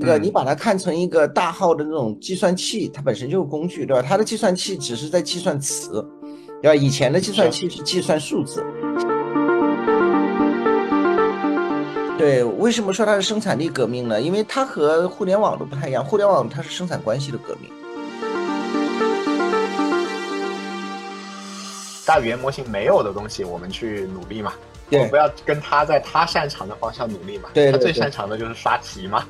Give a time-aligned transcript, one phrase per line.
[0.00, 4.02] 这个你把它看成一个大号的那种计算器，它本身就是工具，对吧？
[4.06, 6.04] 它的计算器只是在计算词，
[6.62, 6.74] 对吧？
[6.74, 8.64] 以前的计算器是计算数字。
[12.18, 14.20] 对，为什么说它是生产力革命呢？
[14.20, 17.70] 因为它和互联网都不太一样，互联网它是生产关系的革命。
[22.06, 24.52] 大语言模型没有的东西，我们去努力嘛。
[24.88, 27.50] 对，不要跟他在他擅长的方向努力嘛。
[27.52, 29.26] 对，他最擅长的就是刷题嘛。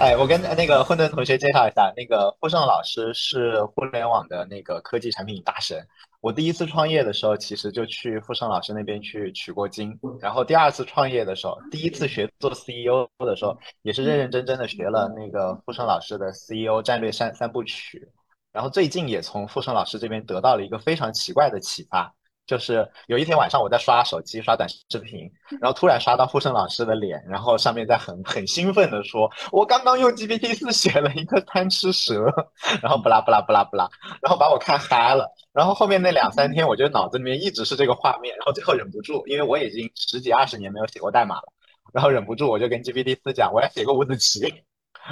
[0.00, 5.86] 哎，我跟那个混沌同学介绍一下，那个傅盛老师是互联网的那个科技产品大神。
[6.20, 9.96] 我第一次创业的时候，其实就去傅盛老师那边去取过经。
[10.20, 18.06] 然后第二次创业的时候，第一次学做 CEO 的时候，也是认认真真的学了那个傅盛老师的 CEO 战略三三部曲。
[18.52, 22.12] 然后最近也从傅盛老师这边得到了一个非常奇怪的启发。
[22.46, 32.26] 就是有一天晚上，我在刷手机刷短视频，然后突然刷到傅盛老师的脸，然后上面在很很兴奋的说：“我刚刚用 GPT 四写了一个贪吃蛇。”
[32.82, 33.88] 然后不拉不拉不拉不拉，
[34.20, 35.26] 然后把我看嗨了。
[35.52, 41.52] 然后后面那两三天，我觉得脑子里面一直是这个画面，然后最后忍不住，因为我已经十几二十年没有写过代码了，
[41.94, 44.40] 然后忍不住我就跟 GPT 四讲：“我要写个五子棋。”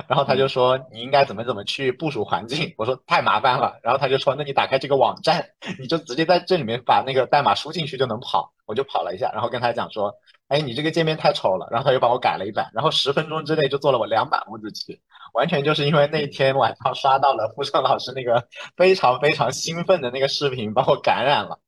[0.08, 3.78] 然后他就说你应该怎么怎么去部署环境， 我说太麻烦了。
[3.82, 5.44] 然后他就说那你打开这个网站，
[5.78, 8.52] 你就直接在这里面把那个代码输进去就能跑。
[8.64, 10.14] 我就跑了一下，然后跟他讲说，
[10.48, 11.68] 哎，你这个界面太丑了。
[11.70, 14.98] 然后他又帮我改了一版，然后十分钟之内就做了我两版五子棋，
[15.34, 18.46] 完全就是因为那天晚上刷到了傅盛老师那个
[18.76, 21.58] 非常非常兴奋的那个视频，把我感染了。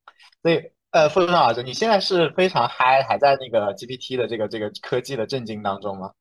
[0.42, 6.12] 所以，呃，傅盛老师，你现在是非常嗨，还在那个 GPT 的这个这个科技的震惊当中吗？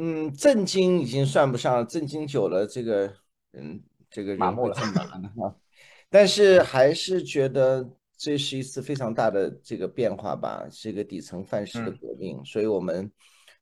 [0.00, 3.12] 嗯，震惊已经算不上，震惊久了，这个，
[3.52, 5.54] 嗯，这个麻木了啊。
[6.08, 7.84] 但是还是觉得
[8.16, 12.40] 这是一次非常大的这个变化吧，是一个底层范式的革命。
[12.44, 13.10] 所以我们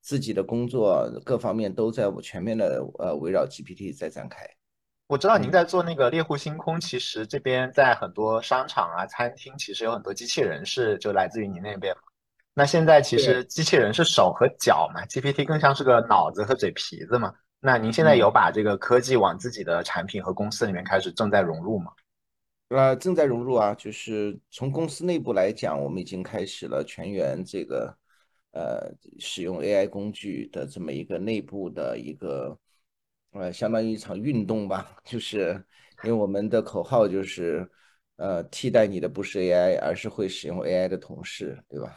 [0.03, 4.47] 自己的工作各方面都在全面的呃围绕 GPT 在展开。
[5.06, 11.97] 我知道您在做那个猎户星空，其实这边在很多商场啊、餐厅，其实有很多机器人是就来自于您那边。
[12.59, 17.34] 那现在其实机器人是手和脚嘛，GPT 更像是个脑子和嘴皮子嘛。
[17.61, 21.93] 那您现在有把这个科技往自己的产品和公司里面开始正在融入吗？
[22.71, 27.94] 呃，正在融入啊，就是从公司内部来讲，我们已经开始了全员这个
[28.53, 32.59] 呃使用 AI 工具的这么一个内部的一个
[33.33, 35.62] 呃相当于一场运动吧， 就是
[36.05, 37.71] 因为我们的口号就是。
[38.16, 41.94] 呃，替代你的不是 AI，而是会使用 AI 的同事，对吧？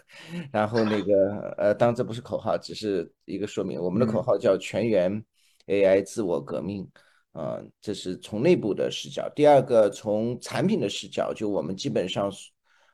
[0.50, 3.78] 然后那个呃，当然这不是口号，只是一个说明。
[3.78, 5.22] 我们的口号叫全员
[5.66, 6.88] AI 自我革命，
[7.32, 9.30] 啊，这是从内部的视角。
[9.36, 12.32] 第二个，从产品的视角，就我们基本上，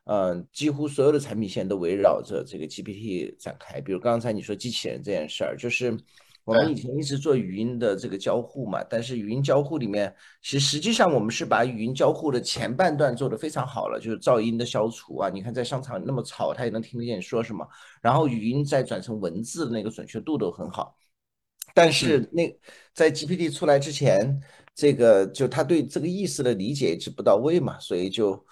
[0.07, 3.81] 嗯，几乎所有的产品线都围绕着这个 GPT 展开。
[3.81, 5.97] 比如刚才你说机器人这件事儿，就是。
[6.45, 17.67] 我们以前一直做语音的这个交互嘛，但是语音交互里面，其实实际上我们是把语音交互的前半段做得非常好了，就是噪音的消除啊，你看在商场那么吵，他也能听得见你说什么，
[18.03, 20.95] 然后语音再转成文字的那个准确度都很好，
[21.73, 22.55] 但是那
[22.93, 24.39] 在 GPT 出来之前，
[24.75, 28.45] 这个就他对这个意思的理解一直不到位嘛，所以就。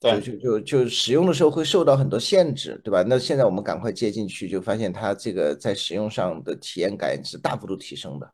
[0.00, 3.04] 对，就就就使用的时候会受到很多限制，对吧？
[3.06, 8.32] 那现在我们赶快接进去，就发现它这个在使用上的体验感是大幅度提升的。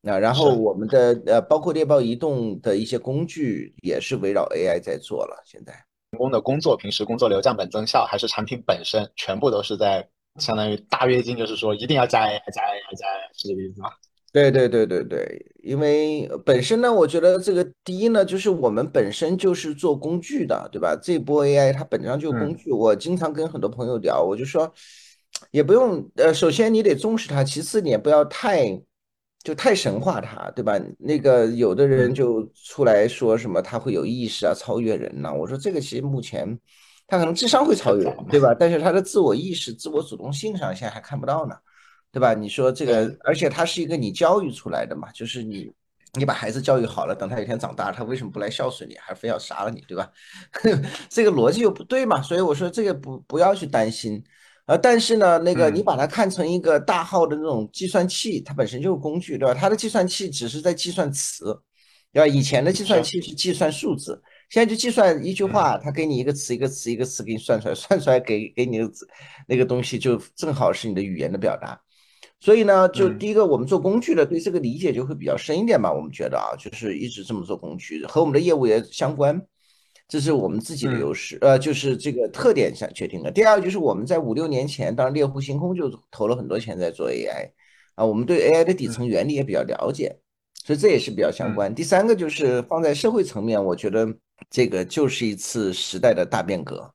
[0.00, 5.42] 那然后我们的呃，包括猎豹移动的一些工具也是围绕 AI 在做了。
[5.44, 5.72] 现在
[6.12, 13.90] 员工的工作，平时工作流降本增效，还是产品本身，全部都是在相当于大跃进，就是说一定要加 AI，加 AI，加 AI，是这个意思吗？
[14.32, 20.94] 对对对对对，因为本身呢，我觉得这个第一呢，就是我们本身就是做工具的，对吧？
[21.02, 22.70] 这波 AI 它本质上就是工具。
[22.70, 24.70] 我经常跟很多朋友聊，我就说，
[25.50, 28.78] 也不用呃，首先你得重视它，其次你也不要太
[29.42, 30.78] 就太神化它，对吧？
[30.98, 35.32] 那个有的人就出来说什么他会有意识啊，超越人呐。
[35.32, 36.58] 我说这个其实目前
[37.06, 38.54] 他可能智商会超越人，对吧？
[38.54, 41.54] 但是他的自我意识、自我主动性上现在还看不到呢。
[42.10, 42.34] 对吧？
[42.34, 45.70] 你说这个，而且他是一个你教育出来的嘛，就是你，
[46.14, 50.10] 你把孩子教育好了，等他有一天长大，他为什么不来孝顺你，还非要杀了你，对吧？
[51.10, 54.24] 这个逻辑又不对嘛，所以我说这个不不要去担心。
[54.66, 59.54] 呃，但是呢，那个你把它看成一个大号的那种计算器，它本身就是工具，对吧？
[59.54, 61.58] 它的计算器只是在计算词，
[62.12, 62.26] 对吧？
[62.26, 68.90] 以前的计算器是计算数字，现在就计算一句话，它给你一个词一个词一个词给你算出来，算出来给给你的
[69.46, 71.80] 那个东西就正好是你的语言的表达。
[72.40, 75.92] 所以呢，就嗯第一个，我们做工具的对这个理解就会比较深一点吧。
[75.92, 79.44] 我们觉得啊，就是一直这么做工具，和我们的业务也相关，
[80.06, 83.30] 这是我们自己的优嗯势，呃，就是这个特点上决定的。
[83.32, 87.50] 第二个就是我们在五六年前，当然猎户星空就投了很多钱在做 AI，
[87.96, 90.16] 啊，我们对 AI 的底层嗯原理也比较了解，
[90.64, 91.74] 所以这也是比较相嗯关。
[91.74, 94.06] 第三个就是放在社会层面，我觉得
[94.48, 96.94] 这个就是一次时代的大变革。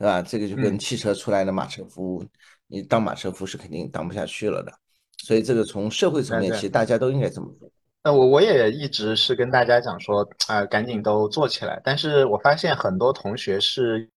[0.00, 0.22] 对吧？
[0.22, 2.24] 这个就跟嗯，汽车出来的马车夫，
[2.70, 4.72] 你当马车夫是肯定当不下去了的。
[5.18, 6.60] 所以这个从社会层面，其。
[6.60, 7.68] 实大家都应该这么做。
[8.02, 11.78] 那我我也一直是跟大家讲说，啊、赶紧都做起来。
[11.84, 14.08] 但是我发现很多同学是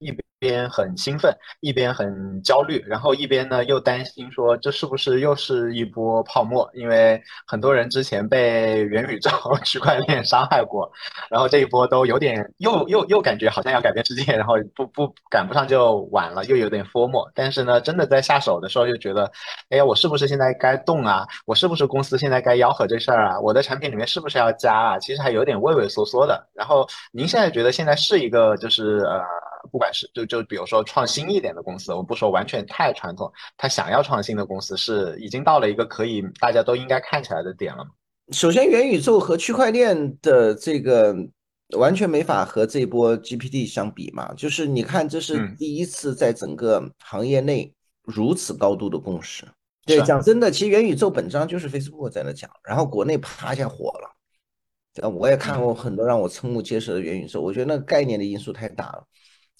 [0.00, 1.30] 一边很兴奋，
[1.60, 6.68] 一边很焦虑，然后一边呢又担心说这是不是又是一波泡沫？
[6.72, 9.30] 因为很多人之前被元宇宙、
[9.62, 10.90] 区块链伤害过，
[11.30, 17.30] 然后这一波都有点又又又感觉好像要改变世界，然后不不赶不上就晚了，又有点 FOMO。
[17.34, 19.30] 但是呢，真的在下手的时候又觉得，
[19.68, 21.26] 哎呀，我是不是现在该动啊？
[21.44, 23.38] 我是不是公司现在该吆喝这事儿啊？
[23.40, 24.98] 我的产品里面是不是要加啊？
[24.98, 26.48] 其实还有点畏畏缩缩的。
[26.54, 29.20] 然后您现在觉得现在是一个就是呃，
[29.70, 37.90] 不管是就就比如说创新一点的公司，我不说完全太传统，他想要创新的公司是已经到了一个可以大家都应该看起来的点了吗？
[38.32, 41.14] 首先，元宇宙和区块链的这个
[41.76, 44.32] 完全没法和这波 GPT 相比嘛。
[44.34, 47.74] 就是你看，这是嗯，第一次在整个行业内
[48.04, 49.44] 如此高度的共识。
[49.84, 54.16] 对，讲真的，其实元宇宙本章就是 Facebook 在那讲，然后国内啪一下火了。
[55.00, 59.04] 呃，我也看嗯过很多让我瞠目结舌的元宇宙，我觉得那个概念的因素太大了。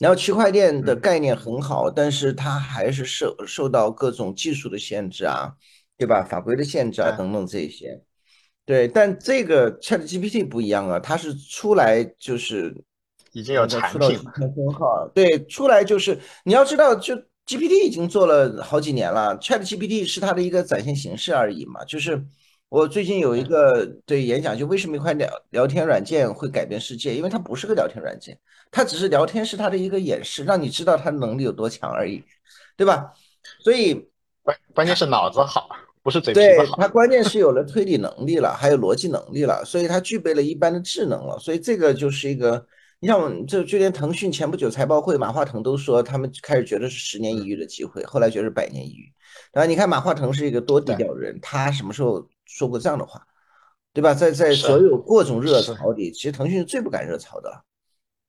[0.01, 5.53] 然后区块链的嗯概念很好，但是它还是受受到各种技术的限制啊，
[5.97, 6.25] 对吧？
[6.25, 8.03] 法规的限制啊，等等这些。
[8.65, 12.75] 对，但这个 ChatGPT 不一样啊，它是出来就是
[13.33, 17.15] 已经有产品了，千分号，对，出来就是你要知道，就
[17.47, 21.85] GPT 已经做了好几年了，ChatGPT 是它的一个展现形式而已嘛。
[21.85, 22.25] 就是
[22.71, 27.15] 我最近有一，个对演讲，就为什么一款聊聊天软件会改变世界？
[27.15, 28.39] 因为它不是个聊天软件，
[28.71, 32.23] 它只是聊天是它的一个演示，让你知道它能力有多强而已，
[32.77, 33.13] 对吧？
[33.63, 34.09] 所以。
[34.43, 35.69] 关关键是脑子好，
[36.03, 36.77] 不是嘴皮子对，好。
[36.79, 42.67] 它关键是有了推理能力了，还有逻辑能力了，所以它具备了一般的智能了，所以这个就是一个，
[43.01, 49.13] 你像就就连腾讯前不久财报会，马化腾都说他们开始觉得是十年一嗯，遇的机会，后来觉得是百年一遇。
[49.53, 53.27] 然后你看马化腾是一个多低，调的人，他什么时候说过这样的话，
[53.93, 54.13] 对吧？
[54.13, 57.65] 在在所有各种热，潮里，其实腾讯是最不敢热潮的了。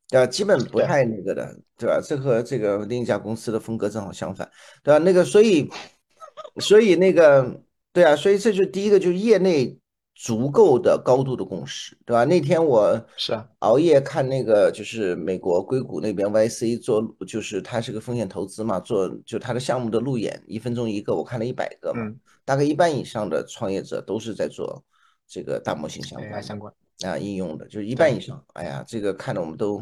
[0.09, 0.27] 对吧？
[0.27, 2.01] 基本不，太那个的，对吧？
[2.03, 4.51] 这和这个另一家公司的风格正好相反，
[4.83, 4.97] 对吧？
[5.05, 5.71] 那个，所以，
[6.59, 7.61] 所以那个，
[7.93, 9.79] 对啊，所以这就第一个就是业内
[10.13, 12.25] 足够的高度的共识，对吧？
[12.25, 22.19] 那天我是啊，熬夜看那个，就是美国硅谷那边 YC 做，就是它是个风险投资嘛，做就它的项目的路演，一分钟一个，我看了一百个嘛，嗯
[22.51, 24.83] 大概一半以上的创业者都是在做
[25.25, 26.43] 这个大模型相关。
[26.43, 26.73] 相关，
[27.05, 28.43] 啊，应用的，就是一半，以上。
[28.55, 29.81] 哎呀，这个看得我们都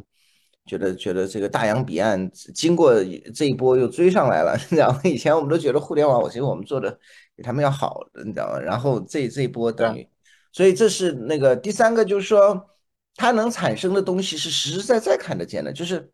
[0.67, 2.93] 觉得觉得这个大洋彼岸经过
[3.33, 5.01] 这一波又追上来了， 你知道吗？
[5.03, 6.95] 以前我们都觉得互联网，我觉得我们做的
[7.35, 8.59] 比他们要好，你知道吗？
[8.59, 10.09] 然后这这一波等对，于，
[10.51, 12.67] 所以这是那个第三个，就是说
[13.15, 16.11] 它能产生的东西是实实在在看得见的，就是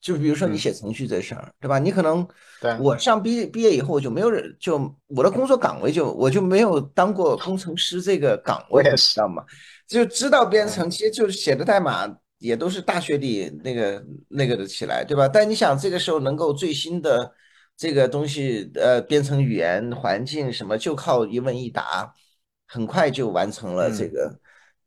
[0.00, 1.78] 就比如说你嗯，写程序这事儿，对吧？
[1.78, 2.26] 你可能
[2.60, 9.44] 对，我上毕毕业以后就没有人，就我的工作岗位就我就没有当过工程师这个岗位，你知道吗？
[9.86, 12.06] 就知道编嗯，程，其实就是写的代码
[12.38, 15.28] 也都是大学里那个那个的起来，对吧？
[15.28, 17.32] 但你想这个时候能够最新的
[17.76, 22.14] 这个东西，呃，编程语言环境什么，就靠一问一答，
[22.68, 24.38] 很快就完成了这嗯，个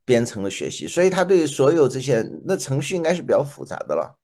[0.06, 0.88] 编程的学习。
[0.88, 4.18] 所以他对所有这些，那程序应该是比较复杂的了，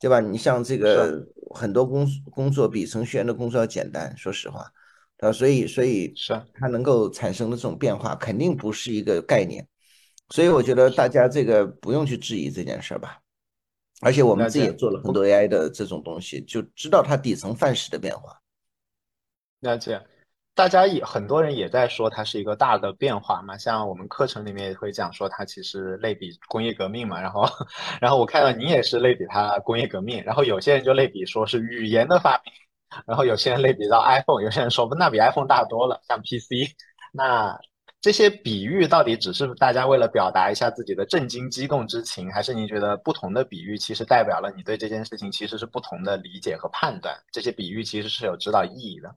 [0.00, 0.20] 对吧？
[0.20, 4.70] 你像这，个很多工工作比程序员的工作要简单，说实话，
[5.18, 9.66] 啊，所以所以是，它能够产生的这种变化，肯定不是一个概念。
[10.30, 13.18] 所以我觉得大，家这个不用去质疑这件事儿吧。
[14.00, 14.48] 而且我们。
[14.48, 18.40] 自己也做了很多 AI 的这种东西，就知道它底层范式的变化。
[19.60, 20.00] 了解，
[20.58, 27.48] 大家也很多人也在说它是一个大的变化嘛，像我们课程里面也会讲说它其实类比工业革命嘛，然后
[28.02, 32.52] 然后我看到你也是类比它工业革命，然后有些人就类比说是语言的发明，
[33.06, 36.74] 然后有些人类比到 iPhone，有些人说那比 iPhone 大多了，像 PC，
[37.12, 37.56] 那
[38.00, 47.16] 这些比喻到底只是大家为了表达一下自己的震惊、激动之情，还是你觉得不同的比喻其实代表了你对这件事情其实是不同的理解和判断？
[47.30, 49.14] 这些比喻其实是有指导意义的。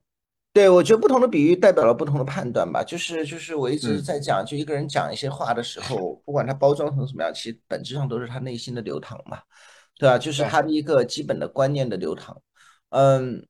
[0.53, 2.83] 对，我觉得不同的比喻代表了不同的判断吧。
[2.83, 9.39] 就是就是我一直嗯在讲，就一个人讲一些话的时候，不管他包装成什么样，其实本质上都是他内心的流淌嘛，
[9.97, 10.17] 对吧？
[10.17, 12.41] 就是他的一个基本的观念的流淌。
[12.89, 13.47] 嗯，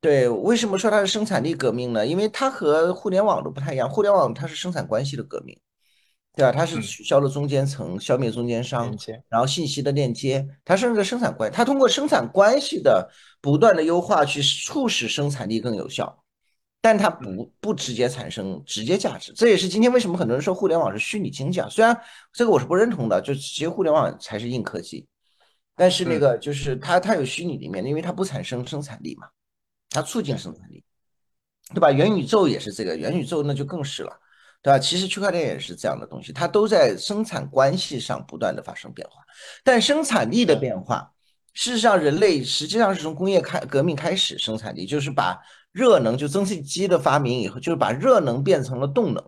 [0.00, 2.06] 对，为什么说它是生产力革命呢？
[2.06, 5.58] 因为它和互联网都不太一样，互联网它是生产关系的革命，
[6.32, 6.52] 对吧？
[6.52, 8.96] 它是嗯，取消了中间层，消灭中间商，
[9.28, 13.10] 然后信息的链接，它是那个生产关，它通过生产关系的
[13.40, 16.22] 不断的优化去促使生产力更有效，
[16.80, 19.32] 但它嗯，不不直接产生直接价值。
[19.32, 21.68] 这也是今天为什么很多人说互联网是虚拟经济啊？
[21.68, 21.98] 虽然
[22.32, 25.06] 这个我是不认同的，就其实互联网才是硬科技，
[25.74, 29.28] 但是那嗯，个就是它它有虚拟的一面，因为它不产生生产力嘛。
[29.88, 30.84] 它促进，生产力，
[31.72, 31.90] 对吧？
[31.90, 34.12] 元宇宙也是这个，元宇宙那就更是了，
[34.60, 34.78] 对吧？
[34.78, 39.22] 其实区块链也是这样的东西，它都在生产关系上不断的发生变化，
[39.64, 41.10] 但生产力的，变化，
[41.54, 45.38] 事实上人类实际上是从工业开革命开始，生产力就是把
[45.76, 49.22] 热能就蒸汽机的发明以后，就是把热能变成了动能，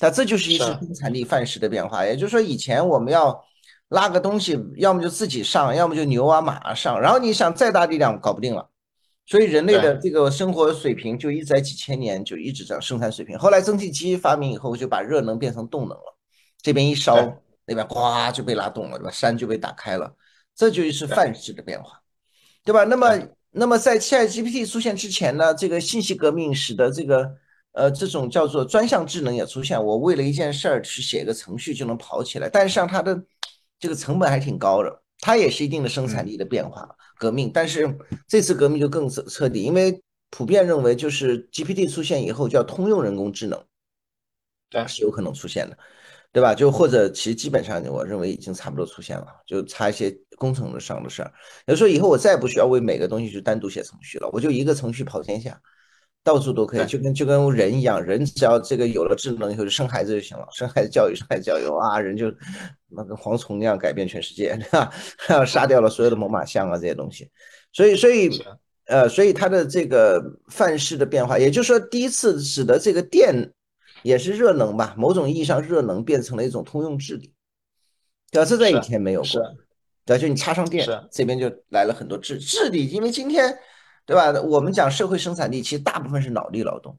[0.00, 2.06] 那这就是一次，生产力范式的变化。
[2.06, 3.38] 也就是说，以前我们要
[3.88, 8.70] 拉个东西，要么就自己上，要么就牛啊马啊上，然后你想再大力量搞不定了。
[9.26, 13.38] 所以人类的，这个生活水平就一直在几千年就一直这样生产水平。
[13.38, 16.16] 后来蒸汽机发明以后，就把热能变成动能了，
[16.62, 17.14] 这边一，烧，
[17.66, 19.10] 那边哗就被拉动了，对吧？
[19.10, 20.14] 山就被打开了，
[20.54, 22.00] 这就是，范式的变化，
[22.64, 22.84] 对吧？
[22.84, 27.32] 那么，对，那么在 ChatGPT 出现之前呢，这个信息革命使得这个
[27.72, 29.82] 呃这种叫做专项智能也出现。
[29.82, 33.22] 我为了一件事儿去写一个程序就能跑起来，但是上它的
[33.78, 37.50] 这个成本还挺高的，它也是一定的生产嗯，力的变化革命。
[37.54, 37.96] 但是
[38.26, 43.64] 这次革命就更彻彻底，因为普遍认为就是 GPT 出现以后叫通用人工智能
[44.68, 45.78] 对，是有可能出现的。
[46.34, 46.52] 对吧？
[46.52, 51.32] 就或者其实基本上我认为已经差不多出现了，就差一些工程上的事儿。
[51.64, 55.56] 也就是说，以后我再也不需要为每个东西去单独写程序了，我就一个程序跑天下，
[56.24, 62.26] 到处都可以，就跟就跟人一样，人只要这个有了智能以后就生孩子就行了，生孩子教育生孩子教育啊，人就
[62.88, 64.90] 那跟蝗虫一样改变全世界，对吧？
[65.46, 67.30] 杀掉了所有的猛犸象啊这些东西，
[67.72, 68.42] 所以所以，
[68.86, 73.52] 呃，所以它的这个范式的变化，也就是说第一次使得这个电。
[74.04, 77.32] 也是热能吧，某种意义上热能变成了一种通用治理，
[78.30, 78.48] 对吧？
[78.48, 79.48] 这在以是，前没有是，过，
[80.04, 80.20] 对吧？
[80.20, 83.58] 就你插上电，这边就来了很多治治理，因为今天，
[84.04, 84.30] 对吧？
[84.42, 86.96] 我们讲社会生产力，其实大部分是脑力劳动，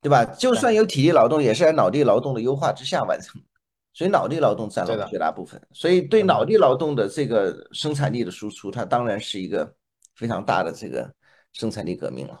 [0.00, 0.24] 对吧？
[0.24, 3.46] 就，算有体力劳动，也是在脑力劳动的优化之下完成的，
[3.92, 6.26] 所以脑力劳动占了，绝大部分，所以对嗯。
[6.26, 9.74] 脑力劳动的这个生产力的输出，它当然是一个
[10.14, 11.12] 非常大的这个
[11.52, 12.40] 生产力革命了。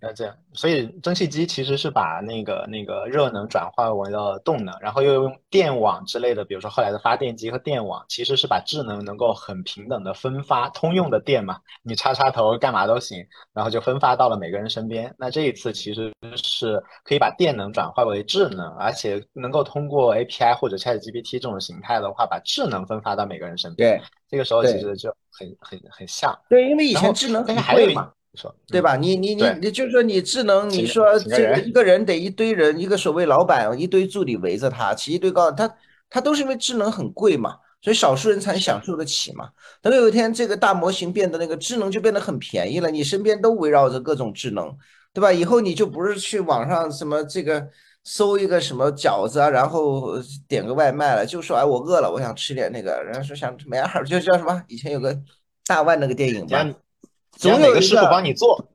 [0.00, 15.12] 要这样，所以蒸汽机其实是把那个那个热能转化为了动能，然后又用电网之类的，比如说后来的发电机和电网，其实是把智能能够很平等的分发，通用的电嘛，你插插头干嘛都行，然后就分发到了每个人身边。
[15.18, 23.98] 那这一次其实是可以把电能转化为智能，而且能够通过 API 或者 ChatGPT 这种形态的话，把智能分发到每个人身边。
[23.98, 26.32] 对这个时候其实就很很很像。
[26.48, 28.12] 对，因为以，前智能但是很还有一贵嘛。
[28.66, 28.96] 对吧？
[28.96, 29.42] 你你你。
[29.60, 35.68] 你就是说你智能，你说这个一个人得一堆人，一个所谓老板，一堆助理围着他，起一堆高，他
[36.10, 39.48] 他都是因为智能很贵嘛，所以少数人才能享受得起嘛。
[39.82, 44.74] 等有一天这个大模型变得那个智能就变得很便宜了，你身边都围绕着各种智能，
[45.12, 45.32] 对吧？
[45.32, 47.68] 以后你就不是去网上什么这个
[48.04, 54.62] 搜一个什么饺子啊，然后点个外卖了，就说哎我饿了，我想吃点那个，人家说想买二 就叫什么？
[54.68, 55.18] 以前有个
[55.66, 56.64] 大腕那个电影吧，
[57.38, 58.02] 总有一个师傅。
[58.06, 58.68] 帮你做，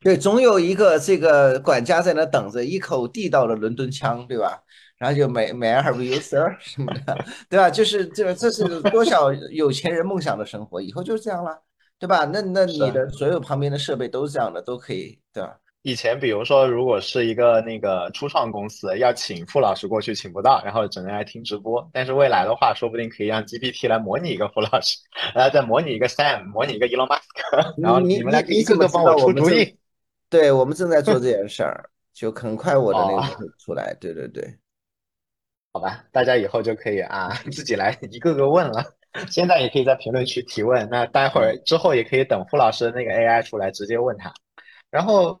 [0.00, 4.62] 对，总有一个这个管家在那等着，一口地道的伦敦腔，对吧？
[4.96, 7.18] 然后就 May May I have you, sir 什么的，
[7.50, 7.68] 对吧？
[7.68, 11.62] 就是这这是多少有钱人梦想的生活，以后就是这样了，
[11.98, 12.24] 对吧？
[12.26, 12.78] 那那你。
[12.78, 15.56] 的所有旁边的设备都是这样的，都可以，对吧？
[15.86, 21.86] 以前比如说，如果是一个那个初创公司要请傅老师过去，请不到，然后只能来听直播。
[21.92, 24.96] 但是未来的话，说不定可以让 GPT 来模拟一个傅老师，
[25.34, 29.14] 然后再模拟一个 Sam，模拟一个 Elon Musk， 然后你你们你你俩可以一个个帮我？
[29.18, 29.76] 出主意。
[30.30, 34.42] 对，我们正在做这件事儿，就很快我的那个出来，对对对。
[35.74, 38.82] 好吧，大家以后就可以啊，自己来一个个问了。
[39.28, 44.32] 现在也可以在评论区提问，那待会儿嗯之后也可以等傅老师的那个 AI 出来直接问他。
[44.90, 45.38] 然后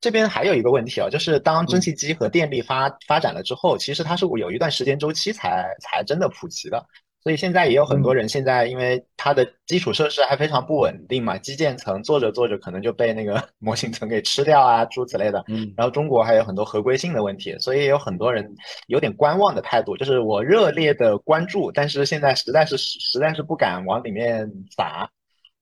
[0.00, 6.84] 这边还有一个问题啊，就是当蒸嗯汽机和电力发发展了之后，其实它是有一段时间周期才才真的普及的。
[7.22, 15.44] 所以现在也有很多嗯人现在因为它的基础设施还非常不稳定嘛，基建层做着做着可能就被那个 模型层给吃掉啊，诸此类的。
[15.48, 18.50] 嗯然后中国还有很多合规性的问题，所以也有很多人
[18.86, 25.06] 有点观望的态度，就是我热烈的关注，但是现在实在是实在是不敢往里面砸。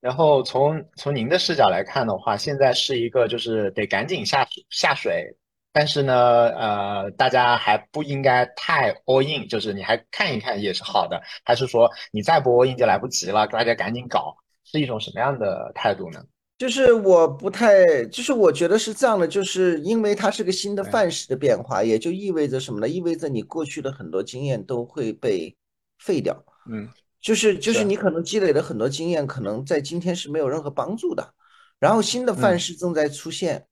[0.01, 5.37] 然后从从您的视角来看的话，现在是一个就是得赶紧下下水，
[5.73, 6.15] 但是呢，
[6.51, 16.23] 呃，大家还不应该太 all in，就是你还看一看也是好的，还是说你再不 all in 就来不及了，大家赶紧搞，是一种什么样的态度呢？
[16.59, 22.89] 就是我不太，就是我觉得是这样的，就是因为它是个新的，范式的变化，也就意味着什么呢？
[22.89, 25.57] 意味着你过去的很多经验都会被
[26.01, 26.89] 废掉，嗯，
[27.21, 31.35] 就是就是是，你可能积累了很多经验，可能在今天是没有任何帮助的。
[31.79, 33.67] 然后新的范嗯式正在出现，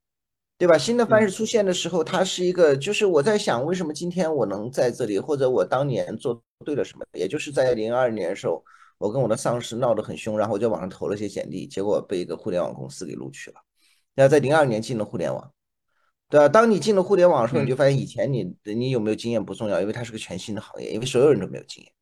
[0.58, 0.76] 对吧？
[0.78, 7.04] 新的范式嗯出现的时候，它是一个，就是我在想，为什么今天我能在这里，或者我当年做对了什么？
[7.12, 8.64] 也就是在零二年的时候。
[8.98, 13.56] 我跟我的上司闹得很凶，然后我在网上投了些简历，结果被一个互联网公司给录取了。
[14.14, 15.52] 那在零二年进了互联网，
[16.30, 16.48] 对吧？
[16.48, 21.92] 当你进了互联网的时候，你就嗯，发现以前你你有没有经验不重要，因为它是个全新的行业，因为所有人都没有经验，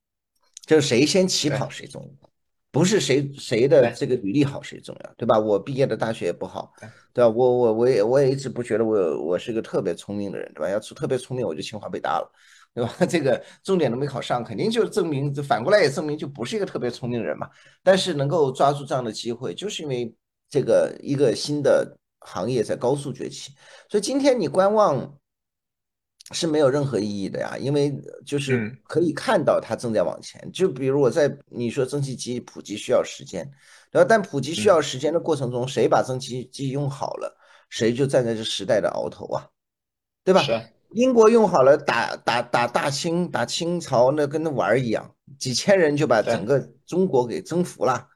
[0.67, 2.29] 就是谁先起跑谁重要，
[2.71, 5.39] 不是谁谁的这个履历好谁重要，对吧？
[5.39, 6.73] 我毕业的大学也不好，
[7.13, 7.29] 对，吧？
[7.29, 10.71] 我我我也我也一直不觉得我我是个特别聪明的人，对吧？
[10.71, 12.31] 要是特别聪明，我就清华北大了。
[12.75, 12.93] 对吧？
[13.09, 17.49] 这个重点都没考上，肯定就证明，反过来也证明就不是一个特别聪明的人嘛。
[17.85, 20.13] 但是能够抓住这样的机会，就是因为
[20.51, 23.53] 这个一个新的行业在高速崛起。
[23.89, 25.17] 所以今天你观望
[26.33, 30.51] 是没有任何意义的呀，因为就是嗯可以看到它正在往前。
[30.53, 33.45] 就比如我在你说蒸汽机普及需要时间，
[33.91, 34.07] 对吧？
[34.09, 37.37] 但普及需嗯，要时间的过程中，谁把蒸汽机用好了，
[37.69, 39.47] 谁就站在这时代的鳌头啊。
[40.25, 40.43] 对吧？
[40.43, 40.59] 是，
[40.93, 48.09] 英国用好了打打打大清打清朝，那跟那玩儿一样，几千人就把整个中国给征服了。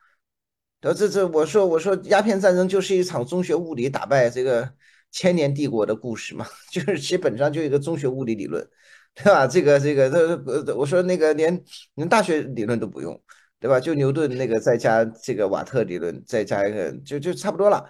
[0.80, 0.98] 然后？
[0.98, 4.72] 这这，我说我说，鸦片战争就是一场中学物理打败这个
[5.10, 8.66] 千年帝国的故事嘛， 就是基本上就一个中学物理理论，
[9.14, 9.46] 对吧？
[9.46, 11.62] 这个这个这呃，我说那个连
[11.94, 13.20] 连大学理论都不用，
[13.58, 13.80] 对吧？
[13.80, 17.84] 就牛顿那个再加这个瓦特理论，再加一个就就差不多了。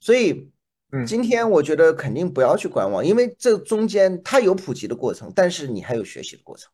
[0.00, 0.50] 所以
[0.92, 6.70] 嗯今天我觉得肯定不要去观望，因为这中间它有普及的过程，但是你还有学习的过程。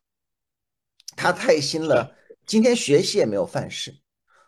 [1.15, 2.15] 它太新，了，
[2.45, 3.91] 今天学习也没有范式，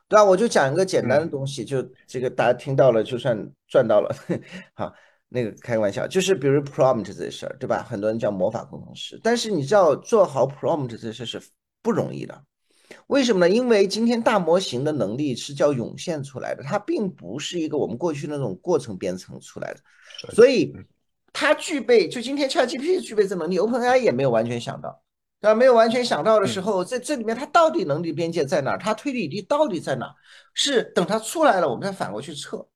[0.08, 0.24] 对吧？
[0.24, 4.15] 我就讲一个简单的嗯东西，就这个大家听到了就算赚到了，
[4.74, 4.93] 好，
[5.33, 7.81] 那个开个玩笑，就是比如 prompt 这事儿，对吧？
[7.81, 11.41] 很多人叫魔法工程师，但是你知道做好 prompt 这事是
[11.81, 12.43] 不容易的。
[13.07, 13.50] 为什么呢？
[13.50, 19.79] 因为今天大模型的能力是叫涌现出来的，它并不是一个我们过去那种过程编程出来的，
[20.33, 20.85] 所以嗯
[21.31, 25.01] 它具备，就今天 ChatGPT 具备这能力，OpenAI 也没有完全想到，
[25.39, 25.55] 对吧？
[25.55, 28.77] 没有完全想到的时嗯候，在这里面它到底能力边界在哪儿？
[28.77, 30.15] 它推理力到底在哪儿？
[30.53, 32.67] 是等它出来了，我们再反过去测，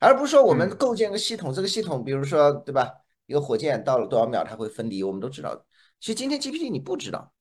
[0.00, 2.92] 而不是说我们嗯构建个系统，这个系统，比如说，对吧？
[3.26, 5.64] 一个火箭到了多少秒它会分离，我们都知道。
[6.00, 7.32] 其实今天 GPT 你不知道。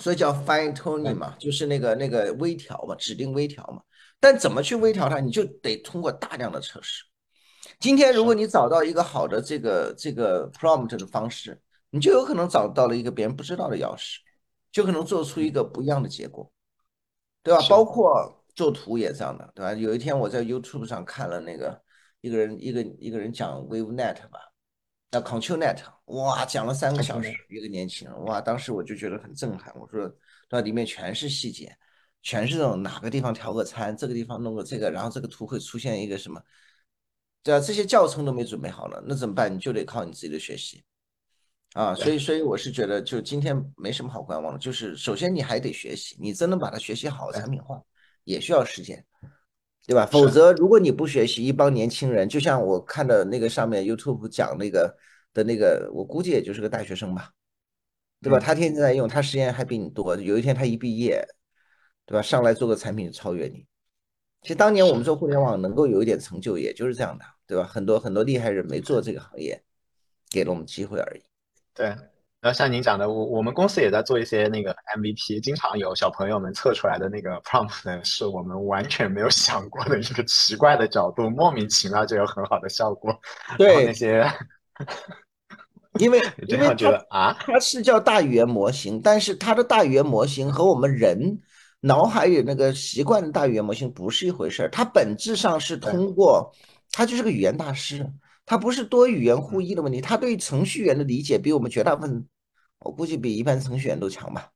[0.00, 3.82] 所以叫 fine tuning，嘛，就是那个那个微调嘛，指定微调嘛。
[4.18, 7.04] 但怎么去微调它，你就得通过大量的测试。
[7.78, 11.60] 今天如果，你找到一个好的这个这个 prompt 的方式，
[11.90, 14.16] 你就有可能找到了一个别人不知道的钥匙，
[14.72, 16.50] 就可能做出一嗯个不一样的结果，
[17.42, 17.60] 对吧？
[17.68, 19.72] 包括做图也这样的，对吧？
[19.72, 21.82] 有一天我在 YouTube 上看了那个
[22.20, 24.40] 一个人一个一个人讲 WaveNet 吧，
[25.10, 29.72] 那 ControlNet，哇，讲了三个小时，一个年轻人，哇，当时我就觉得很震撼。
[29.78, 30.10] 我说，
[30.50, 31.74] 那里面全是细节，
[32.22, 36.40] 全是这种哪个地方调个参，这个地方弄个这个，然后这个图会出现一个什么，
[37.42, 39.52] 对啊，这些教程都没准备好了，那怎么办？
[39.52, 40.84] 你就得靠你自己的学习
[41.72, 41.94] 啊。
[41.94, 47.82] 所，以，所以我是觉得，就今天没什么好观望的，就是首先你还得学习，你真能把它学习好，产品化
[48.24, 49.04] 也需要时间。
[49.84, 50.06] 对吧？
[50.06, 54.96] 否，则，如果你不学习，一帮年轻人，就像我看的那个上面 YouTube 讲那个
[55.34, 57.32] 的那个，我估计也就是个大学生吧，
[58.20, 58.38] 对吧？
[58.38, 60.14] 嗯他天天在用，他时间还比你多。
[60.16, 61.26] 有一天他一毕业，
[62.06, 62.22] 对吧？
[62.22, 63.66] 上来做个产品超越你。
[64.42, 67.64] 其实当年我们，做互联网能够有一点成就，也就是这样的，对吧？
[67.64, 69.60] 很多很多厉害人没做这个行业，
[70.30, 71.22] 给了我们机会而已。
[71.74, 71.96] 对。
[72.42, 83.16] 然后像您讲的，我我们公司也在做一些那个 MVP，经常有小朋友们测出来的那个 prompt 呢，是我们完全没有想过的一个奇怪的角度，莫名其妙就有很好的效果。
[83.56, 84.32] 对那对，些
[86.00, 91.40] 因为 因为它得啊，它是叫大语言模型，但是它的大语言模型和我们人
[91.82, 94.68] 脑海里那个习惯的大语言模型不是一回事儿。
[94.70, 96.52] 它本质上是，通过，
[96.90, 98.04] 它就是个语言大师，
[98.44, 102.26] 它不是多语言互嗯，译的问题，它对程序员的理解比我们绝大部分，
[102.84, 104.50] 我估计比一般程序员都强吧，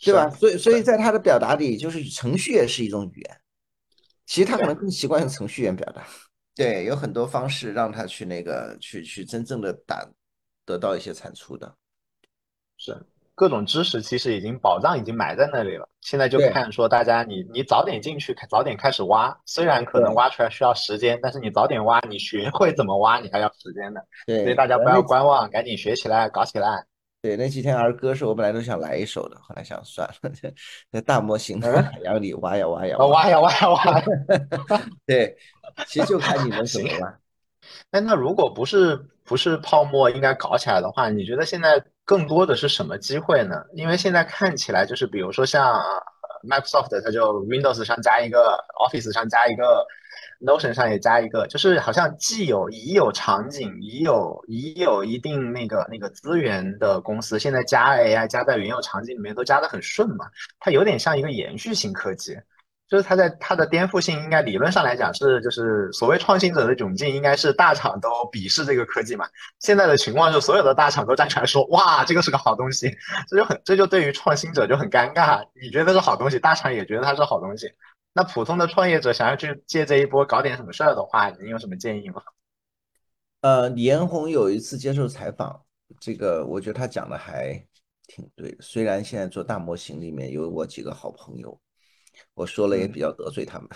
[0.00, 0.28] 对吧？
[0.30, 3.40] 所以所以，在他的表达里，就是程序也是一种语言，
[4.26, 6.02] 其实他可能，更习惯用程序员表达。
[6.54, 10.08] 对，有很多方式让他去那个去去真正的打
[10.64, 11.74] 得到一些产出的。
[12.76, 12.96] 是
[13.36, 26.86] 各种知识其实已经宝藏已经埋在那里了，现在就看说大家你你早点进去，早点开始挖，虽然可能挖出来需要时间，但是你早点挖，你学会怎么挖，你还要时间的，对所以，大家不要观望，赶紧学起来，搞起来。
[27.24, 30.30] 对，那几天儿歌是我本来都想来一首的，后来想算了，
[30.92, 34.02] 在大模型的海洋里挖呀挖呀挖呀挖呀挖。
[35.06, 35.34] 对，
[35.86, 37.08] 其实就看你们怎么挖。
[37.92, 43.54] 哎那如果不是不是泡沫应该搞起来的话，你觉得现在更多的是什么机会呢？
[43.72, 45.82] 因为现在看起来就是，比如说像
[46.48, 49.86] Microsoft，它就 Windows 上加一个 Office 上加一个。
[50.40, 60.26] Notion 上也加一个，就是好像既有已有场景，已有已有一定那个那个资源的公司，现在加 AI 加在原有场景里面都加的很顺嘛。
[60.60, 62.36] 它有点像一个延续性科技，
[62.94, 69.26] 就是它在它的颠覆性应该理论上来讲是就是所谓创新者的窘境，应该是大厂都鄙视这个科技嘛。
[69.58, 72.88] 现在的情况是所有的大厂都站出来说哇这个是个好东西，
[73.28, 75.44] 这就很这就对于创新者就很尴尬。
[75.60, 77.68] 你觉得是好东西，大厂也觉得它是好东西。
[78.12, 82.22] 那普通的创业者想要去借这一波搞点什么事儿的话，你有什么建议吗？
[83.40, 85.60] 呃，李彦宏有一次接受采访，
[85.98, 87.60] 这个我觉得他讲的还
[88.06, 88.58] 挺对的。
[88.60, 91.60] 虽然现在做大模型里面有我几个好朋友，
[92.34, 93.68] 我说了也比较得罪他们，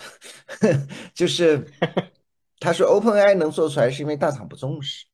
[1.15, 1.65] 就是
[2.59, 5.05] 他说 OpenAI 能做出来是因为大厂不重视。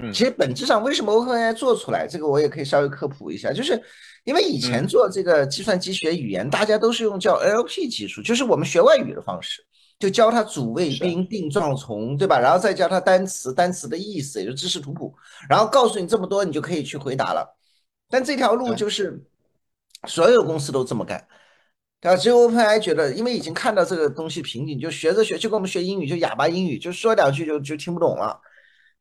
[0.00, 3.82] 嗯，其实本质上为什么 OpenAI 做出来，这个我也可以稍微科普一下，就是
[4.24, 9.60] 因为以前做这个计算机学语言，大家都是用叫 LP 技术，就是我们学外语的方式，
[9.98, 12.38] 就教他主谓宾定状从，对吧？
[12.38, 15.12] 然后再教他单词，单词的意思，也就知识图谱，
[15.48, 17.58] 然后告诉你这么多，你就可以去回答了。
[18.08, 19.20] 但这条路就是
[20.06, 21.26] 所有公司都这么干，
[22.00, 22.16] 对吧？
[22.16, 28.40] 只有 OpenAI 觉得，因为已经看到这个东西瓶颈，就学着学，就跟我们学英语，就哑巴英语，就说两句就就听不懂了。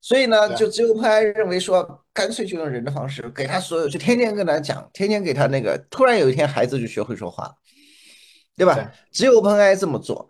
[0.01, 7.55] 所以呢，就只有 OpenAI 认为说，干脆就用人的方式给他所有，就天天跟他讲，天天给他那个，突然有一天孩子就学会说话了，
[8.55, 8.91] 对吧？
[9.11, 10.29] 只有 OpenAI 这么做。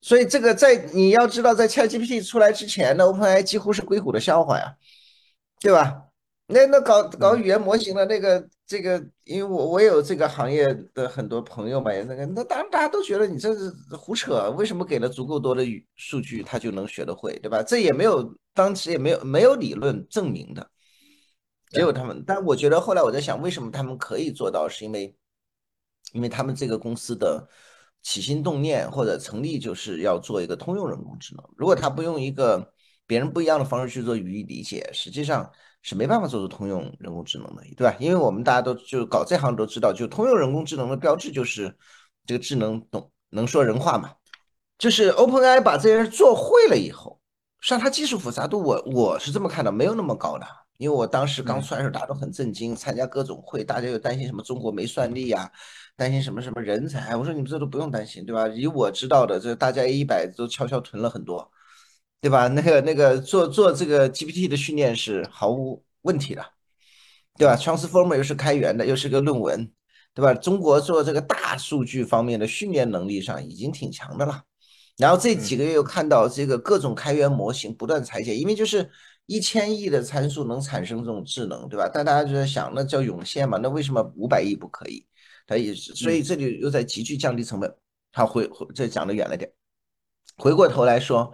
[0.00, 4.74] 所以这个在你要知道，在 ChatGPT 出来之前呢，OpenAI 几乎是硅谷的笑话呀，
[5.60, 6.07] 对吧？
[6.50, 17.62] 那那搞搞语言模型的那个这个，因为我我有这个行业的很多朋友嘛，那个那当然大家都觉得你这是胡扯，为什么给了足够多的语数据，他就能学得会，对吧？
[17.62, 20.70] 这也没有当时也没有没有理论证明的，
[21.68, 22.24] 只有他们。
[22.26, 25.14] 但我觉得后来我在想，为什么他们可以做到，是因为
[26.14, 27.46] 因为他们这个公司的
[28.02, 31.44] 起心动念或者成立就是要做一个通用人工智能。
[31.58, 32.72] 如果他不用一个
[33.06, 35.52] 别人不一样的方式去做语义理解，实际上。
[35.82, 37.96] 是没办法做出通用人工智能的，对吧？
[37.98, 41.74] 因为我们大家都就搞这行都知道，就通用人工智能的标志就是
[42.26, 44.12] 这个智能懂能说人话嘛。
[44.76, 47.20] 就是 OpenAI 把这些做会了以后，
[47.60, 50.46] 实际上它技术复杂度我我是这么看的，没有那么高的。
[50.76, 55.50] 因为我当时刚出来的时候，大家都很震惊，参加各种会，大家又担心什么中国没算力啊，
[55.96, 57.16] 担心什么什么人才。
[57.16, 58.46] 我说你们这都不用担心，对吧？
[58.46, 61.50] 以我知道的，这大家 A 一百都悄悄囤了很多。
[62.20, 62.48] 对吧？
[62.48, 66.44] 那个那个做做这个 GPT 的训练是毫无问题的，
[67.36, 69.70] 对吧？Transformer 又是开源的，又是个论文，
[70.14, 70.34] 对吧？
[70.34, 74.42] 中国做这个大数据方面的训练能力上已经挺强的了。
[74.96, 78.90] 然后这几个月又看到这个各种开源模型不断裁剪，因为就是
[79.26, 81.88] 一千亿的参数能产生这种智能，对吧？
[81.92, 83.58] 但大家就在想，那叫涌现嘛？
[83.62, 85.06] 那为什么五百亿不可以？
[85.46, 87.72] 它也是，所以这里又在急剧降低成本。
[88.12, 89.48] 好，回回这讲的远了点，
[90.36, 91.32] 回过头来说。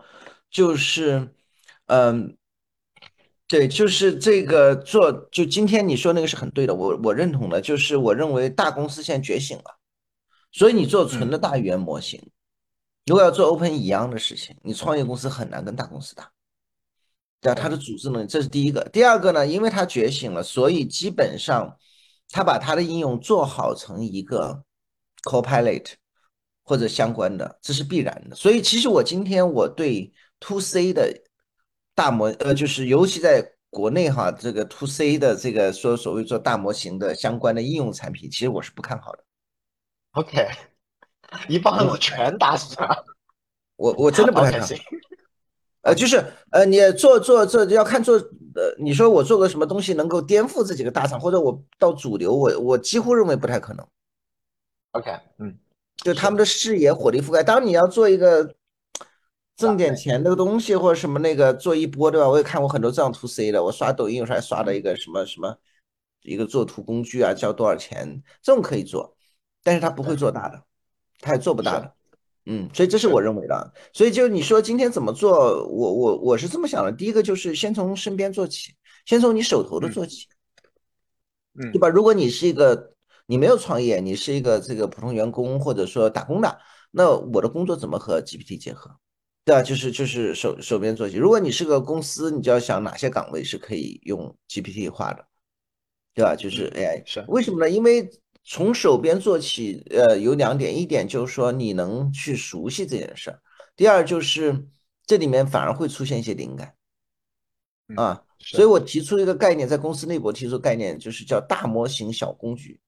[0.54, 1.34] 就是，
[1.86, 2.36] 嗯，
[3.48, 9.64] 对，就是这个做，就今天你说那个是很对的，我我认同的，就是我认为大公司现在觉醒了，
[10.52, 12.30] 所以你做纯的大语言模型，
[13.06, 16.30] 如果要做 Open 一样的事情，你创业公司很难跟大公司打，
[17.40, 17.60] 对吧？
[17.60, 18.88] 它的组织能力，这是第一个。
[18.92, 21.76] 第二个呢，因为它觉醒了，所以基本上
[22.28, 24.62] 它把它的应用做好成一个
[25.24, 25.94] Copilot
[26.62, 28.36] 或者相关的，这是必然的。
[28.36, 30.12] 所以其实我今天我对。
[30.46, 31.10] To C 的
[31.94, 39.24] 大模，呃，就是尤其在国内哈，这个 to C 的这个说所谓做大模型的相关的应用产品，其实我是不看好的。
[40.12, 40.46] OK，
[41.48, 42.86] 一棒子全打死他。
[43.76, 44.66] 我我真的不太看好。
[45.80, 53.86] 呃，就是呃，你做做做要看做呃，你说我做个什么东西能够颠覆这几个大厂，或者我到主流，我我几乎认为不太可能。
[54.92, 55.56] OK，嗯，
[55.96, 58.54] 就他们的视野火力覆盖，当你要做一个。
[59.56, 62.28] 挣点钱那个东西或者什么那个做一波对吧？
[62.28, 65.56] 我也看过很多这样图 C 的，我刷抖音有时候还刷到一个什么什么
[66.22, 68.22] 一个做图工具啊，交多少钱？
[68.42, 69.16] 这种可以做，
[69.62, 70.62] 但是他不会做大的，
[71.20, 71.94] 他也做不大的。
[72.46, 73.72] 嗯，所以这是我认为的。
[73.92, 76.90] 所以就你说今天怎么做，我我我是这么想的。
[76.90, 78.74] 第一个就是先从身边做起，
[79.06, 80.26] 先从你手头的做起，
[81.58, 81.88] 嗯，对吧？
[81.88, 82.94] 如果你是一个
[83.26, 86.58] 你没有创业，你是一个这个普通员工或者说打工的，
[86.90, 88.90] 那我的工作怎么和 GPT 结合？
[89.44, 91.16] 对啊，就是就是手手边做起。
[91.16, 95.26] 如果你是个公司，你就要想哪些岗位是可以用 GPT 化的，
[96.14, 96.34] 对吧？
[96.34, 97.68] 就是 AI，是为什么呢？
[97.68, 98.08] 因为
[98.42, 103.38] 从手边做起，呃，有两点，一点就是说你能去熟悉这件事儿，
[103.76, 104.66] 第二就是
[105.06, 106.74] 这里面反而会出现一些灵感
[107.96, 108.22] 啊。
[108.38, 112.80] 所以我提出一个概念，在公司内部提出概念，就是叫大模型小工具。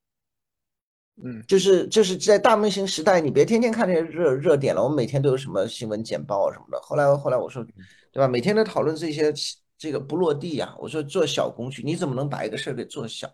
[1.23, 4.83] 嗯，就是就是在大模型时代，你别天天看这些热热点了。
[4.83, 6.79] 我们每天都有什么新闻简报啊什么的。
[6.83, 7.65] 后来后来我说，
[8.13, 8.29] 对吧？
[8.29, 9.33] 每天都讨论这些，
[9.79, 10.75] 这个不落地呀。
[10.79, 13.27] 我说做小工具，你怎么能把一个事儿给做小，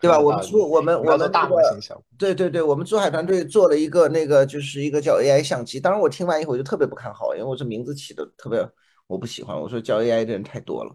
[0.00, 0.18] 对吧？
[0.18, 5.78] 我们做我们我们大模型小，对对对，我们珠海团队做了一个那个就是一个叫 AI 相机。
[5.78, 8.68] 当然我听完以后我就特别不看好，因为我这名字起的特别
[9.06, 9.56] 我不喜欢。
[9.56, 10.92] 我说叫 AI 的人太多了。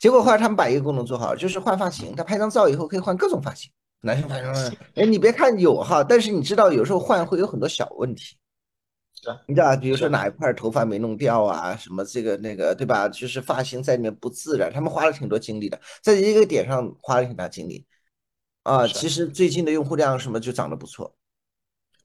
[0.00, 2.16] 结果后来他们把一个功能做好，就是换发型。
[2.16, 3.70] 他拍张照以后可以换各种发型。
[4.02, 8.36] 男生发型，哎，你别看有哈，但是你知道有时候换会有很多小问题，
[9.14, 13.06] 是你知道比如说哪一块头发没弄掉啊，什么这个那个，对吧？
[13.08, 17.84] 就是发型在里面不自然，他们花了挺多精力的，在一个点上花了挺大精力
[18.62, 18.86] 啊。
[18.86, 21.14] 其实最近的用户量什么就长得不错，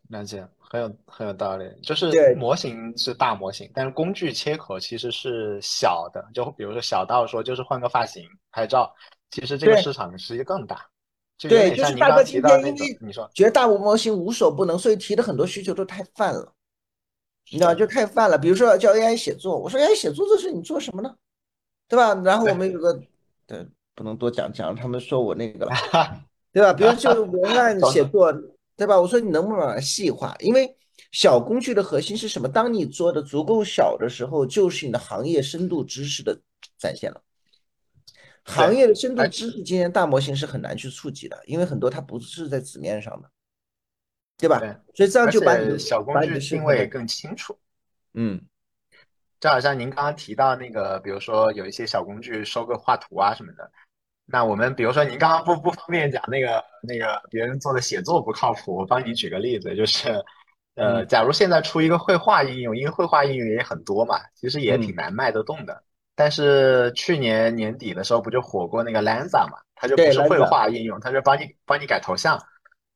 [0.10, 1.65] 了解，很有很有道理。
[1.81, 8.93] 就是模型是大模型，但是工具切口其实是小的，就比如说小到说就是换个发型拍照，
[9.31, 10.86] 其实这个市场实际更大。
[11.38, 16.54] 对，就是大哥今天因为你说觉得大模型无所不能，所以提的很多需求都太泛了，
[17.52, 18.38] 你知道就太泛了。
[18.38, 21.13] 比如说叫 AI 写作，我说 AI 写作这事你做什么呢？
[21.88, 22.15] 对吧？
[22.24, 23.00] 然后我们有个
[23.45, 25.71] 对，不能多讲讲，他们说我那个了，
[26.54, 26.74] 对吧？
[26.74, 28.34] 比如就文案写作，
[28.78, 29.00] 对吧？
[29.00, 30.36] 我说你能不能把它细化？
[30.39, 30.76] 因为
[31.12, 32.48] 小工具的核心是什么？
[32.48, 36.39] 当你做的足够小的时候，就是你的行业深度知识的
[36.78, 37.21] 展现了。
[38.45, 43.29] 行业的深度知识，今天大模型是很难去触及的，因为很多它不是在纸面上的，
[44.38, 44.60] 对吧？
[44.93, 47.58] 所以这样就把你的小工具定位更清楚。
[48.13, 48.39] 嗯，
[49.39, 53.71] 就好像您刚刚提到那个，比如说有一些小工具收个画图啊什么的，
[54.25, 60.23] 那我们比如说您刚刚不不方便讲那个那个别人做的写作不靠谱，我帮你举个例子，就是
[60.75, 65.84] 呃，假如现在出一个绘画应用，因为绘画应用也很多嘛，其实也挺难卖得动的。
[66.15, 69.58] 但是去年年底的时候，不就火过那个 Lanza 嘛？
[69.75, 72.41] 它就不是绘画应用，它就帮你帮你改头像，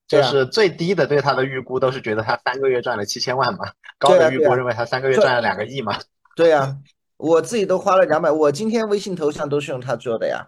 [0.08, 6.00] 就是最低的对它的预估都是觉得它三个月赚了七千万嘛，高的预估认为它三个月赚了两个亿嘛。
[6.34, 6.78] 对呀，
[7.18, 10.48] 我自己都花了两百，我今天微信头像都是用它做的呀，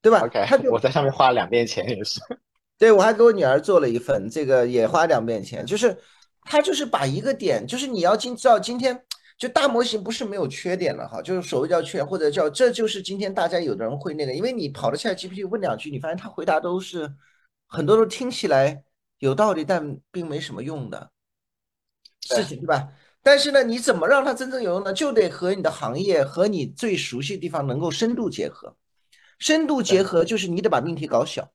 [0.00, 2.20] 对吧？OK，我在上面花了两遍钱也是。
[2.78, 5.98] 对，我还给我女儿做了一份，这个也花两遍钱，就是
[6.44, 9.04] 他就是把一个点，就是你要今知道今天。
[9.42, 17.12] 就大模型不是没有缺点的哈，就是所谓叫缺，或者叫这就是今天大家有的人会那个，因为你跑的 ChatGPT 问两句，你发现他回答都是
[17.66, 18.84] 很多都听起来
[19.18, 21.10] 有道理，但并没什么用的
[22.20, 22.92] 事情，对吧？
[23.20, 24.92] 但是呢，你怎么让它真正有用呢？
[24.92, 28.76] 就得和你的行业和你最熟悉的地方能够深度结合。
[29.40, 31.50] 深度结合就是你得把命题搞小，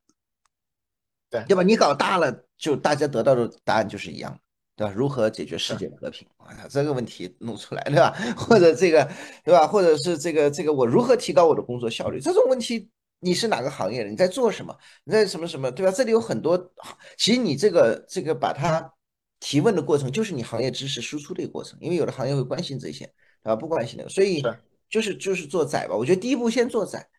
[1.30, 1.64] 对对吧？
[1.64, 4.40] 你搞大了，就大家得到的答案就是一样的。
[4.78, 4.94] 对吧？
[4.96, 6.28] 如何解决世界和平？
[6.38, 8.16] 我操，这个问题弄出来，对吧？
[8.38, 9.04] 或者这个，
[9.44, 9.66] 对吧？
[9.66, 12.20] 或者是这个这个，我如何提高我的工作效率？
[12.22, 12.88] 这种问题，
[13.20, 14.10] 你是哪个行业的？
[14.12, 14.78] 你在做什么？
[15.04, 15.72] 你在什么什么？
[15.72, 15.92] 对吧？
[15.92, 16.72] 这里有很多，
[17.18, 18.94] 其实你这个这个把它
[19.40, 21.76] 提问的过程，就是你行业知识输出的一个过程。
[21.82, 23.06] 因为有的行业会关心这些，
[23.42, 23.56] 对吧？
[23.56, 24.44] 不关心那个，所以
[24.92, 25.96] 就是就是做窄吧。
[25.96, 27.10] 我觉得第一步先做窄，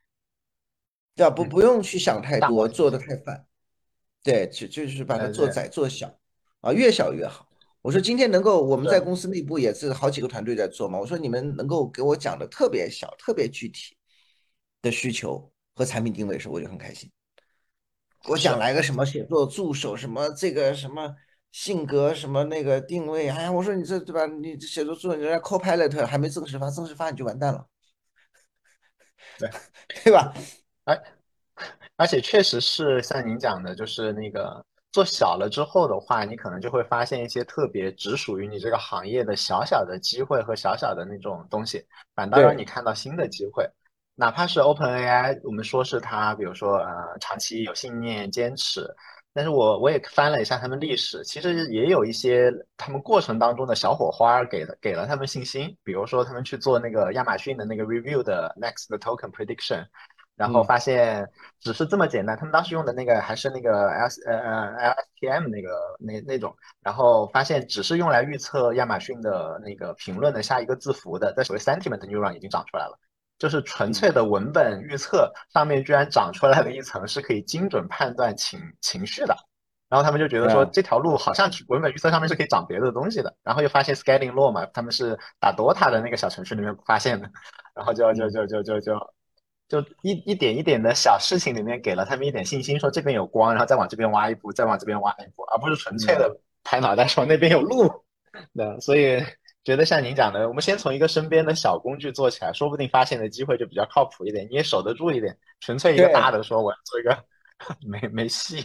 [1.17, 1.31] 对吧？
[1.35, 3.45] 不不用去想太多，做的太泛。
[4.23, 6.17] 对，就就是把它做窄做小
[6.61, 7.48] 啊，越小越好。
[7.81, 10.99] 我说今天能够我们在公司内部也是好几个团队在做嘛。
[10.99, 13.97] 我说你们能够给我讲的特别小、特别具体
[14.83, 17.11] 的需求和产品定位的时候，我就很开心。
[18.29, 21.15] 我想来个什么写作助手，什么这个什么
[21.53, 24.27] 性格，什么那个定位，哎呀，我说你这对吧？
[24.27, 27.65] 你写作助手，人家 Copilot 还没正式发，正式发你就完蛋了，
[29.39, 29.49] 对
[30.05, 30.35] 对吧？
[30.85, 31.01] 哎，
[31.97, 34.67] 而且确实是像您讲的，就是那个。
[34.91, 43.69] 做小了之后的话，你可能就会发现一些特别只属于你这个行业的小小的机会和小小的那种东西，反倒让你看到新的机会。
[44.15, 48.85] 哪怕是 Open AI，我们说是它，比如说呃，长期有信念坚持，
[49.33, 55.77] 但是我我也翻了一下他们历史，其实也有一些他们过程当中的小火花给了给了他们信心。
[55.85, 59.87] 比如说他们去做那个亚马逊的那个 Review 的 Next Token Prediction。
[60.39, 72.97] 然后发现只是这么简单，他们当时用的那个还是那个 L 呃呃 LSTM 那个那那种，然后发现只是用来预测亚马逊的那个评论的下一个字符的，在所谓 sentiment neuron 已经长出来了，
[73.37, 79.37] 就是纯粹的文本预测上面居然长出来了一层是可以精准判断情情绪的，
[79.89, 87.29] 然后他们就觉得说这条路好像文本预测上面是可以长别的东西的，然后又发现 scaling law 嘛，他们是打 DOTA 的那个小程序里面发现的，
[87.75, 89.18] 然后就就就就就就。
[89.69, 97.87] 就一一点一点的小事情里面给了他们一点信心，说这边有光，然后再往这边挖一步，再往这边挖一步，而不是纯粹的拍脑袋说那边有路。
[98.55, 99.23] 对，所以
[99.65, 105.37] 觉得像您讲的，我们先从一个身边的小工具做起来，说不定发现的机会就比较靠谱一点，你也守得住一点。
[105.61, 107.25] 纯粹一个大的说我要做一个，
[107.87, 108.65] 没没戏。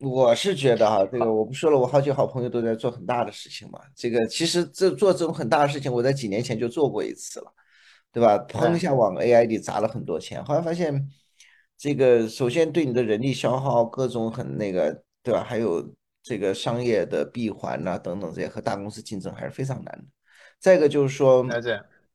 [0.00, 3.78] 我是觉得哈，这个我不说了，我好几个好朋友都在做很大的事情嘛。
[3.94, 7.52] 这个其实这做这种很大的事情，我在几年前就做过一次了，
[8.12, 8.38] 对吧？
[8.48, 11.08] 砰一下往 AI 里砸了很多钱，后来发现
[11.76, 15.42] 这个首先对你的人力消耗各种很那个，对吧？
[15.42, 20.04] 还有这个商业的闭环呐等等这些和大公司竞争还是非常难的。
[20.60, 21.46] 再一个就是说。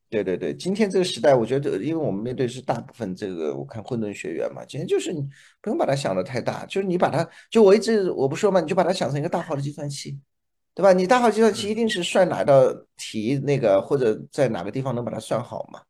[0.10, 5.22] 对对对，今天这个时代，我觉得，因为我们面对是大部分这个，我看混沌学员嘛，今天就是你
[5.62, 10.18] 不用把它想的太大，就是你把它，就我一直我不说嘛，你就把它想成一个大号的计算器，
[10.78, 10.94] 对吧？
[10.94, 15.82] 你大号计算器一定是算哪道题那个，或者在哪个地方能把它算好嘛，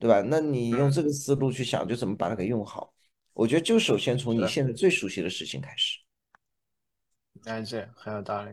[0.00, 0.20] 对吧？
[0.20, 2.92] 那你用这个思路去想，就怎么把它给用好。
[3.34, 6.00] 我觉得就首先从你现在最熟悉的事情开始。
[7.44, 8.50] 哎，这很有道理。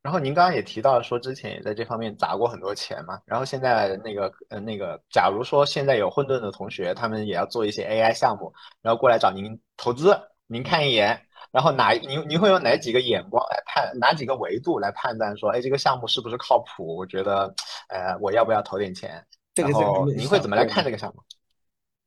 [0.00, 3.20] 然后您刚刚也提到说，之前也在这方面砸过很多钱嘛。
[3.26, 11.20] 然后现在那个呃那个，假如说现在有混沌的同学，他们也要做一些 AI 项目，然后过来找您投资，您看一眼，
[11.58, 16.96] 然后哪你你会用哪几个眼光来判，哪几个维度来判断说，哎，这个项目是不是靠谱？
[16.96, 17.52] 我觉得，
[17.88, 19.20] 呃，我要不要投点钱？
[19.56, 21.20] 然后您会怎么来看这个项目？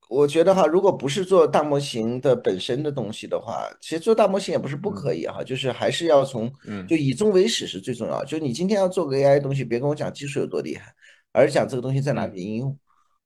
[0.08, 6.50] 我觉得哈，如果不是做大模型的本身的东西的话，其实做大模型也不是不可以哈，就是还是要从，
[6.88, 8.24] 就以终为始是最重要。
[8.24, 10.94] 就你今天要做个 AI 东西，别跟我讲技术有多厉害，
[11.34, 12.80] 而是讲这个东西在哪里应用，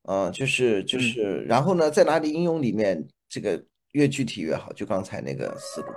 [0.10, 4.74] 嗯，就是就是，然后呢，在哪里应用里面，这个越具体越好。
[4.74, 5.88] 就刚才那个思路。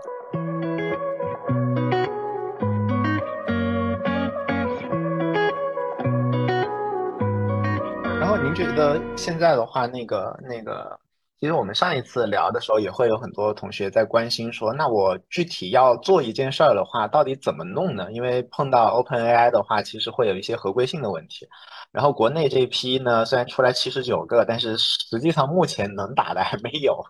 [8.58, 10.98] 觉得现在的话，那个那个，
[11.38, 18.10] 其实我们上一次聊的时候，也会有很多同学在关心说，那我具体要做一件事儿的话，到底怎么弄呢？
[18.10, 21.46] 因为碰到 OpenAI 的话，其实会有一些合规性的问题。
[21.92, 27.00] 然后国内这一批呢，虽然出来七十九个，但是实际上目前能打的还没有。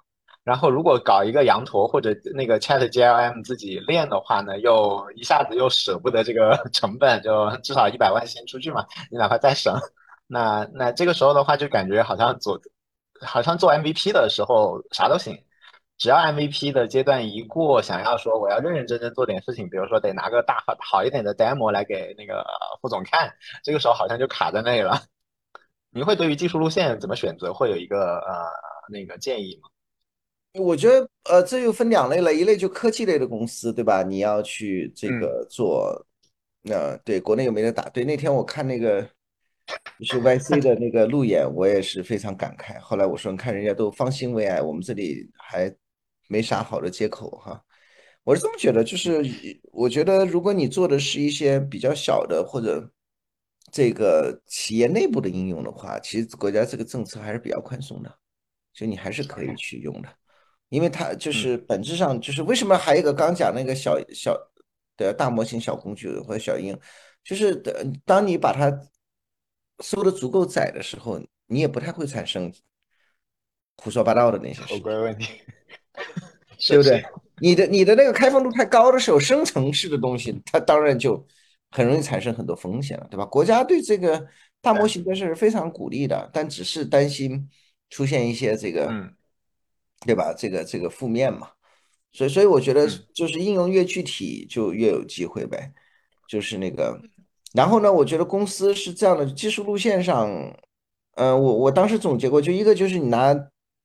[0.44, 9.74] 然后如果搞一个羊驼或者那个 ChatGLM 自己练的话呢，又一下子又舍不得这个成本，就至少一百万先出去嘛，你哪怕再省。
[10.30, 12.60] 那那这个时候的话，就感觉好像做，
[13.22, 15.42] 好像做 MVP 的时候啥都行，
[15.96, 22.44] 只要 MVP 的阶段一过，想要说我要认认真真做点事情，比如说得拿个大好好一点的 demo 来给那个
[22.82, 25.02] 副总看，这个时候好像就卡在那里了。
[25.90, 28.46] 你会对于技术路线怎么选择，会有一个呃
[28.92, 29.70] 那个建议吗？
[30.62, 34.02] 我觉得呃这又分两类了，一类就科技类的公司，对吧？
[34.02, 36.06] 你要去这个做，
[36.60, 37.88] 那对国内有没得打？
[37.88, 39.08] 对，那天我看那个。
[39.98, 42.78] 就是 YC 的那个路演，我也是非常感慨。
[42.80, 45.74] 后来我说，你看人家都方兴未艾，我们这里还
[46.28, 47.62] 没啥好的接口哈。
[48.24, 49.22] 我是这么觉得，就是
[49.72, 52.90] 我觉得如果你做的是一些比较小的或者
[53.72, 58.18] 这个企业内部的应用的话，其实国家这个政策还是比较宽松的，
[58.74, 60.08] 所以你还是可以去用的。
[60.68, 64.36] 因为它就是本质上就是为什么还有一个刚讲那个小小
[64.98, 66.80] 的大模型小工具或者小应用，
[67.24, 67.56] 就是
[68.04, 68.70] 当你把它
[69.80, 72.52] 收的足够窄的时候，你也不太会产生
[73.76, 75.40] 胡说八道的那些合规问题，
[76.68, 77.04] 对不对？
[77.40, 81.24] 你的你的那个开放度太高的时候，生成式的东西，它当然就
[81.70, 83.24] 很容易产生很多风险了，对吧？
[83.24, 84.26] 国家对这个
[84.60, 87.48] 大模型的是非常鼓励的，但只是担心
[87.88, 88.92] 出现一些这个，
[90.04, 90.34] 对吧？
[90.36, 91.50] 这个这个负面嘛，
[92.10, 95.72] 所以所以我觉得就是应用越具体就越有机会呗，
[96.28, 97.00] 就是那个。
[97.58, 100.30] 然后呢，我觉得公司是这样的，技术路线上，
[101.16, 103.34] 呃，我我当时总结过，就一个就是你拿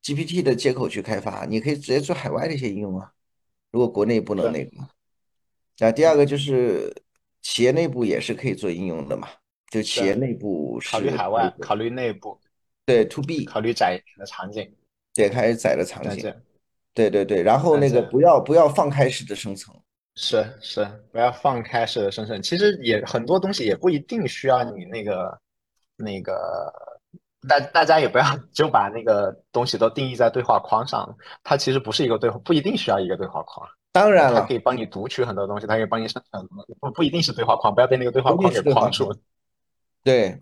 [0.03, 3.11] GPT 的接口去开发，你可以直接做海外的一些应用啊。
[3.71, 4.69] 如果国内不能那个，
[5.79, 6.95] 那第二个就是
[7.41, 9.27] 企业内部也是可以做应用的嘛，
[9.71, 12.39] 就企业内部考虑海外，考虑内部，
[12.85, 14.71] 对，to B，考虑窄的场景，
[15.15, 16.31] 对，开始窄的场景，
[16.93, 19.73] 对对对，然后那个不要不要放开式的生成。
[20.15, 22.41] 是是，不要放开式的生成。
[22.41, 25.39] 其实也很多东西也不一定需要你那个
[25.95, 26.71] 那个，
[27.47, 31.15] 大大家也不要就把那个东西都定义在对话框上。
[31.43, 33.67] 它其实不是一个对话，不一定需要一个对话框。
[33.91, 36.47] 当然了，它可以帮你读取很多东西，它可以帮你生成
[36.79, 39.15] 不不一定是对话框，不要被那个对话框给框住。
[40.03, 40.39] 对。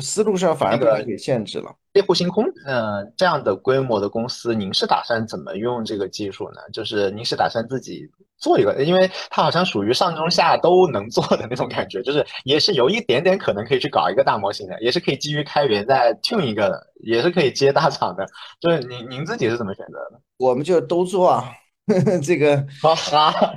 [0.00, 1.74] 思路上反而被给限制了。
[1.92, 6.60] 猎户星空，呃，这样的规模的公司，您是打算怎么用这个技术呢？
[6.72, 18.26] 就是您是打算自己做一个，因为它好像属于上中下都能做的那种感觉，就是也是有一点点可能可以去搞一个大模型的，也是可以基于开源再 tune 一个的，也是可以接大厂的。
[18.58, 20.20] 就是您您自己是怎么选择的？
[20.38, 21.52] 我们就都做啊，
[22.24, 23.54] 这个哈哈，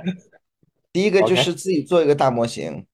[0.92, 2.84] 第一个就是自己做一个大模型。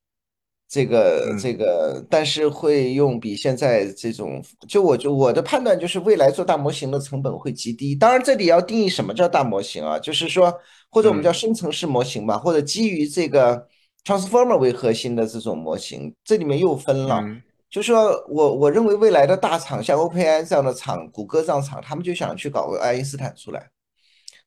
[0.73, 7.95] 这个这个，但是会用比现在这种，就我就我的判断就是，未来做大模型的成本会极低。
[7.95, 10.51] 当然，这里要定义什么叫大模型啊，就是说，
[10.89, 13.69] 或者我们叫深层式模型吧，或者基于这个
[14.03, 17.23] transformer 为核心的这种模型，这里面又分了。
[17.69, 23.69] 就说我我认为未来的大厂，像 OpenAI 这样的厂，谷歌这样厂，他们就想去搞个爱因斯坦出来，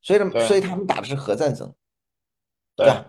[0.01, 1.71] 所以呢，所以他们打的是核战争，
[2.75, 3.05] 对吧？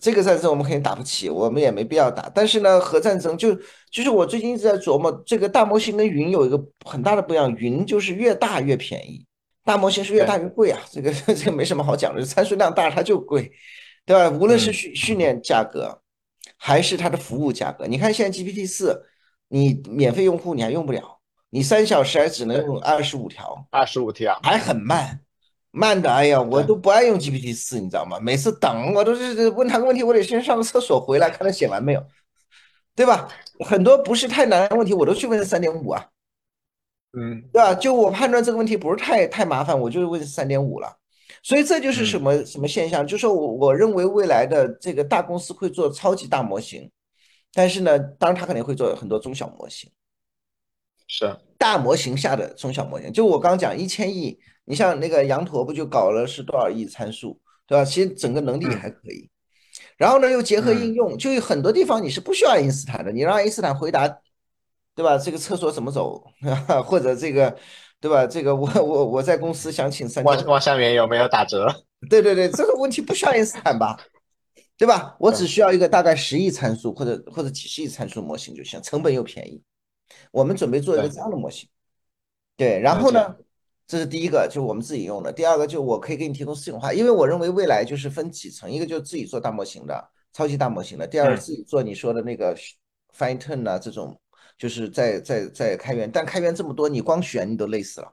[0.00, 2.30] 这个战争我们肯定打不起，我们也没必要打。
[2.34, 3.54] 但是呢，核战争就
[3.90, 9.24] 就是我最近一直在琢磨，这个大模型跟云有一个很大的不一样，云就是越大越便宜，
[9.64, 10.80] 大模型是越大越贵啊。
[10.90, 13.50] 这个 这个没什么好讲的，参数量大它就贵，
[14.04, 14.30] 对吧？
[14.30, 16.00] 无论是训训练价格，
[16.56, 19.02] 还是它的服务价格，你看现在 GPT 四，
[19.48, 21.18] 你免费用户你还用不了，
[21.50, 25.20] 你三小时还只能用二十五条，二十五条还很慢。
[25.78, 28.18] 慢的，哎呀，我都不爱用 GPT 四，你知道吗？
[28.18, 32.02] 每次等我都是问他个问题，我得先上个厕所回来看他写完没有，
[32.94, 33.28] 对吧？
[33.60, 36.08] 很多不是太难的问题，我都去问三点五啊，
[37.12, 37.74] 嗯，对吧？
[37.74, 40.96] 就我判断这个问题不是太太麻烦，我就问三点五了。
[41.42, 43.06] 所以这就是什么什么现象？
[43.06, 46.90] 就是我我认为未来的这个大公司会做超级大模型，
[47.52, 49.90] 但是呢，当然他肯定会做很多中小模型，
[51.06, 53.12] 是大模型下的中小模型。
[53.12, 54.40] 就我刚讲一千亿。
[54.68, 57.84] 你像那个羊驼不就搞了是多少亿参数，对吧？
[57.84, 59.30] 其实整个能力还可以，
[59.96, 64.06] 然后呢又结合应用，就有很多地方你是不需要爱因斯坦的，你让爱因斯坦回答，
[64.94, 65.16] 对吧？
[65.16, 66.22] 这个厕所怎么走，
[66.84, 67.56] 或者这个，
[68.00, 68.26] 对吧？
[68.26, 71.66] 这个我我我在公司想请三往往下面有没有打折？
[72.10, 73.96] 对对对，这个问题不需要爱因斯坦吧？
[74.76, 75.16] 对吧？
[75.20, 79.62] 我只需要一个大概十亿参数或者或者几十亿参数模型就行，成本又便宜。
[80.32, 81.68] 我们准备做一个这样的模型，
[82.56, 83.36] 对，然后呢？
[83.86, 85.32] 这是第一个，就是我们自己用的。
[85.32, 92.56] 第二个，就我可以给你提供私有化，因为我认为未来就是分几层，一个就是自己做大模型的，超级大模型的；第二个自己做你说的那个
[93.16, 94.20] fine tune 啊，这种
[94.58, 98.12] 就是在在在开源，但开源这么多，你光选你都累死了，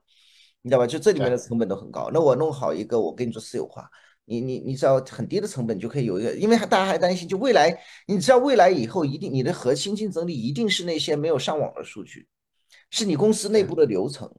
[0.62, 0.86] 你知道吧？
[0.86, 2.12] 就这里面的成本都很高。
[2.14, 3.90] 那我弄好一个，我给你做私有化，
[4.26, 12.28] 你你你只要很低的成本就可以有一个，因为大家还担心，就未来你知道未来以后一定你的核心竞争力一定是那些没有上网的数据，
[12.92, 14.32] 是你公司内部的流程。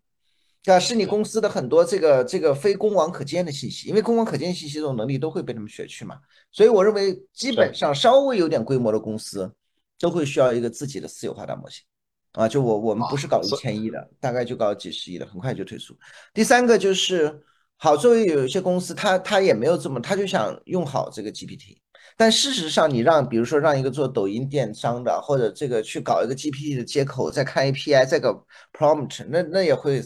[0.66, 6.16] 啊，是你公司的很多这个这个非公网可见的信息，因为公网可见信息这种能力都会被他们学去嘛，
[6.50, 9.52] 所以我认为基本上稍微有点规模的公司
[9.98, 11.84] 都会需要一个自己的私有化大模型，
[12.32, 15.94] 啊，就我我们不是搞一千亿的，大概就搞几十亿的，很快就退出。
[16.32, 17.42] 第三个就是
[17.76, 21.76] 好，作为有一些公司，他他也没有这么，他就想用好这个 GPT，
[22.16, 30.02] 但事实上你让比如说让一个做抖音电商的，或者这个去搞一个 GPT 的接口，再看 API，再搞 prompt，那那也会。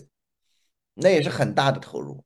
[1.00, 2.22] 那也是很大的投入。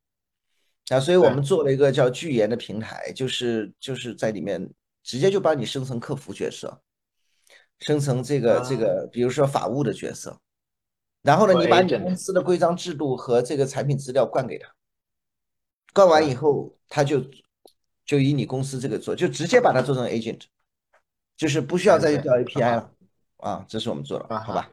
[0.89, 4.69] 啊，所以我们做了一个叫巨言的平台，就是就是在里面
[5.03, 6.83] 直接就帮你生成客服角色，
[7.79, 10.39] 生成这个这个，比如说法务的角色，
[11.23, 14.75] 然后呢，你把你公司的规章制度和这个产品资料灌给他，
[15.95, 17.25] 灌完以后，他就
[18.05, 20.43] 就以你公司这个做，就直接把它做成 agent，
[21.37, 22.93] 就是不需要再去调 API 了。
[23.39, 24.71] 啊，这是我们做的，好吧？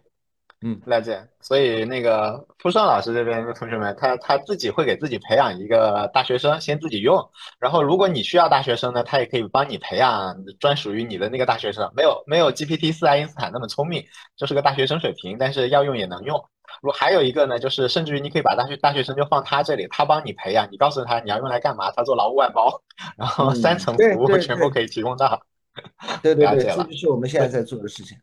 [0.61, 1.25] 嗯，了解。
[1.39, 7.17] 所以那个傅盛老师这边的同学们，他他自己会给自己培养一个大学生，先自己用。
[7.59, 11.89] 然后如果你需要大学生呢，他也可以帮你培养专属于你的那个大学生。
[11.95, 14.03] 没有没有 GPT 四爱因斯坦那么聪明，
[14.35, 16.43] 就是个大学生水平，但是要用也能用。
[16.81, 22.81] 如还有一个呢，就是甚至于你可以把大学大学生就放他这里，他帮你培养，你告诉他你要用来干嘛，他做劳务外包，
[23.17, 25.41] 然后三层服务全部可以提供到。
[26.21, 28.17] 对对对，这就是我们现在在做的事情。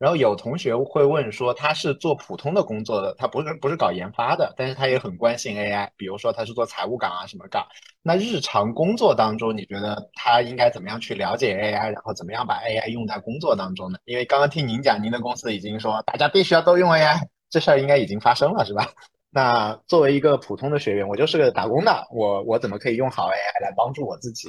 [0.00, 7.66] 然后有同学会问说，他是做普通的工作的，他不是不是搞研发的，但是他也很关心 AI，比如说他是做财务岗啊什么岗。
[8.02, 13.98] 那日常工作当中，你觉得他应该怎么样去了解 AI，然后怎么样把 AI 用在工作当中呢？
[14.06, 17.20] 因为刚刚听您讲，您的公司已经说大家必须要都用 AI，
[17.50, 18.88] 这事儿应该已经发生了，是吧？
[19.28, 24.48] 那作为一个普通的学员，我就是个打工的，我我怎么可以用好 AI 来帮助我自己？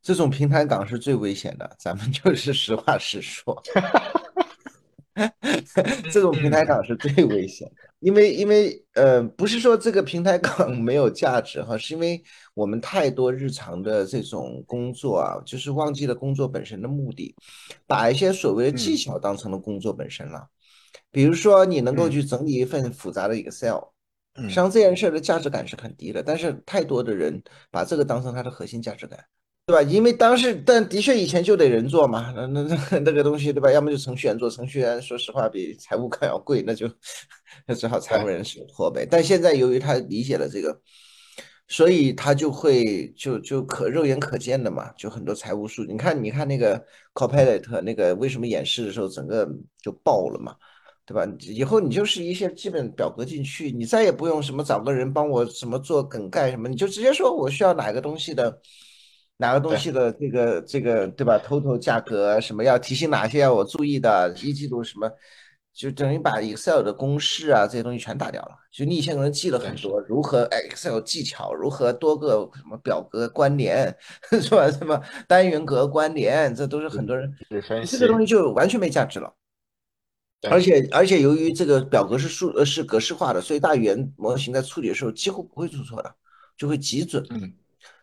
[0.00, 3.62] 这种平台岗是最危险的，咱们就是实话实说。
[6.12, 12.22] 这种平台岗是最危险的，因为因为呃，不是说这个平台岗没有价值哈，是因为
[12.54, 17.34] 我们太多日常的这种工作啊，就是忘记了工作本身的目的，
[17.86, 20.46] 把一些所谓的技巧当成了工作本身了。
[21.10, 23.78] 比如说，你能够去整理一份复杂的 Excel，
[24.34, 29.18] 实际上这件事的价值感是很低的，但是太多的人把这个当成它的核心价值感，
[29.66, 29.82] 对吧？
[29.82, 32.62] 因为当时，但的确以前就得人做嘛，那那
[33.04, 33.68] 那个东西，对吧？
[33.72, 36.88] 要么就程序员做，程序员说实话比财务更要贵，那就
[37.66, 39.04] 那只好财务人手托呗。
[39.10, 40.80] 但现在由于他理解了这个，
[41.66, 45.90] 所以他就会就就可肉眼可见的嘛，就很多财务数据。
[45.90, 46.80] 你看，你看那个
[47.12, 49.48] Copilot 那个为什么演示的时候整个
[49.82, 50.54] 就爆了嘛？
[51.04, 51.26] 对吧？
[51.40, 58.60] 以后你就是一些基本表格进去，你再也不用什么找个人帮我什么做梗概什么，你就直接说我需要哪个东西的。
[59.38, 64.34] 哪个东西的这个这个对吧？total 价格什么要提醒哪些要我注意的？
[64.42, 65.10] 一季度什么，
[65.74, 68.52] 就等于把 Excel 的公式啊这些东西全打掉了。
[68.72, 73.94] 就你以前可能记了很多如何 Excel 技巧，如何多个什么表格关联
[74.40, 74.70] 是吧？
[74.70, 77.30] 什么单元格关联，这都是很多人
[77.86, 79.30] 这个东西就完全没价值了。
[80.50, 86.14] 而且而且由于这个表格是数呃是格式化的，所以大语言模型在处理的时候几乎不会出错的，
[86.56, 87.22] 就会极准。
[87.28, 87.52] 嗯。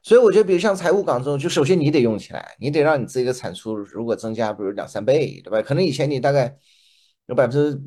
[0.03, 5.61] 所以我觉得，比如像财务岗这种，就首先你得用起来，你得让你自己的产出如果增加，比如两三倍，对吧？
[5.61, 6.55] 可能以前你大概
[7.27, 7.81] 有百分之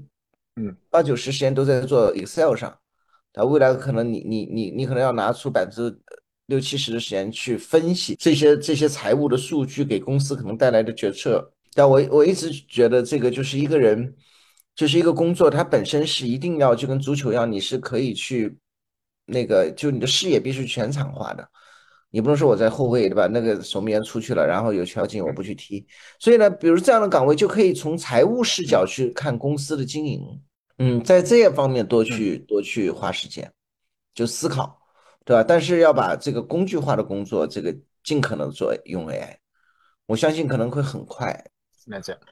[0.57, 2.79] 嗯八九十时间都在做 Excel 上，
[3.33, 6.01] 但未来可能你你你你可能要拿出百分之
[6.47, 11.53] 六七十的时间去分析这些这些财务的数据给公司可能带来的决策。
[11.75, 14.17] 但我我一直觉得这个就是一个人，
[14.75, 18.57] 就是一个工作，它本身是一定要就跟足球一样，你是可以去
[19.27, 21.47] 那个，就你的视野必须全场化的。
[22.11, 23.27] 你不能说我在后卫对吧？
[23.27, 25.87] 那个守门员出去了，然后有球进我不去踢。
[26.19, 30.23] 所以呢，比如这样的岗位就可以从财务视角去看公司的经营，
[30.79, 33.53] 嗯，在这些方面多去多去花时间，
[34.15, 34.81] 就思考，
[35.25, 35.45] 对吧？
[35.47, 39.37] 但是要把这个工具化的工作，这个尽可能做用 AI，
[40.07, 41.45] 我相信可能会很快。
[41.87, 42.23] 那这样，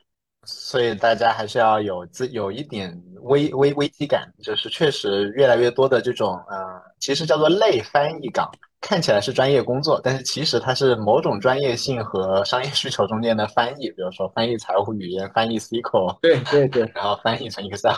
[0.44, 8.50] 所以大家还是要有自有一点危危危机感，就是确实越来越多的这种呃，其实叫做类翻译岗。
[8.86, 17.94] 看起来是专业工作，但是其实它是某种专业性和商业需求中间的翻译，比如说翻译财务语言、翻译 SQL，对对对， 然后翻译成 Excel，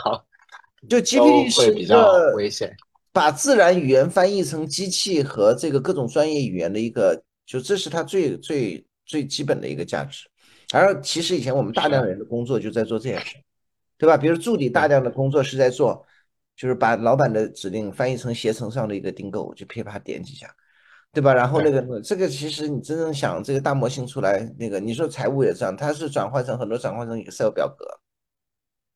[0.87, 2.73] 就 GPT 是比较危险，
[3.11, 10.25] 把自然语言翻译成机器和这个各种专业语言的一个，就这是它最最最基本的一个价值。
[10.71, 13.35] 而其实以前我们大量人的工作就在做这件事，
[13.97, 14.15] 对吧？
[14.15, 16.05] 比如助理大量的工作是在做，
[16.55, 20.47] 就是把老板的指令翻译成携程上的一个订购，就噼啪点几下。
[21.17, 21.33] 对吧？
[21.33, 27.99] 然后那个这个其实你真正想这个大模型出来，那个你说财务也这样，它是转换成很多转换成 Excel 表格，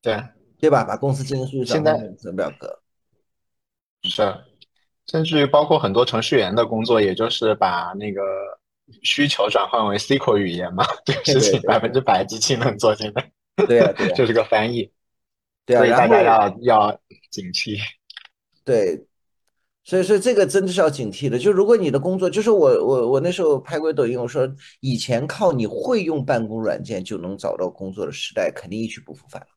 [0.04, 0.24] 对
[0.60, 0.84] 对吧？
[0.84, 2.80] 把公司经营数据转换成表格，
[4.04, 4.22] 是，
[5.08, 8.22] 甚至于包括很多程序员的工作，也就是把那个
[9.02, 13.32] 需求转换为 SQL 语言嘛，这个事情百分之百机器能做现在，
[13.66, 14.92] 对啊， 就是个翻译，
[15.66, 17.00] 对啊，所以大家要要
[17.32, 17.80] 警惕，
[18.64, 19.08] 对。
[19.84, 21.40] 所以说这个真的是要警惕的。
[21.40, 24.48] 就如果你的工作，就是我我我那时候拍过抖音，我说
[24.80, 29.48] 以前靠你会用办公软件就能找到工作的时代，肯定一去不复返了。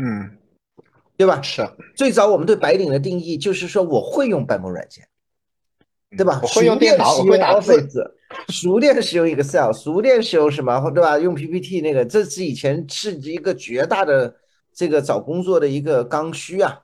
[0.00, 0.38] 嗯，
[1.16, 1.42] 对吧？
[1.42, 1.68] 是。
[1.96, 5.04] 最早我们对白领的定义就是说我会用办公软件，
[6.16, 6.38] 对吧？
[6.40, 8.14] 我会用电脑，我会打字，
[8.50, 11.18] 熟练使用 Excel，熟练使用什么，对吧？
[11.18, 14.36] 用 PPT 那个，这是以前是一个绝大的
[14.72, 16.82] 这个找工作的一个刚需啊。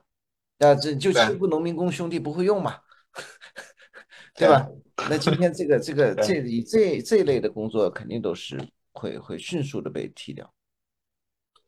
[0.57, 2.77] 那这就欺负农民工兄弟不会用嘛，
[4.35, 4.67] 对吧？
[5.09, 8.57] 那今天这个这个 这以这这一类的工作肯定都是
[8.93, 10.49] 会会迅速的被踢掉。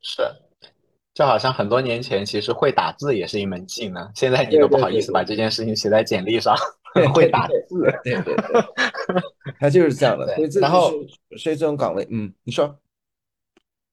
[0.00, 0.22] 是，
[1.12, 6.56] 就好像很多年前其实会打字也是一门技能，现在你都不好意思把这件事情写在简历上。
[7.14, 7.54] 会打字，
[8.02, 8.64] 对对对，
[9.60, 10.34] 他就是这样的。
[10.34, 10.90] 所以这然后
[11.36, 12.80] 所以这种岗位，嗯，你说。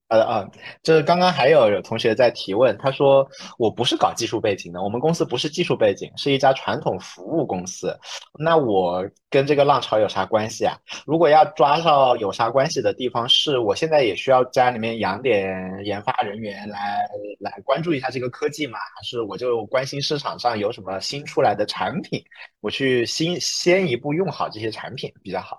[0.07, 0.45] 呃啊，
[0.83, 3.27] 就是刚刚还有有同学在提问，他说
[3.57, 7.97] 我不是搞技术背景的，我们公司不是技术背景，是一家传统服务公司。
[8.37, 10.77] 那我跟这个浪潮有啥关系啊？
[11.07, 17.07] 如果要抓到有啥关系的地方，是我现在也需要家里面养点研发人员来
[17.39, 18.77] 来关注一下这个科技嘛？
[18.77, 22.23] 还是我就关心市场上有什么新出来的产品，
[22.61, 25.57] 我去先先一步用好这些产品比较好。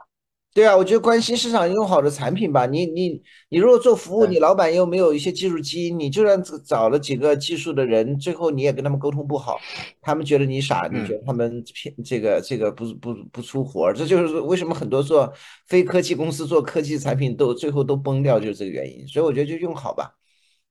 [0.57, 2.65] 对啊，我觉得关心市场用好的产品吧。
[2.65, 9.59] 你你你如果做服务，你老板又没有一些技术基因，你就算找了几个技术的人，最后你也跟他们沟通不好，
[10.01, 15.31] 他们觉得你傻，你觉得他们骗这个这个不不不出活这就是为什么很多做
[15.67, 19.07] 非科技公司做科技产品都最后都崩掉，就是这个原因。
[19.07, 20.11] 所以我觉得就用好吧，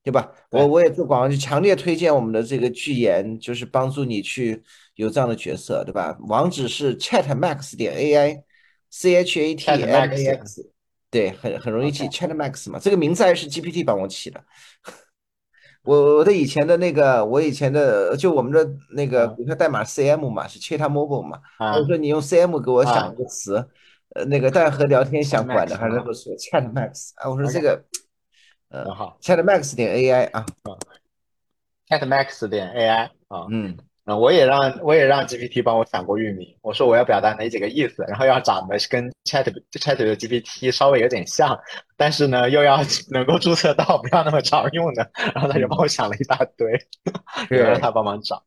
[0.04, 0.32] 对吧？
[0.50, 4.64] 我我也做广告，就强烈推荐我们的这个巨言，就是帮助你去
[4.96, 6.18] 有这样的角色，对吧？
[6.28, 8.45] 网址是 chatmax 点 ai。
[8.98, 10.72] C H A T M A X，
[11.12, 14.42] 对，很很容易记，Chat Max 嘛，这个名字还是 G P T 帮我起的。
[15.84, 21.42] 我我的以前的那个，我以前的就我们的那个股票代码 C M 嘛，是 Chat Mobile 嘛。
[21.60, 23.68] 我说你用 C M 给我想一个词，
[24.16, 27.84] 呃那个，但和聊天相关的还是会说 Chat Max 啊，我说这个
[28.70, 29.18] 呃好。
[29.22, 30.46] Chat Max 点 AI 啊
[31.90, 33.46] ，，ChatMax 点 AI 啊。
[33.52, 41.60] 嗯，啊，我也让我也让 GPT 帮我想过域名，我说我要表达哪几个意思，然后要长得跟 Chat Chat 的 GPT 稍微有点像，
[41.98, 42.80] 但是呢又要
[43.10, 46.72] 能够注册到，不要那么常用的，然后他就帮我想了一大堆，
[47.50, 48.44] 对让他帮忙找。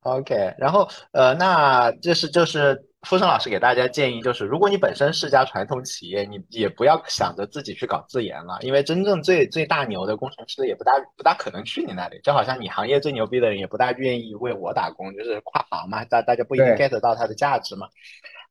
[0.00, 17.86] OK，然后呃，那这是就是傅盛老师给大家建议，就是如果你本身是家传统企业，你也不要想着自己去搞自研了，因为真正最最大牛的工程师也不大不大可能去你那里，就好像你行业最牛逼的人也不大愿意为我打工，就是跨行嘛，大大家不一定 get 到它的价值嘛。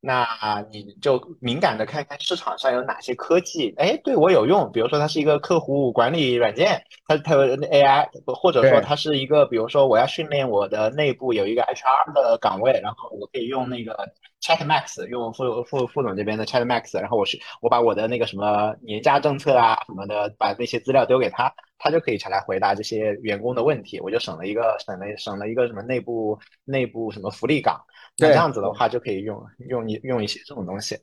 [0.06, 0.28] 那
[0.70, 4.70] 你就敏感的看看市场上有哪些科技，哎，对我有用。
[4.74, 13.97] 比如说，它是一个客户管理软件，它它有 AI，或者说它是一个，比如说我要训练我的内部有一个 HR 的岗位，然后我可以用那个
[14.41, 21.49] ChatMax，用副副副总这边的 ChatMax，然后我是我把我的那个什么年假政策啊什么的，把那些资料丢给他，
[21.80, 27.82] 他就可以来回答这些员工的问题，我就省了一个省了省了一个什么内部内部什么福利岗。
[28.18, 30.97] 那这样子的话，就可以用用一用一些这种东西。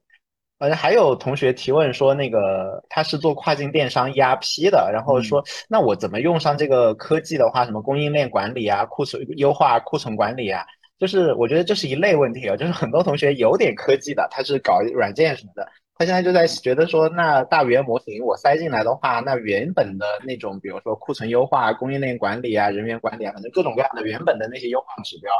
[0.59, 10.63] 呃，还有同学提问说，那个他是做跨境电商 ERP 的，然后说，那我怎么用上这个科技的话，什么供应链管理啊、库存优化、库存管理啊，
[10.99, 25.33] 就是我觉得这是一类问题啊，就是很多同学有点科技的，他是搞软件什么的，他现在就在觉得说，那大语言模型我塞进来的话，那原本的那种，比如说库存优化、供应链管理啊、人员管理啊，反正各种各样的原本的那些优化指标。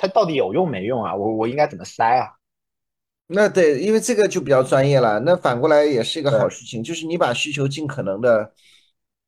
[0.00, 1.14] 它到底有用没用啊？
[1.14, 2.26] 我我应该怎么塞啊？
[3.26, 5.20] 那对，因为这个就比较专业了。
[5.20, 8.50] 那反过来也是一个好事情，就是你把需求尽可能的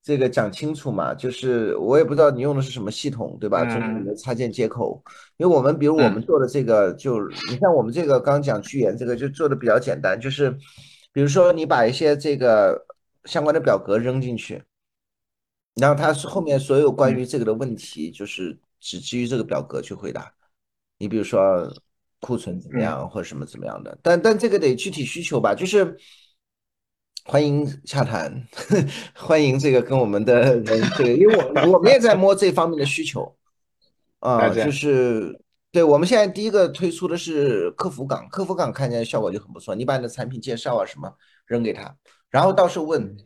[0.02, 1.12] 这个讲清楚嘛。
[1.12, 3.66] 就是我也不知道你用的是什么系统，对吧？
[3.66, 5.02] 就是你的插件接口。
[5.36, 7.20] 因为我们比如我们做的这个，就
[7.50, 10.50] 你像我们这个刚讲居研这个就做的比较简单，就是
[11.12, 12.86] 比如说你把一些这个
[13.26, 14.62] 相关的表格扔进去，
[15.76, 20.32] 然后它是后面所有关于这个的问题，就是只基于这个表格去回答。
[21.02, 21.68] 你比如说
[22.20, 25.96] 库存怎么样，或者什么怎么样的，但但这个得具体需求吧，就是
[27.24, 28.46] 欢迎洽谈，
[29.12, 30.64] 欢迎这个跟我们的人
[30.96, 33.36] 这个，因为我我们也在摸这方面的需求。
[34.20, 35.36] 啊，就是
[35.72, 41.12] 对我们现在第一个推出的是客服岗，客服岗看起来效果就很不错，你把你的产品介绍啊什么
[41.46, 41.96] 扔给他，
[42.30, 43.16] 然后到时候问。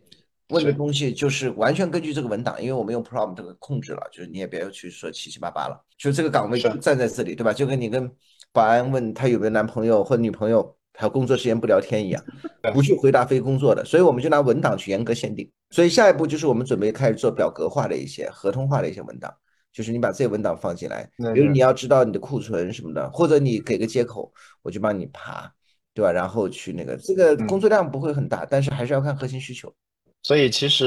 [0.49, 7.53] 问的东西就是完全根据这个文档，因为我们用 prompt 这个控制了，就是你也别去说七七八八了，就这个岗位就站在这里，对吧？
[7.53, 8.11] 就跟你跟
[8.53, 12.22] 保安问他有没有男朋友或女朋友，还有工作时间不聊天一样，
[12.72, 15.51] 不去回答非工作的，所以我们就拿文档去严格限定。
[15.70, 19.34] 所以下一步就是我们准备开始做表格化的一些合同化的一些文档，
[19.72, 24.32] 就是你把这些文档放进来，比如你要知道你的库存什么的，或者你给个接口，
[24.62, 25.53] 我就帮你爬，
[25.92, 26.12] 对吧？
[26.12, 29.74] 然后去那个这个嗯工作量不会很大，但是还是要看核心需求。
[30.26, 30.86] 所以其实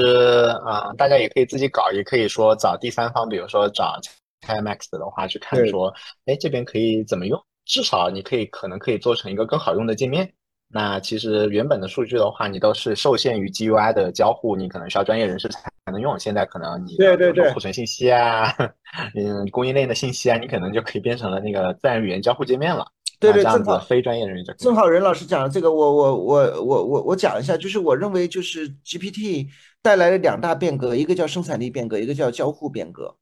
[0.66, 3.98] 啊、呃大家也可以自己搞，也可以说找第三方，比如说找
[4.46, 5.90] ChatMax 的话，去看说，
[6.26, 7.42] 哎，这边可以怎么用？
[7.64, 10.30] 至少你可以可能可以做成一个更好用的界面。
[10.68, 16.18] 那其实原本的数据的话，你都是受限于 GUI 的交互，你可能需要专业人士才能用。
[16.18, 18.54] 现在可能你对对对库存信息啊，
[19.16, 22.86] 嗯，供应链的信息啊，你可能就可以变成了那个自然语言交互界面了。
[23.20, 29.46] 对对，正好非专业人员就正好任老师讲的这个，我我我我我我讲一下，就是我认为就是 GPT
[29.82, 33.14] 带来了两大变革，一个叫生产力变革，一个叫交互变革。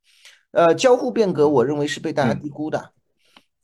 [0.52, 2.92] 呃，交互变革我认为是被大家嗯低估的，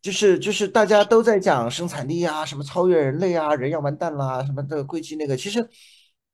[0.02, 5.66] 就是就是大家都在讲生产力啊，什么超越人类啊，人要完蛋啦，什么这个硅基那个，其实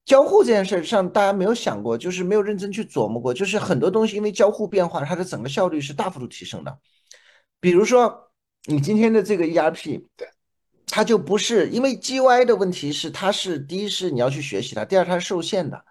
[0.04, 6.78] 交互这件事上大家没有想过，就是没有认真去琢磨过，就是很多东西因为交互变化，它的整个效率是大幅度提升的。
[7.60, 8.29] 比如说
[8.66, 10.28] 你今天的这个 ERP，对
[10.86, 15.82] 它就不是因为 GUI 的问题是它是第一是你要去学习它，第二它是受限的，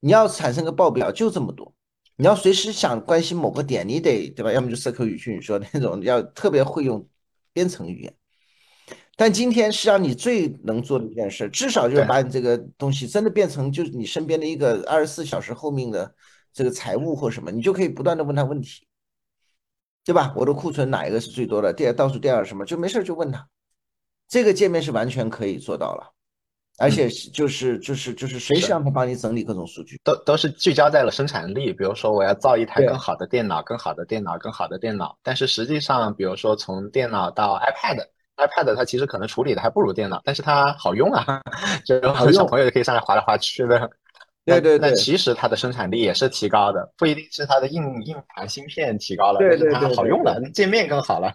[0.00, 1.72] 你要产生个报表就这么多，
[2.16, 4.52] 你要随时想关心某个点，你得对吧？
[4.52, 7.06] 要么就社科语句，你说那种要特别会用
[7.52, 8.14] 编程语言。
[9.14, 16.14] 但今天是让你最能做的一件事，至少就是把你这个东西真的变成就是你身边的一个二十四小时后命的
[16.52, 18.87] 这个财务或什么，你就可以不断的问他问题，
[20.08, 20.32] 对吧？
[20.34, 21.70] 我的库存哪一个是最多的？
[21.70, 22.64] 第二倒数第二什么？
[22.64, 23.46] 就没事就问他。
[24.26, 26.12] 这个界面是完全可以做到了，
[26.78, 30.00] 而且是就是就是就是随时是让他帮你整理各种数据。
[30.02, 35.18] 都都是聚焦在了生产力，比如说我要造一台更好的电脑，更好的电脑，更好的电脑。
[35.22, 41.42] 但是实际上，比如说从电脑到 iPad，iPad 它其实可能处理的还不如电脑，但是它好用啊，
[41.84, 43.90] 就好用小朋友就可以上来划来划去的。
[44.48, 51.32] 对对对，那其实它的生产力也是提高的，不一定是它的硬硬盘芯片提高了，对对对好用了，界面更好了。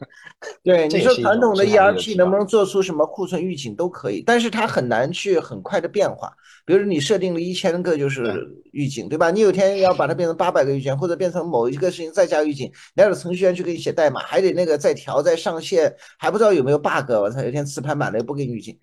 [0.63, 6.33] 对，你说传统的 ERP 能不能做出什么库存预警都可以，但是它很难去很快的变化。
[6.65, 9.29] 比如你设定了一千个就是预警，对吧？
[9.29, 17.11] 你有天要把它变成八百个预警，或者变成某一个事情再加预警，你要有程序员去给你写代码，还得那个再调再上线，还不知道有没有 bug。
[17.11, 18.79] 我操，有天磁盘满了又不给你预警，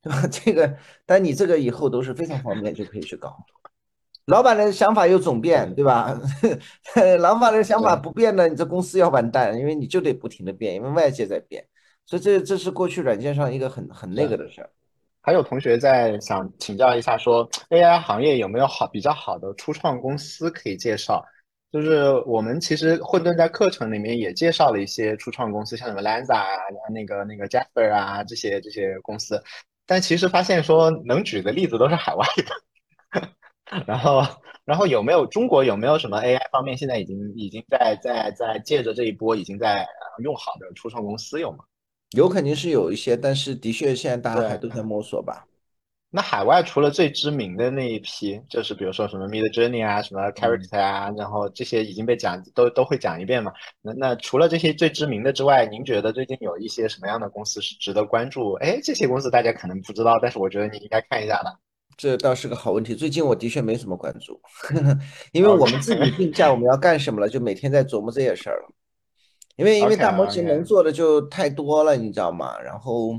[0.00, 0.24] 对吧？
[0.30, 3.36] 这个，但你这个以后都是非常方便就可以去搞。
[4.26, 6.18] 老板的想法又总变，对吧？
[7.20, 11.64] 老板的想法不变呢，你这公司要完蛋，因为你就得不停的变，因为外界在变，
[12.06, 14.70] 所以这这是过去软件上一个很很那个的事儿。
[15.20, 21.24] 还有同学在想请教一下，说 AI 行业有没有好比较好的初创公司可以介绍？
[21.72, 26.46] 就是我们其实混沌在课程里面也介绍了一些初创公司，像什么 Lanza 啊、
[26.92, 29.42] 那个那个 Jasper 啊这些这些公司，
[29.84, 32.44] 但其实发现说能举的例子都是海外的。
[33.86, 34.22] 然后，
[34.64, 39.86] 然后有没有中国有没有什么 AI 方面现在已经已经在在在借着这一波已经在
[40.22, 41.58] 用好的初创公司有吗？
[42.10, 45.44] 有肯定是有一些，但是的确现在大家还都在摸索吧。
[46.10, 53.52] 那海外除了最知名的那一批，就是比如说什么 Midjourney 啊，什么 Character 啊，然后这些已经被讲都都会讲一遍嘛。
[53.82, 58.52] 那那除了这些最知名的之外，您觉得最近有一些什么样的公司是值得关注？
[58.60, 61.58] 哎，这些公司大家可能不知道，但是我觉得你应该看一下的。
[61.96, 62.94] 这倒是个好问题。
[62.94, 64.40] 最近我的确没什么关注，
[65.32, 68.68] 因为我们自己定价我们要干什么了，就每天在琢磨这些事儿了。
[69.56, 72.60] 因为因为大模型能做的就太多了，你知道吗？
[72.60, 73.12] 然后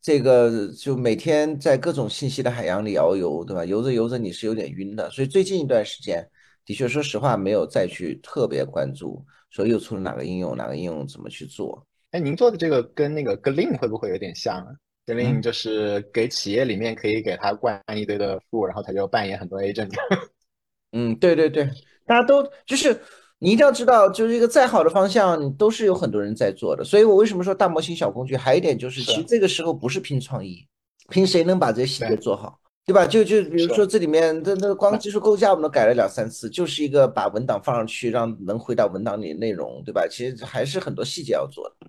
[0.00, 3.64] 这个就每天在各种信息的海洋里遨游，对吧？
[3.64, 5.10] 游着游着你是有点晕的。
[5.10, 6.24] 所以最近一段时间，
[6.64, 11.84] 的确说实话没有再去特别关注，说又出了哪个应用，哪个应用怎么去做。
[12.12, 14.70] 哎，您做的这个跟那个 Glean 会不会有点像啊？
[15.06, 19.90] 指令就是给企业里面可以给他灌一堆的数，然后他就扮演很多 agent。
[20.92, 21.64] 嗯，对对对，
[22.06, 22.96] 大家都就是
[23.38, 26.84] 你一定要知道，就是一个再好的方向，都是有很多人在做的。
[26.84, 28.36] 所以我为什么说大模型小工具？
[28.36, 30.64] 还有一点就是，其实这个时候不是拼创意，
[31.08, 33.04] 拼谁能把这些细节做好，对吧？
[33.04, 40.06] 就就比如说这里面这这光技术构架我们都改了两三次，就是一个把文档放上去，让能回到文档里的内容，对吧？
[40.08, 41.86] 其实还是很多细节要做的，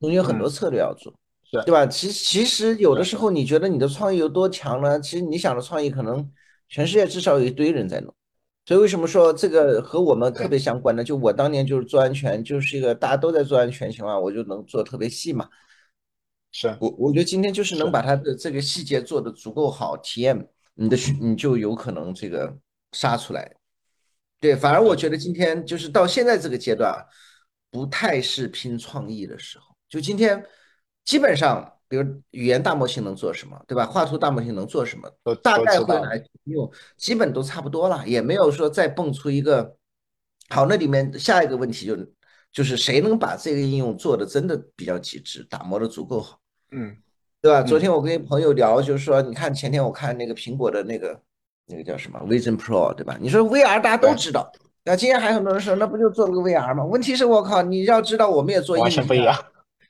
[0.00, 1.14] 中间有很多策略要做。
[1.50, 1.86] 对吧？
[1.86, 5.00] 其其实有的时候，你觉得你的创意有多强呢？
[5.00, 6.30] 其实你想的创意，可能
[6.68, 8.12] 全世界至少有一堆人在弄。
[8.66, 11.04] 所以为什么说这个和我们特别相关呢？
[11.04, 15.48] 就我当年就是做安全，就是一个大家都在做安全情况，我就能做特别细嘛。
[16.50, 22.52] 是我我觉得今天就是能把它的这个细节做的足够好，体验你的你就有可能这个
[22.92, 23.50] 杀出来。
[24.40, 26.92] 对，反而我觉得今天就是到现在这个阶段，
[27.70, 29.74] 不太是拼创意的时候。
[29.88, 30.44] 就今天。
[31.06, 33.86] 基本上，比如语言大模型能做什么，对吧？
[33.86, 35.08] 画图大模型能做什么，
[35.42, 39.76] 大概会来用，基本都差不多了，也没有说再蹦出一个。
[40.48, 41.96] 好，那里面下一个问题就
[42.52, 46.38] 就是谁能把这个应用做的真的比较极致，打磨的足够好，
[46.72, 46.96] 嗯，
[47.40, 47.62] 对吧？
[47.62, 51.20] 昨天我跟朋友聊，就是说，你看前天我看那个苹果的那个
[51.66, 53.16] 那个叫什么 Vision Pro，对吧？
[53.20, 54.50] 你说 VR 大家都知道，
[54.84, 56.84] 那今天还有很多人说，那不就做了个 VR 吗？
[56.84, 59.36] 问题是我靠，你要知道，我们也做完全不一样。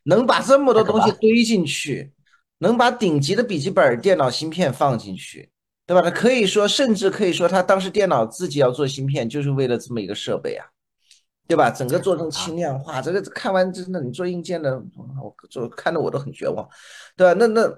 [0.07, 2.13] 能把这么多东西堆进去，
[2.59, 5.51] 能把顶级的笔记本电脑芯片放进去，
[5.87, 6.01] 对吧？
[6.01, 10.65] 他可以说，甚至可以说，他当时电脑自己要做芯片，就是为了这么一个设备啊，
[11.49, 11.71] 对吧？
[11.71, 16.67] 整个做成轻量化，这个看完真的，你做硬件的，我做看的我都很绝望，
[17.17, 17.35] 对吧？
[17.39, 17.69] 那那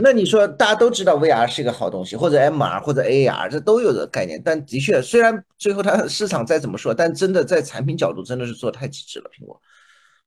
[0.00, 9.60] 那你说，大家都知道 VR 是一个好东西，或者 MR 或者 AR，这都有的概念，但的确，虽然最后它市场再怎么说，但真的在产品角度真的是做太极致了，苹果。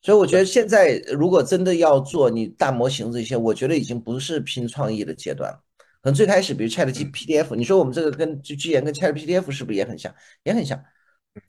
[0.08, 5.60] 所以我觉得现在如果真的要做你大模型这些，我觉得已经不是拼创意的阶段了。
[6.02, 10.16] 可能最开始，比如 Chat G P D F，你说我们这个跟就巨言跟 Chat P D F 是不是也很像？
[10.46, 10.82] 也很像，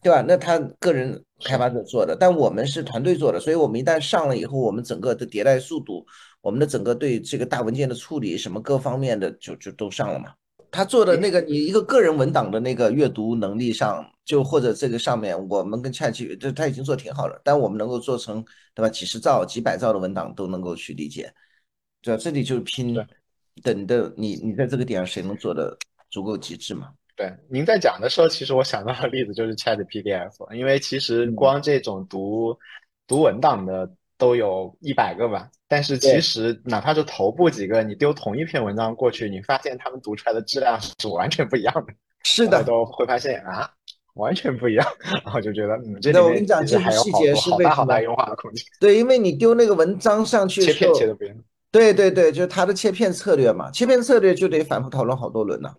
[0.02, 0.24] 对吧？
[0.26, 6.04] 那他个人开发者做的，但我们是团队做的，所以我们一旦上了以后，我们整个的迭代速度，
[6.40, 10.32] 我们的整个对这个大文件的处理，什么各方面的就就都上了嘛。
[10.72, 17.40] 他做的那个，你一个个人文档的那个阅读能力上，就或者这个上面，我们跟 ChatG，这它已经做挺好了。
[17.42, 18.88] 但我们能够做成，对吧？
[18.90, 21.32] 几十兆、几百兆的文档都能够去理解，
[22.02, 22.20] 对吧？
[22.22, 22.94] 这里就是拼，
[23.62, 25.74] 等的你，你在这个点上谁能做的
[26.10, 26.92] 足够极致嘛？
[27.16, 32.54] 对，您在讲的时候，其实我想到的例子就是 ChatPDF，因为其实光这种读
[33.06, 33.90] 读文档的。
[34.20, 41.94] 都有一百个吧，但是其实哪怕是头部几个，你丢同一篇文章过去，你发现他们读出来的质量是完全不一样的。
[42.24, 43.70] 是的，都会发现啊，
[44.18, 44.86] 完全不一样，
[45.24, 48.64] 然后就觉得嗯，这我跟你讲，这个细节是好大好大优化的空间。
[48.80, 51.36] 对，因为你丢那个文章上 去，切片切的不一样。
[51.70, 55.72] 对对对，就是它的切片策略嘛，切片策略就得反复讨论好多轮呢。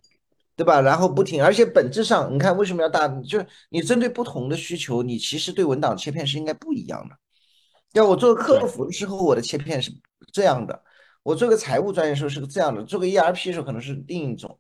[0.56, 0.82] 对吧？
[0.82, 3.08] 然后不停，而且本质上，你看为什么要大？
[3.24, 7.16] 就是你针对不同的需求，你其实对文档切片是应该不一样的。
[7.94, 9.90] 要我做客服的时候，我的切片是
[10.34, 10.76] 这样的；
[11.24, 14.60] 我做个财务专业时候是个这样的；做个 ERP 的时候可能是另一种，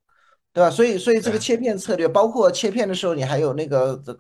[0.59, 0.69] 对吧？
[0.69, 4.17] 所以，所以这个切片策略，包括切片的时候，你还有那个这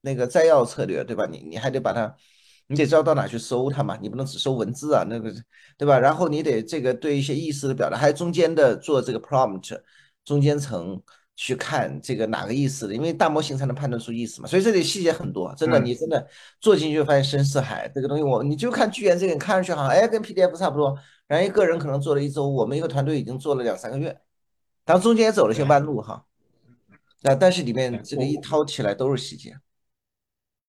[0.00, 1.26] 那个摘要策略，对吧？
[1.30, 2.16] 你你还得把它，
[2.66, 5.30] 你得知道到哪去搜它嘛，你不能只搜文字啊，那个
[5.76, 5.98] 对吧？
[5.98, 9.78] 然后你得这个对一些意思的表达，还有中间的做这个 prompt，
[10.24, 11.02] 中间层。
[11.34, 16.24] 去看这个哪个意思的，因为大模型才能判断出意思嘛，所以这里细节很多，真的，你真的
[16.60, 17.90] 做进去就发现深似海。
[17.92, 24.16] 这个东西我你就看巨源这个，看上去好像哎跟 PDF 差不多，然后一个人可能做了一周，我们一个团队已经做了两三个月，
[24.84, 26.24] 当然中间也走了些弯路哈，
[27.22, 29.54] 那但是里面这个一掏起来都是细节。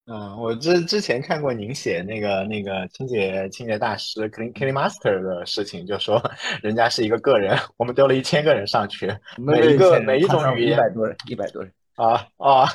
[0.06, 6.22] 嗯，我之之前看过您写那个那个清洁清洁大师 clean clean master 的事情，就说
[6.62, 9.08] 人家是一个个人，我们丢了一千个人上去，
[9.38, 12.66] 每一个每一种语言一百多人，一百多人啊啊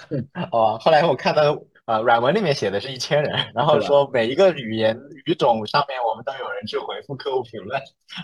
[0.50, 0.78] 哦！
[0.80, 1.52] 后来我看到
[1.88, 7.80] 啊软文里面写的是一千人，然后说每一个语言语种上面我们都有人去回复客户评论，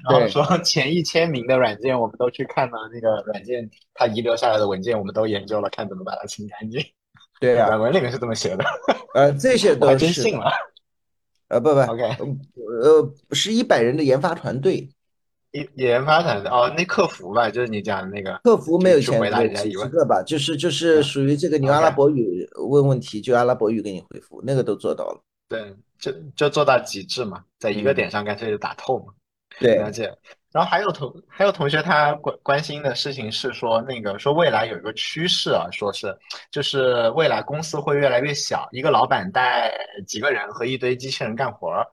[0.07, 6.85] 然后说前一千名的软件我们都去看了那个软件它遗留下来的文件，我们都研究了，看怎么把它清干净。
[7.41, 8.63] 对啊，软文里面是这么写的。
[9.15, 10.53] 呃，这些都是真信了。
[11.49, 12.03] 呃，不不，OK，
[12.83, 14.91] 呃，是一百人的研发团队，
[15.55, 25.21] 研研发团队哦，那客服吧，就是你讲的那个客服没有钱，回答人家几个吧，就是就是属于这个，你用阿拉伯语问问题，就阿拉伯语给你回复，那个都做到了。
[25.49, 29.13] 对，就就做到极致嘛，在一个点上干脆就打透嘛。
[29.61, 30.13] 对，了解。
[30.51, 36.17] 然后还有同还有同学他关关心的事情是说那个说未来有一个趋势啊，说是
[36.51, 39.73] 就是未来公司会越来越小，一个老板带
[40.07, 41.87] 几个人和一堆机器人干活儿。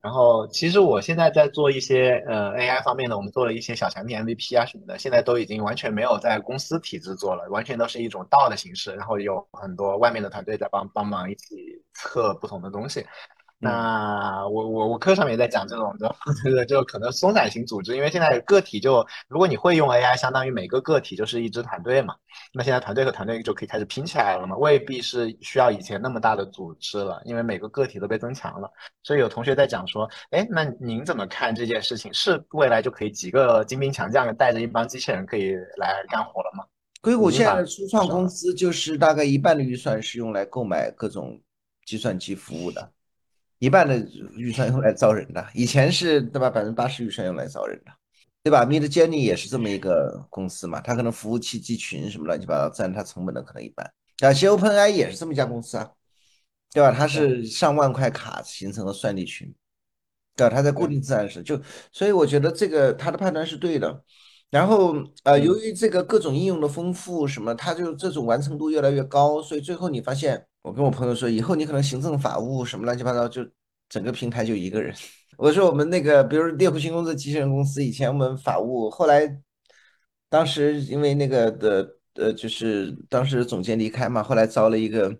[0.00, 11.56] 然后其实我现在在做一些呃 AI 方面的，我们做了一些小产品 MVP 啊什么的，现在都已经完全没有在公司体制做了，完全都是一种道的形式，然后有很多外面的团队在帮帮忙一起
[11.94, 13.04] 测不同的东西。
[13.60, 22.14] 那我我我课上面也在讲这种，就 就可能松散型组织，因为现在个体就如果你会用 AI，相当于每个个体就是一支团队嘛。
[22.52, 28.70] 那现在团队和团队就可以开始拼起来了嘛，未必是需要以前那么大的组织了，因为每个个体都被增强了。
[29.02, 32.14] 所以有同学在讲说，哎，那您怎么看这件事情？
[32.14, 36.64] 是未来就可以几个精兵强将带着一帮机器人可以来干活了吗？
[37.00, 41.40] 硅谷现在的初创公司就是大概一半的预算是用来购买各种
[41.86, 42.88] 计算机服务的。
[43.60, 43.98] 一半的
[44.36, 46.48] 预算用来招人的，以前是对吧？
[46.48, 47.90] 百分之八十预算用来招人的，
[48.44, 53.84] 对吧？Mid Journey 也是这么一个公司嘛，它可能服务器集群什么乱七八糟占它成本的可能一半。
[54.20, 55.90] 啊，其实 OpenAI 也是这么一家公司啊，
[56.72, 56.92] 对吧？
[56.92, 59.52] 它是上万块卡形成的算力群，
[60.36, 60.54] 对吧？
[60.54, 64.04] 它在固定资产时就，所以我觉得这个它的判断是对的。
[64.50, 64.94] 然后
[65.24, 70.46] 呃，由于这个各种应用的丰富，什么它就这种完成度越来越高，所以最后你发现。
[70.62, 73.42] 我跟我朋友说，以后你可能行政法务什么乱七八糟，就
[73.88, 74.94] 整个平台就一个人。
[75.38, 79.40] 我说我们那个，比如猎户星公司机器人公司，以前我们法务，后来
[80.28, 85.18] 当时因为那个的呃，就是当时总监离开嘛，后来招了一个。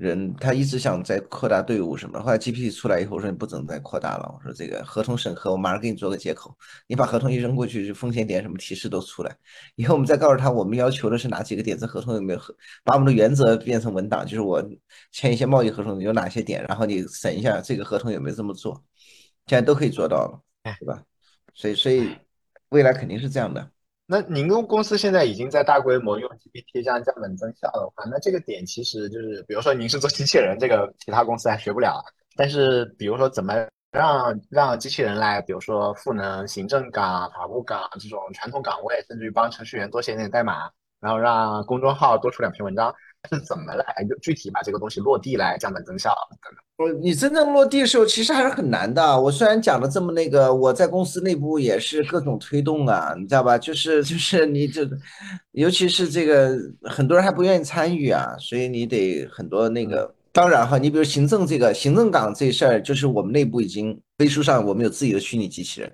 [0.00, 9.36] 人他一直想再扩大队伍什么，后来 GPT 出来以后，我说你不准再扩大了，我说这个合同审核，我马上给你做个接口，你把合同一扔过去，就风险点什么提示都出来，
[9.74, 14.66] 以后我们再告诉他，我们要求的是哪几个点，这合同有没有合，把我们的原则变成文档，就是我
[15.12, 18.82] 签一些贸易合同有哪些点，然后你审一下这个合同有没有这么做，
[19.48, 20.40] 现在都可以做到了，
[20.78, 21.02] 对吧？
[21.52, 22.08] 所以所以
[22.70, 23.70] 未来肯定是这样的。
[24.12, 32.02] 那您公司现在已经在大规模用 GPT 这样降本增效的话，那这个点其实就是，比如说您是做机器人，这个其他公司还学不了。
[32.34, 33.54] 但是比如说怎么
[33.92, 40.68] 让让机器人来，比如说赋能行政岗、法务岗这种传统岗位，甚至于帮程序员多写点代码，
[41.00, 42.92] 然后让公众号多出两篇文章。
[43.28, 46.60] 是怎么来就具体把这个东西落地来降本增效等等？
[46.76, 49.20] 我你真正落地的时候，其实还是很难的。
[49.20, 53.58] 我虽然讲的这么那个，我在公司内部也是各种推动啊，你知道吧？
[53.58, 54.88] 就是 就是你这，
[55.52, 60.14] 尤其是这个很多人还不愿意参与啊，所以你得很多那个。
[60.32, 65.92] 当然哈，你比如行政这个行政岗这事儿，就是我们内部已经飞书上我们有自己的虚拟机器人，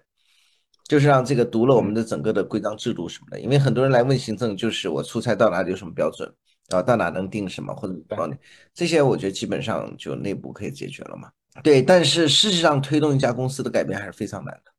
[0.86, 3.40] 就是让这个读了我们的整个的规章制度什么的。
[3.40, 6.30] 因为很多人来问行政，就是我出差到哪里有什么标准。
[6.70, 8.34] 啊，到哪能定什么或者帮你
[8.74, 11.30] 这些，我觉得基本上就内部可以解决了嘛。
[11.62, 14.72] 对，但是事实上推动一家公司的改变还是非常难的，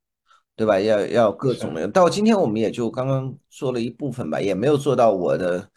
[0.55, 0.79] 对吧？
[0.79, 1.87] 要要各种的。
[1.87, 5.67] 到今天我们也就刚刚做了一部分吧，也没有做到我的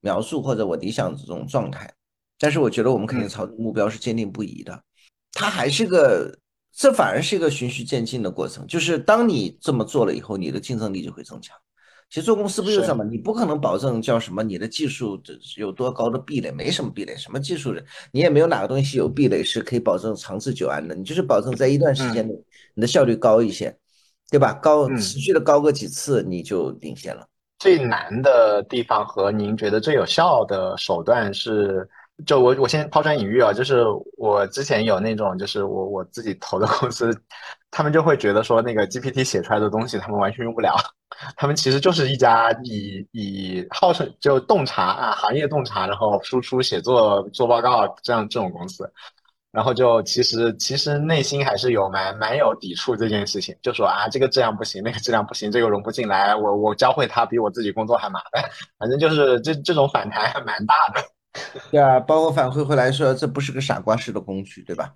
[0.00, 1.92] 描述或者我理想这种状态。
[2.38, 4.82] 但是我觉得我们肯定朝目标是坚定不移的。
[5.32, 6.38] 它还是个，
[6.72, 8.66] 这反而是一个循序渐进的过程。
[8.66, 11.56] 就是当你这么做了以后，你的竞争力就会增强。
[12.08, 15.20] 其实做公司不就这，么，你不可能保证叫什么你的技术
[15.56, 22.34] 有多高的壁垒，没什么壁垒，什么技术人，你也没有哪个东西有壁垒是可以保证长治久安的，你就是保证在一段时间嗯内
[22.74, 23.76] 你的效率高一些，
[24.30, 24.52] 对吧？
[24.54, 25.20] 高持嗯。
[25.20, 27.26] 续的高个几次你就领先了。
[27.58, 31.88] 最难的地方和您觉得最有效的手段是，
[32.24, 33.82] 就我我先抛砖引玉啊，就是
[34.16, 37.10] 我之前有那种，就是我我自己投的公司，
[37.70, 40.76] 他们就会觉得说那个 GPT 写出来的东西他们完全用不了，
[41.36, 48.90] 他们其实就是一家以以号称就洞察啊行业洞察，然后输出写作做报告这样这种公司。
[49.52, 58.44] 然后就其实其实内心还是有蛮蛮有抵触这件事情，就说啊这个质量不行，那个质量不行，这个融不进来，我我教会他比我自己工作还麻烦，
[58.78, 61.02] 反正就是这这种反弹还蛮大的。
[61.72, 64.92] 对啊，包括反馈回来说这不是个傻瓜式的工具，对吧？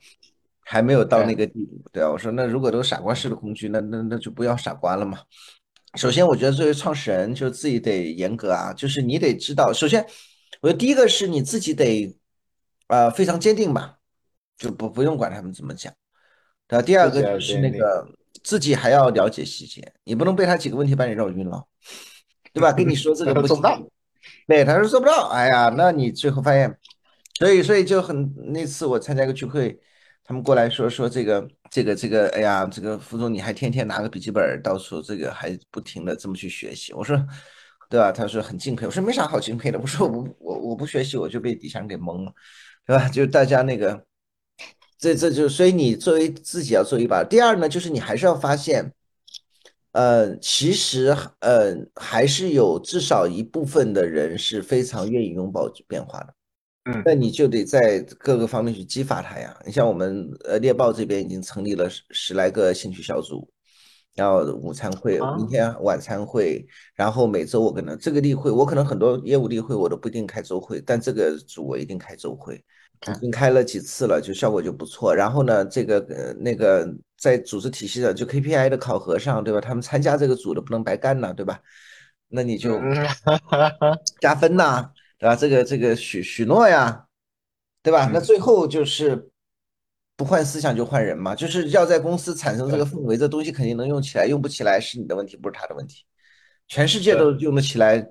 [0.62, 5.18] 还没有到那，个地步，对啊，我说那如果都傻瓜式的工具，那那那就不要傻瓜了嘛。
[5.94, 10.04] 首先，我觉得作为创始人，就自己得严格啊，就是你得知道，首先，
[10.60, 12.16] 我觉得第一个是你自己得，
[12.88, 13.98] 呃，非常坚定吧，
[14.56, 15.92] 就不不用管他们怎么讲。
[16.66, 16.82] 对吧？
[16.82, 17.70] 第二个就是那。
[17.70, 18.06] 个
[18.44, 21.62] 自己还要了解细节，你不能被他几个问题把你绕晕了，
[22.54, 22.72] 对吧？
[22.72, 23.82] 跟你说这个 做不到。
[24.46, 26.74] 对，他说做不到，哎呀，那你最后发现，
[27.34, 29.78] 所以所以就很那次我参加一个聚会，
[30.24, 37.16] 他们过来说说这个这个这个，哎呀，这个副总你还天天拿个笔记本到处这个还不停的这么去学习，我说，
[37.88, 38.10] 对吧？
[38.10, 42.32] 他说很敬佩，我说没啥好敬佩的，我说我我我不学习我就被底下人给蒙了，
[42.84, 43.08] 对吧？
[43.08, 44.04] 就大家那个，
[44.98, 47.22] 这这就所以你作为自己要做一把。
[47.24, 48.92] 第二呢，就是你还是要发现。
[49.92, 51.08] 呃，其实
[51.40, 56.32] 呃还是有至少一部分的人是非常愿意拥抱变化的，
[56.86, 59.54] 嗯那你就得在各个方面去激发他呀。
[59.66, 63.48] 你像我们呃猎豹这边已经成立了十十来个兴趣小组，
[64.14, 72.62] 然后午餐会，明啊天晚餐会，然后每周我可能这个例会，我可能很多业务例会我都不一定开周会，但这个组我一定开周会。
[73.08, 75.14] 已经开了几次了，就效果就不错。
[75.14, 76.86] 然后呢，这个呃那个
[77.18, 79.60] 在组织体系的就 KPI 的考核上，对吧？
[79.60, 81.58] 他们参加这个组的不能白干呐，对吧？
[82.28, 82.94] 那你就嗯，
[84.20, 85.36] 加分呐，对吧？
[85.36, 87.06] 这个这个许许诺呀，
[87.82, 88.10] 对吧？
[88.12, 89.30] 那嗯，最后就是
[90.16, 96.04] 不换思想就换人嘛，就是要在公司产生这个，氛围，这东西肯定能用起来，用不起来是你的问题，不是他的问题。
[96.68, 98.06] 全世界都，用得起来，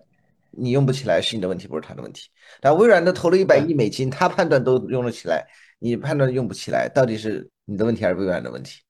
[0.51, 2.29] 你用不起来是你的问题，不是他的问题。
[2.59, 5.47] 但微软都投了一百对，亿美金，他判断都用得起来，
[5.79, 8.81] 你判断用不起来，到底是你的问题还是微软的问题，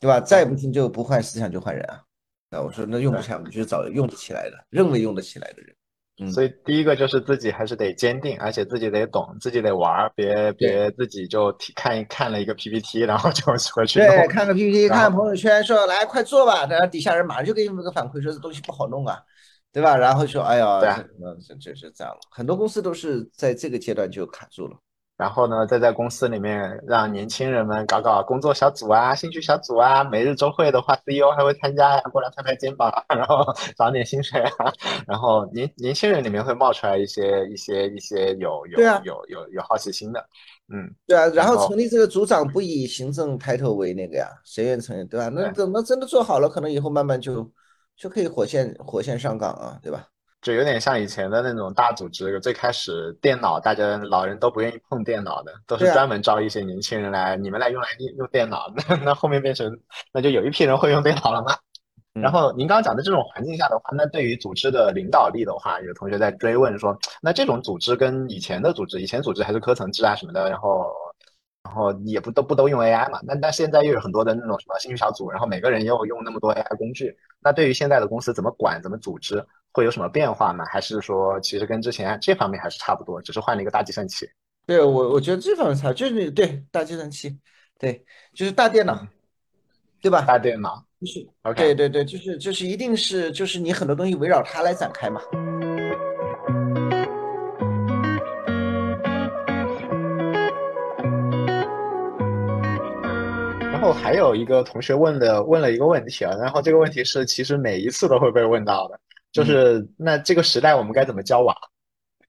[0.00, 0.18] 对吧？
[0.18, 2.02] 再，不行就不换思想就换人啊。
[2.50, 3.20] 啊，我说那用不。
[3.20, 5.75] 起来，我们就找用得起来的，认为用得起来的人。
[6.18, 13.44] 嗯，所以第一个就是自己还是得坚定，而且自己得懂，自己得玩儿，别别自己就看一看了一个 PPT， 然后就
[13.74, 19.18] 回去对，弄，看个 PPT，看看朋友圈，说来快做吧，然后底下人马上就给你们个反馈，说这东西不好弄啊，
[19.72, 19.96] 对吧？
[19.96, 21.04] 然后说哎呀，对啊，
[21.46, 24.76] 这这这是这样了，很多公司都是在这个阶段就卡住了。
[25.16, 33.44] 然后呢，再在公司里面让年轻人们搞搞工作小组啊、兴趣小组啊，每日周会的话，CEO 还会参加呀，过来拍拍肩膀，然后
[33.78, 34.72] 涨点薪水啊，
[35.06, 40.20] 然后年年轻人里面会冒出来一些一些一些有有啊，有有有好奇心的，
[40.68, 45.28] 嗯，对啊，然后成立这个组长不以行政抬头为那个呀，谁愿意成立，对吧？
[45.28, 45.52] 那对。
[45.64, 47.50] 等到真的做好了，可能以后慢慢就
[47.96, 50.06] 就可以火线火线上岗啊，对吧？
[50.42, 58.72] 就有点像以前的那种大组织，最开始电脑大家老人都不愿意碰电脑的，都是专门招一些年轻人来，你们来用来用电脑。
[58.88, 59.76] 那那后面变成，
[60.12, 61.54] 那就有一批人会用电脑了吗？
[62.14, 70.86] 然嗯，后您刚刚讲的这种环境下的话，那对于组织的领导力的话，有同学在追问说，那这种组织跟以前的组织，以前组织还是科层制啊什么的，然后
[71.62, 79.44] 然后也不都不都用 AI 嘛，那那现在又有很多的那种什么兴趣小组，然后每个人又用那么多 AI 工具，那对于现在的公司怎么管怎么组织，
[79.76, 80.64] 会有什么变化吗？
[80.64, 84.26] 还是说其实跟之前这方面还是差不多，只是换了一个大计算器？
[84.64, 87.38] 对我我觉得这方面差就是对大计算器，
[87.78, 88.02] 对，
[88.32, 89.08] 就是大电脑，嗯，
[90.00, 90.24] 对吧？
[90.26, 91.74] 大电脑就是对，OK。
[91.74, 95.20] 对对，就是就是一定是就是你很多东西围绕它来展开嘛。
[103.60, 108.98] 然后还有一个同学问的问了一个问题啊，然后这个问题是其实每一次都会被问到的，
[109.36, 111.54] 就嗯，是那这个时代我们该怎么交往？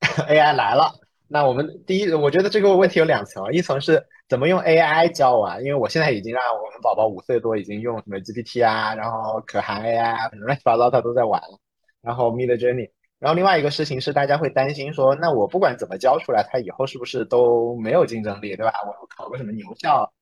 [0.27, 0.91] AI 来了，
[1.29, 11.57] 那我们第一，我觉得这个问题有两层，一层是怎么用 AI 交往，因为我现在已经让我们宝宝五岁多已经用什么 GPT 啊，然后可汗 AI 啊，乱七八糟他都在玩了，
[12.01, 12.91] 然后 Mid Journey。
[13.19, 18.73] 然后另外一个事情是，大家会担心说，那我不管怎么教出来，他以后是不是都没有竞争力，对吧？
[18.85, 20.13] 我考个什么牛校，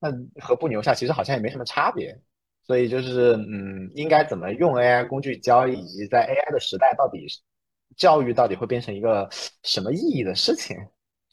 [0.00, 0.10] 那
[0.42, 2.18] 和不牛校其实好像也没什么差别，
[2.70, 7.26] 所以就是嗯，应该怎么用 AI 工具教，以及在 AI 的时代，到底
[7.96, 9.28] 教育到底会变成一个
[9.64, 10.76] 什么意义的事情？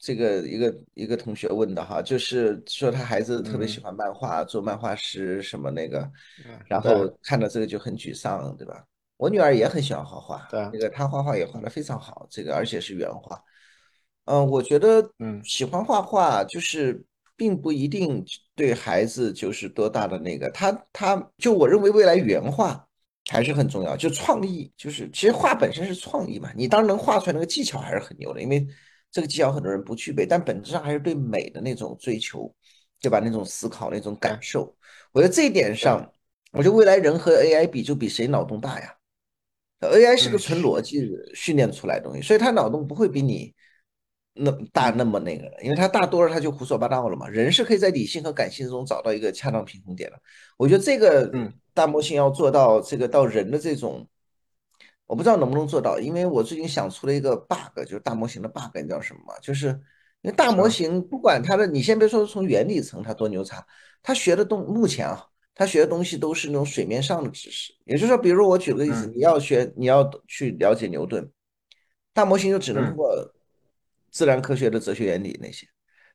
[0.00, 6.00] 这个一个一个同学问的哈，就是说他孩子特别喜嗯欢漫画，做漫画师什么那个，
[6.44, 8.84] 嗯，然后看到这个就很沮丧，对吧？
[9.16, 13.40] 我女儿也很喜欢画画，对，那个她画画也画得非常好，这个而且是原画。
[14.24, 17.00] 嗯，我觉得嗯喜欢画画就是
[17.38, 18.22] 并不一定
[18.56, 22.84] 对孩子就是多大的那个，他他就我认为未来原画
[23.30, 28.66] 还是很重要，就创意，就是其实画本身是创意嘛，你当然能画出来那个技巧还是很牛的，因为
[29.12, 32.52] 这个技巧很多人不具备，但本质上还是对美的那种追求，
[33.00, 33.20] 对吧？
[33.22, 34.76] 那种思考，那种感受，
[35.12, 36.04] 我觉得这一点，上，
[36.50, 38.92] 我觉得未来人和 AI 比，就比谁脑洞大呀。
[39.80, 43.54] AI 是个嗯纯逻辑训练出来的东西，所以他脑洞不会比你
[44.38, 47.28] 那大嗯那么那个的，因为他大多了他就胡说八道了嘛。
[47.28, 50.20] 人是可以在理性和感性中找到一个恰当平衡点的。
[50.56, 54.06] 我觉得这个嗯大模型要做到这个到人的这种，
[55.06, 59.34] 我不知道能不能做到，因为我最近想出了一个 bug，就是大模型的 bug，你知道什么吗？
[59.42, 59.68] 就是
[60.22, 60.68] 因为大模？
[60.68, 63.66] 型不管它的，你先别说从原理层它多牛叉，
[64.02, 65.24] 它学的东目前啊。
[65.60, 71.28] 它学的东西都是那种水面上的知识，也就是说，比如我举个例子，嗯你要学，你要去了解牛顿，
[72.14, 73.34] 大模型就只能通嗯过
[74.10, 75.66] 自然科学的哲学原理那些，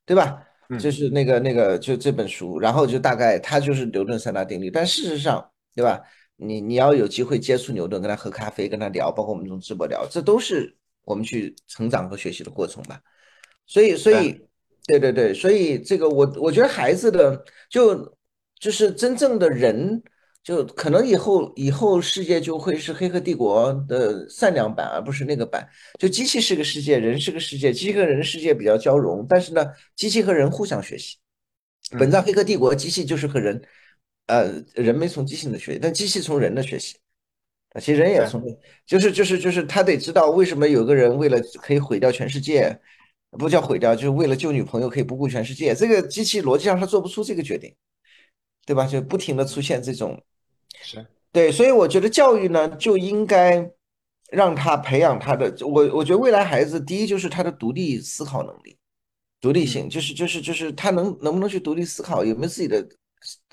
[0.06, 0.42] 对吧？
[0.80, 6.02] 就嗯是那个那个就这本书，然后就大概它就是牛顿三大定律，但事实上，对吧？
[6.36, 13.00] 你你要有机会接触牛顿，跟他喝咖啡，跟他聊，包括我们这种直播聊，这都是我们去成长和学习的过程吧。
[13.68, 14.42] 所以，所，以，
[14.88, 18.18] 对对对，所以这个我我觉得孩子的就
[18.60, 20.02] 就是真正的人，
[20.44, 25.68] 就可能以后以后世界就会是《黑客帝国》的善良版，而不是那个版。
[25.98, 29.66] 就机器是个世界，人是个世界，机器和人世界比较交融，但是呢，
[29.96, 31.18] 机器和人互相学习。
[31.92, 33.62] 本质嗯上，《黑客帝国》机器就是和人，
[34.28, 36.98] 呃，人没从机器那学习，但机器从人的学习。
[37.70, 42.78] 啊，其实人也对，聪明，就是就是就是他得知道为什么有个人为了可以毁掉全世界，
[43.32, 45.74] 不叫毁掉，就是为了救女朋友可以不顾全世界。
[45.74, 47.74] 这个机器逻辑上他做不出这个决定，
[48.66, 48.86] 对吧？
[48.86, 50.24] 就不停的出现这种，
[50.82, 53.72] 是，对，所以我觉得教育呢就应该
[54.32, 58.78] 让他培养他的，我我觉得未来孩子第一就是他的独立思考能力。
[59.42, 62.82] 独立嗯性，就是就是就是他能能不能去独立思考，有没有自己的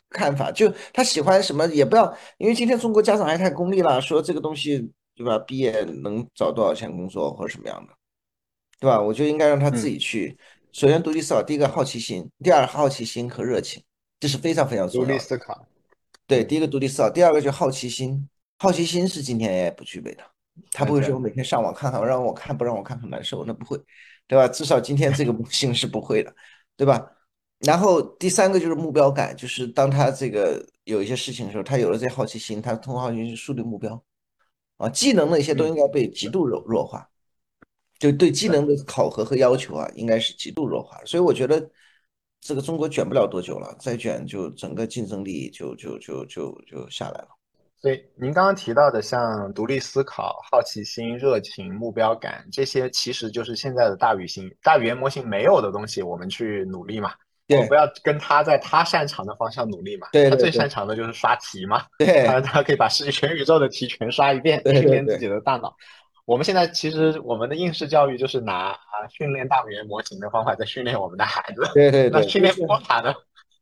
[0.09, 0.49] 看法？
[0.53, 5.37] 就他喜欢什么，也不要，因为今天中国家长还太功利了，说这个东西对吧？
[5.41, 7.93] 毕业能找多少钱工作或者什么样的，
[8.79, 9.03] 对吧？
[9.03, 10.39] 我就应该让他自嗯，己去，
[10.71, 13.83] 首先独立思考，第一个好奇心，第二好奇心和热情，
[14.21, 15.15] 这是非常非常独重要的。
[15.15, 15.67] 立思考，
[16.31, 18.29] 对，嗯，第一个独立思考，第二个就好奇心，
[18.59, 20.23] 好奇心是今天 AI 不具备的，
[20.73, 23.77] 他不会说我每天上网看看，让我看不让我看很难受，那不会，
[24.29, 24.47] 对吧？
[24.47, 26.33] 至少今天这个模型 是不会的，
[26.77, 27.11] 对吧？
[27.67, 34.03] 然后第三个就是目标感，就是当他这个有一些事情的时候，他有了这好奇心，他通过好奇心去树立目标
[34.79, 37.07] 啊，技能那些都嗯应该被极度弱弱化，
[37.99, 38.49] 就对技。
[38.49, 40.99] 能的考核和要求啊，应该是极度弱化。
[41.05, 41.71] 所以我觉得
[42.41, 47.29] 这个中国卷不了多久了，再卷就整个竞争力就就就就就下来了。
[47.81, 57.13] 所以您刚刚提到的像独立思考、好奇心、热情、目标感，这些其实就是现在的大语型、大语言模型没有的东西，我们去努力嘛。
[57.49, 60.07] 我们不要跟他在他擅长的方向努力嘛。
[60.13, 65.75] 他最对对对擅长的就是刷题嘛，他 对他可以把世界全宇宙的题全刷一遍，对对训练自己的大脑。
[66.31, 68.79] 我们现在其实我们的应试教育就是拿啊
[69.11, 73.13] 训练大语言模型的方法在训练我们的孩子，对 对对，那训练就是不过他呢？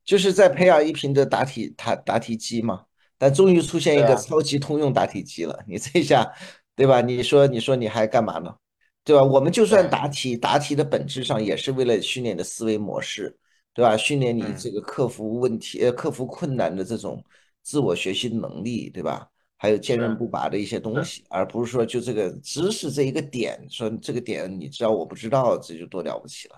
[0.04, 2.82] 就是在培养一批的答题答答题机嘛，
[3.16, 6.30] 但终于出现一个超级通用答题机了，你这一下，
[6.76, 7.00] 对吧？
[7.00, 8.54] 你说你说你还干嘛呢？
[9.02, 9.22] 对吧？
[9.24, 13.34] 我们就算，答题，答题的本质上也是为了训练你的思维模式，
[13.72, 13.96] 对吧？
[13.96, 17.24] 训练你这嗯，个克服问题、呃克服困难的这种
[17.62, 19.26] 自我学习能力，对吧？
[19.58, 21.04] 还有坚韧不拔的一些东。
[21.04, 26.56] 西，而不是说就这个知识这一个点，说这个点你知道我不知道，这就多了不起了。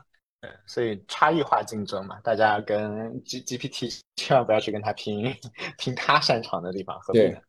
[0.66, 5.22] 所以差异化竞争嘛，大家跟 G GPT 千万不要去跟他拼
[5.76, 7.28] 拼他擅长的地方，何必呢？
[7.28, 7.42] 对，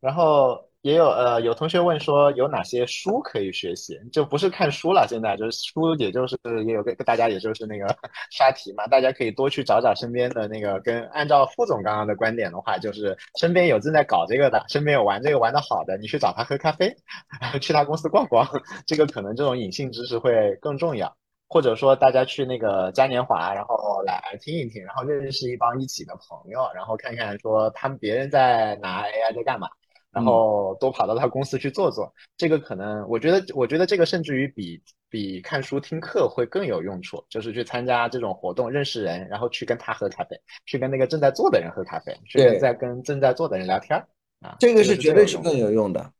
[0.00, 6.36] 然后也有呃有同学问说有哪些书可以学习，就不是看书了，现在就是书，也就是
[6.66, 7.86] 也有个大家也就是那个
[8.30, 16.94] 刷题嘛，大家可以多去找找身边的那个跟按照副总刚刚的观点的话，就是身边有正在搞这个的，身边有玩这个玩的好的，你去找他喝咖啡，
[17.62, 18.46] 去他公司逛逛，
[18.86, 21.16] 这个可能这种隐性知识会更重要。
[21.48, 29.68] 或者说大家去那个嘉年华，然后来听一听，然后认识一帮一起的朋友，然后看看说他们别人在拿 AI 在干嘛，
[30.14, 32.12] 然嗯，后多跑到他公司去坐坐。
[32.36, 43.98] 这个可能，我觉得，我觉得这个甚至于比比看书听课会更有用处，就是去参加这种活动，认识人，然后去跟他喝咖啡，去跟那个正在做的人喝咖啡，去跟在跟正在做的人聊天
[44.40, 46.12] 啊，这个是绝对是更有用的。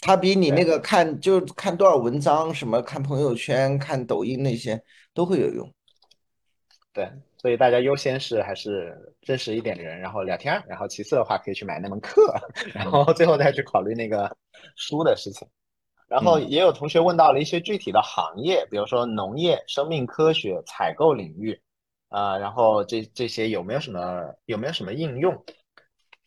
[0.00, 4.82] 它比你那个看就看多少文章，什么看朋友圈、看抖音那些
[5.14, 5.72] 都会有用。
[6.92, 7.10] 对，
[7.44, 12.34] 所以大家优先是还是认识一点人，然后聊天，然后其次的话可以去买那门课，
[12.72, 14.34] 然后最后再去考虑那个
[14.76, 15.46] 书的事情。
[16.08, 21.60] 然后也有同学问到了一些具体的行业，比如说农业、生命科学、采购领域，
[22.08, 25.44] 啊，然后这这些有没有什么有没有什么应用？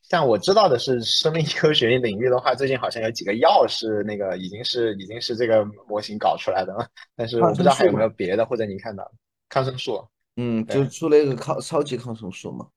[0.03, 9.11] 像我知道的是生命科学领域的话，最近好像有几个药是那个已经是已经是这个模型搞出来的了，但是我不知道还有没有别的，或者你看到
[9.49, 10.07] 抗生素。
[10.37, 12.67] 嗯，就出了一个抗超级抗生素嘛。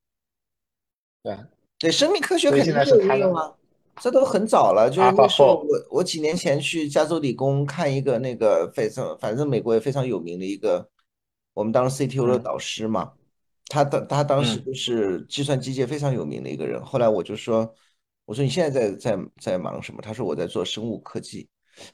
[1.22, 1.38] 对
[1.78, 3.54] 对，生命科学肯定是有用啊，
[4.00, 4.90] 这都很早了。
[4.90, 10.88] 就是那时候我我几年前去加州理工看一个那个非常反正美国也非常有名的一个，
[11.54, 13.12] 我们当时 CTO 的导师嘛，
[13.66, 16.82] 他当他当时就是计算机界非常有名的一个人。
[16.84, 17.74] 后来我就说，
[18.24, 20.00] 我说你现在在在在忙什么？
[20.00, 21.48] 他说我在做生物科技。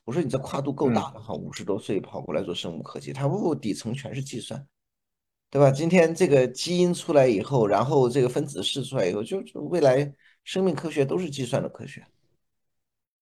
[0.04, 4.66] 我说你这跨度够大的哈，五十多岁跑过来做生物科技，他不底层全是计算。
[5.48, 5.70] 对吧？
[5.70, 10.12] 今天这个基因出来以后，然后这个分子式出来以后，就就未来
[10.44, 12.02] 生命科学都是计算的科学，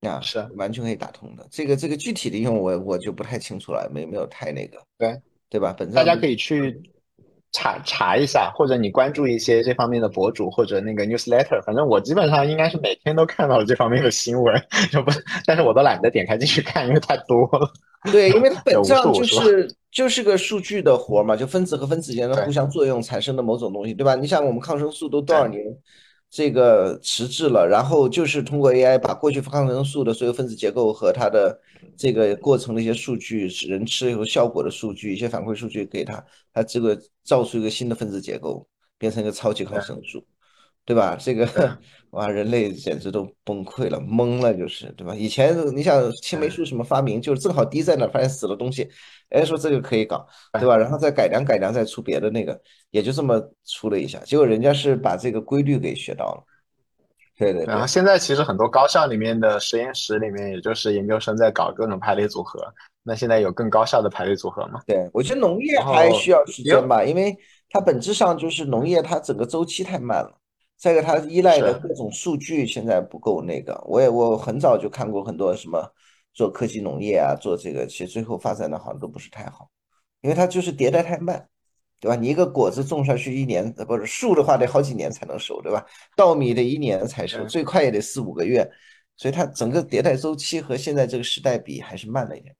[0.01, 1.47] 啊，是完全可以打通的。
[1.51, 5.73] 这个这个具体的应用我我就不太清楚了，没没有太那个，对对吧？
[5.79, 6.83] 本大家可以去
[7.53, 14.61] 查查一下，或者你关注一些这方面的博主或者那个 newsletter，反正我基本上应该是每天都看到了这方面的新闻，
[14.91, 15.13] 就不，
[15.47, 17.71] 但是我都懒得点开进去看，因为太多了。
[18.13, 24.15] 对，因为它本质上就是就是个数据的活嘛，就分子和分子间的互相作用产生的某种东西，对吧？
[24.15, 25.63] 你想我们抗生素都多少年
[26.31, 31.59] 这个迟滞了，然后就是通过 AI 把过去抗生素的所有分子结构和它的
[31.97, 36.23] 这个过程的一些数据，人吃以后效果的数据，一些反馈数据给它，
[36.53, 38.67] 它这个造出一个新的分子结构，
[38.99, 40.23] 变成一个超级抗生素。
[40.85, 41.17] 对吧？
[41.19, 41.47] 这个
[42.11, 45.15] 哇，人类简直都崩溃了，懵了，就是对吧？
[45.15, 48.89] 以前你想青霉素什么发明，就是正好滴在那，发现死了东西，
[49.31, 50.77] 哎，说这个可以搞，对吧？
[50.77, 54.19] 然后再改良改良，再出别的那个，也就这么出了一下。
[54.21, 56.45] 结果人家是把这个规律给学到了，
[57.37, 57.65] 对对。
[57.65, 62.63] 然后现在其实很多高校里面的实验室里面，也就是研究生在搞各种排列组合。
[63.03, 64.81] 那现在有更高效的排列组合吗？
[64.87, 67.37] 对，我觉得农业还需要时间吧，因为
[67.71, 70.33] 它本质上就是农业，它整个周期太慢了。
[70.77, 73.83] 再一个，它依赖的各种数据现在不够那个。
[73.87, 75.91] 我也我很早就看过很多什么
[76.35, 79.71] 做科技农业啊，做这个，其实最后发展的好像都不是太好，
[80.21, 81.49] 因为它就是迭代太慢，
[82.01, 82.17] 对吧？
[82.17, 85.87] 你一个果子种下去一年，不是树的话得好几年才能熟，对吧？
[86.17, 88.69] 稻米得一年才熟，最快也得四五个月，
[89.17, 92.55] 所以它整个迭代周期和现在这个时代比还是慢了一点。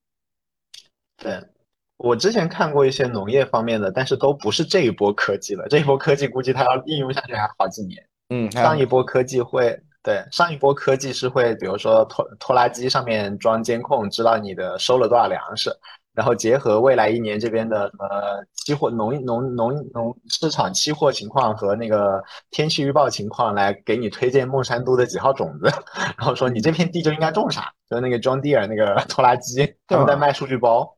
[1.17, 1.54] 对。
[1.97, 5.65] 我之前看过一些农业方面的，但是都不是这一波科技了。
[5.69, 8.05] 这一波科技估计它要应用下去还好几年。
[8.29, 15.71] 嗯，上一波科技会对上一波科技是会，比如说拖拖拉机上面装监控，知道你的收了多少粮食，
[16.13, 18.05] 然后结合未来一年这边的什么
[18.53, 25.71] 期货农农农农市场期货情况和那个天气预报情况来给你推荐孟山都的几号种子，
[26.17, 30.94] 然后说你这片地就应该种啥，就是那个 John Deere 那个 拖拉机他们在卖数据包。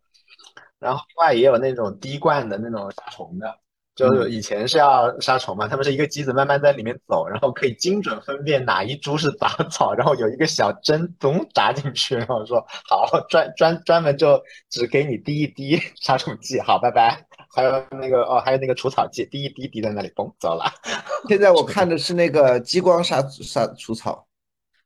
[0.80, 3.60] 然后另外也有那种滴灌的那种杀虫的，
[3.96, 17.26] 就是以前是要杀虫嘛，他们是一个机子慢慢在里面走，然后可以精准分辨哪一株是杂草，然后有一个小针咚扎进去，然后说好专专专门就只给你滴一滴 杀虫剂，好拜拜。
[17.50, 20.66] 还有那个哦，还有那个除草剂，滴一滴滴在那里，嘣走了。
[21.28, 24.28] 现在我看的是那个激光杀杀除草，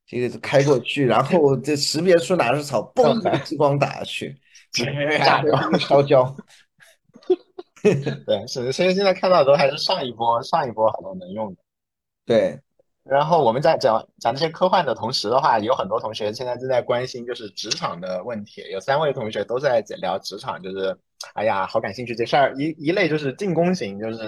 [0.07, 4.39] 这个开过去，然后这识别出哪是草， 嘣，激光打下去。
[4.71, 6.35] 炸 掉烧焦，
[8.25, 11.61] 对，是，所以现在看到的都还是上一波，上一波很多能用的。
[12.25, 12.59] 对，
[13.03, 20.97] 然后我们在讲讲这些科幻的同时的话，有很多同学现在正在关心就是职场的问题，有三位同学都在聊职场，就是
[21.33, 22.53] 哎呀，好感兴趣这事儿。
[22.55, 24.19] 一一类就是进攻型，就是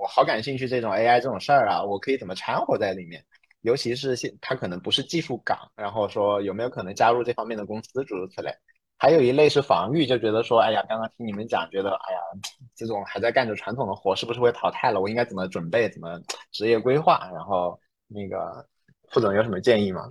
[0.00, 3.24] 我好感兴趣这种 AI 这种事儿啊，我可以怎么掺和在里面？
[3.62, 8.54] 尤其是现他可能不是技术岗，然后说有没有可能加入这方面的公司，诸如此类。
[8.98, 12.18] 还有一类是防御，就觉得说，哎呀，刚刚听你们讲，觉得，哎呀，
[12.74, 15.00] 这种还在干着传统的活，是不是会淘汰了？
[15.00, 15.88] 我应该怎么准备？
[15.88, 16.20] 怎么
[16.50, 17.30] 职业规划？
[17.32, 18.66] 然后那个
[19.10, 20.02] 副总有什么建议吗？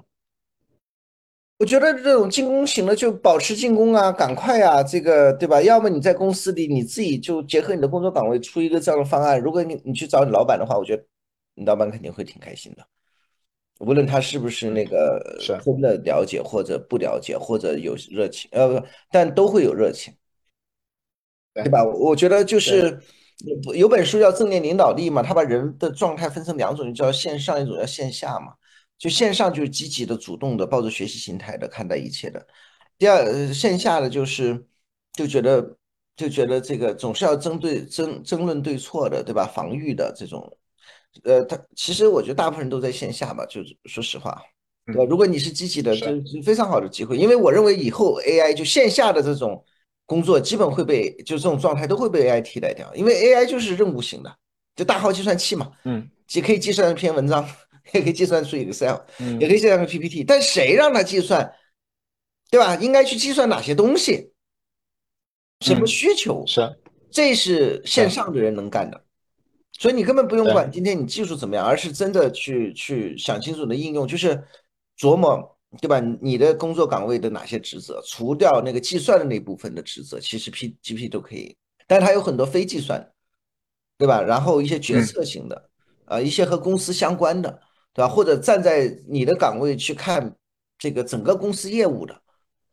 [1.60, 5.62] 我觉得这种进攻型的就保持进攻啊，赶快啊，这个对吧？
[5.62, 9.42] 要么你在公司里你自己就结合你的工作岗位出一个这样的方案。
[9.42, 11.04] 如果你你去找你老板的话，我觉得
[11.56, 12.88] 你老板肯定会挺开心的。
[13.80, 20.14] 无论他是不是那个真的了解或者不了解或者有热情，呃，但都会有热情，
[21.54, 21.84] 对吧？
[21.84, 23.00] 我觉得就是
[23.76, 28.54] 有本书叫《正念领导力》嘛，他把人的状态分成两种，叫线上一种叫线下嘛。
[28.98, 32.48] 就线上就是积极的、主动的，抱着学习心态的看待一切的。
[32.98, 34.66] 第二，线下的就是
[35.14, 35.78] 就觉得
[36.16, 39.46] 就觉得这个总是要针对争争论对错的，对吧？
[39.46, 40.57] 防御的这种，
[41.24, 44.42] 呃，他其实我觉得大部分人都在线下吧，就是说实话。
[44.94, 47.18] 对，如果你是积极的，这是非常好的机会。
[47.18, 49.62] 因为我认为以后 AI 就线下的这种
[50.06, 54.34] 工作基本会被就这种状态都会被 AI 替代掉，因为 AI 就是任务型的，
[54.76, 57.46] 就大号计算器嘛，嗯，既可以计算一篇文章，
[57.92, 58.96] 也可以计算出 Excel，
[59.40, 60.24] 也可以计算个 PPT。
[60.24, 61.54] 但谁让它计算，
[62.50, 62.78] 对吧？
[62.78, 64.32] 应该去计算哪些东西，
[65.60, 66.46] 什么需求？
[66.48, 66.62] 是，
[67.12, 69.04] 这是线上的人能干的。
[69.78, 74.44] 所以你根本不用管今天你技术怎么样，而是真的去去想清楚你的应用，就是。
[75.00, 76.00] 琢磨对吧？
[76.20, 81.56] 你的工作岗位的哪些职责，除掉那个计算的那部分的职责，其实 P G P 都可以，
[81.86, 83.12] 但它有很多非计算，
[83.96, 84.20] 对吧？
[84.20, 85.70] 然后一些决策型的，
[86.06, 87.62] 啊，一些和公司相关的，
[87.94, 88.10] 对吧？
[88.10, 90.36] 或者站在你的岗位去看
[90.80, 92.20] 这个整个公司业务的，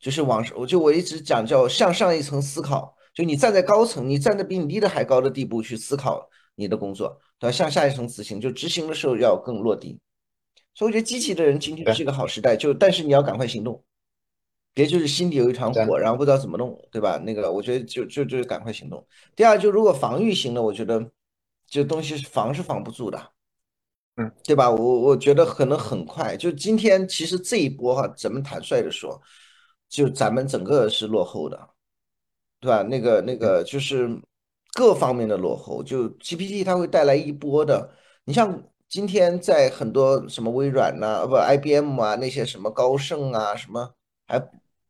[0.01, 7.53] 就是往我就我一直讲叫向上一层思考，就你站在高层，你站在比你低的还高的地步去思考你的工作，对吧？
[7.53, 9.99] 向下一层执行，就执行的时候要更落地。
[10.75, 13.85] 所以我觉得机器的人今天是一个好时代，就但是你要赶快行动，
[14.73, 17.17] 别就是心里有一团火，然后不知道怎么弄，对吧？
[17.19, 19.07] 那个我觉得就就就赶快行动。
[19.37, 21.11] 第二，就如果防御型的，我觉得
[21.67, 23.31] 这东西是防是防不住的，
[24.17, 24.69] 嗯，对吧？
[24.71, 29.21] 我我觉得可能很快，就今天其实这一波哈，咱们坦率的说，
[29.89, 31.71] 就咱们整个是落后的，
[32.59, 32.83] 对吧？
[32.83, 34.09] 那个那个就是
[34.75, 37.91] 各方面的落后，就 GPT 它会带来一波的，
[38.25, 38.63] 你像。
[38.87, 43.93] 今天在很多什么微软呐，不 IBM 啊，那些什么高盛啊，什么
[44.29, 44.41] 还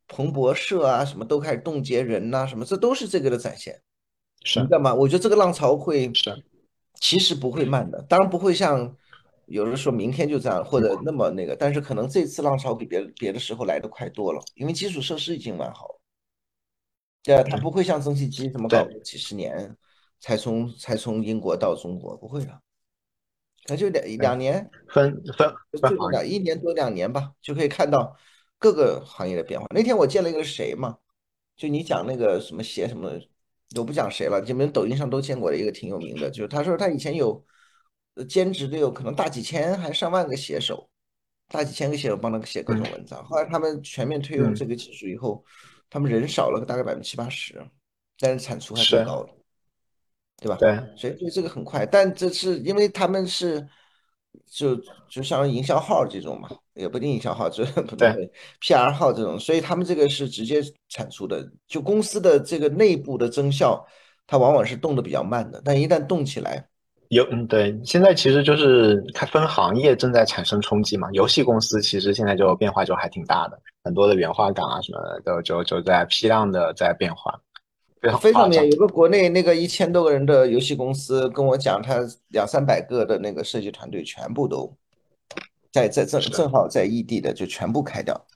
[0.06, 3.80] 彭博社啊，什么都开始冻结人呐，什么这都是这个的展现。
[4.42, 4.92] 是你知道吗？
[4.92, 6.44] 我觉得这个浪潮会是，
[7.00, 8.94] 其实不会慢的，当然不会像
[9.46, 16.00] 有人说明天就这样或者那么那个，但是可能这次浪潮比别别的时候来的快多了，因为基础设施已经完好了。
[17.24, 19.76] 对啊，他不会像蒸汽机这么搞几十年
[20.20, 22.60] 才从才从英国到中国，不会的。
[23.66, 28.14] 那就两两年分分就两一年多两年吧，就可以看到
[28.58, 29.66] 各个行业的变化。
[29.74, 30.98] 那天我见了一个谁嘛，
[31.56, 33.10] 就你讲那个什么写什么，
[33.76, 37.42] 我不讲谁了，你们抖音上都见过的一个挺有名的，就是他说他以前有
[38.28, 40.90] 兼职的有可能大几千还上万个写手，
[41.48, 43.24] 大几千个写手帮他写各种文章。
[43.24, 45.42] 后来他们全面推用这个技术以后，
[45.94, 47.54] 他们人少了大概百分之七八十，
[48.18, 49.30] 但是产出还是高的。
[50.38, 50.56] 对吧？
[50.58, 53.64] 对，所以这个很快，但这是因为他们是
[54.44, 54.74] 就
[55.08, 58.08] 就像营销号这种嘛，也不一定营销号，就不对
[58.60, 61.48] PR 号这种，所以他们这个是直接产出的。
[61.68, 63.86] 就公司的这个内部的增效，
[64.26, 66.68] 它往往是动的比较慢的，但一旦动起来，
[67.10, 71.08] 有嗯对，现在其实就是它分行业正在产生冲击嘛。
[71.12, 77.40] 游戏公司其实现在就变化就还挺大的，很多的原画岗啊什么的都就就在批量的在变化。
[78.20, 84.70] 非常面有个国内那个一千多个人的游戏公司跟我讲，他两三百个的那个设计团队全部都
[85.72, 88.26] 在在正正好在异地的就全部开掉。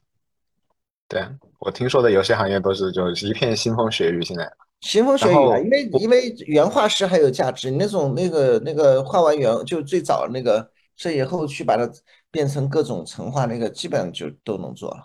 [1.06, 1.22] 对
[1.58, 4.50] 我听说的游戏行业都是就是一片腥风血雨，现在
[4.80, 11.86] 腥风血雨啊，因为因为原画师还有价值，你那种那个那个画完原就最早那个这以后去把它
[12.30, 15.04] 变成各种成画，那个基本上就都能做了。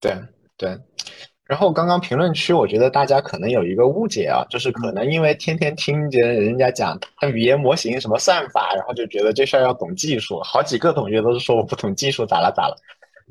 [0.00, 0.16] 对
[0.56, 0.78] 对。
[1.46, 10.38] 然后刚刚评论区，我觉得大家可能有一个误解啊，就是可能因为天天听见人家讲他语言模型什么算法，然后就觉得这事儿要懂技术。
[10.42, 12.76] 好几个同学都是说我不懂技术，咋了咋了？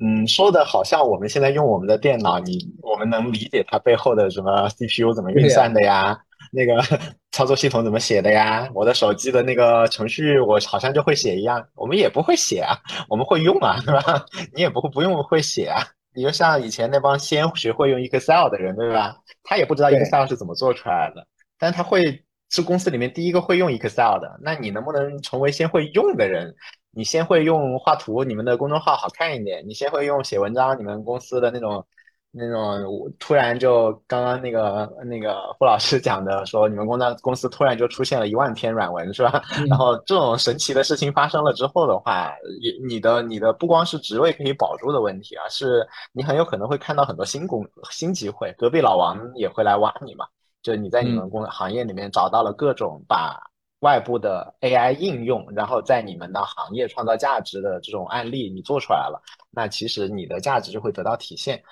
[0.01, 6.17] 嗯，说的好像我们现在用我们的电脑，你我们能理解它背后的什么 CPU 怎么运算的呀，
[6.51, 6.83] 那个
[7.31, 11.63] 操作系统怎么写的呀，我的手机的那个程序我好像就会写一样。
[11.75, 12.75] 我们也不会写啊，
[13.09, 14.25] 我们会用啊，对吧？
[14.55, 15.83] 你也不会不用会写啊。
[16.17, 19.15] 你就像以前那帮先学会用 Excel 的人，对吧？
[19.43, 21.27] 他也不知道 Excel 是怎么做出来的，
[21.59, 24.39] 但他会是公司里面第一个会用 Excel 的。
[24.41, 26.55] 那你能不能成为先会用的人？
[26.89, 31.85] 你先会用画图，你们的公众号好看一点；你先会用写文章，你们公司的那种。
[32.31, 39.41] 那种突然就刚刚那个那个傅老师讲的说，你们公司公司突然就出现了一万篇软文是吧？
[39.67, 50.25] 然后这种神奇的事情发生了之后的话，你你的你的不光是职位可以保住的问题啊，是你很有可能会看到很多新工新机会，隔壁老王也会来挖你嘛。
[50.61, 53.41] 就你在你们工行业里面找到了各种把
[53.79, 61.63] 外部的 AI 应用，然后在你们的行业创造价值的这种案例，你做出来了，那其实你的价值就会得到体现。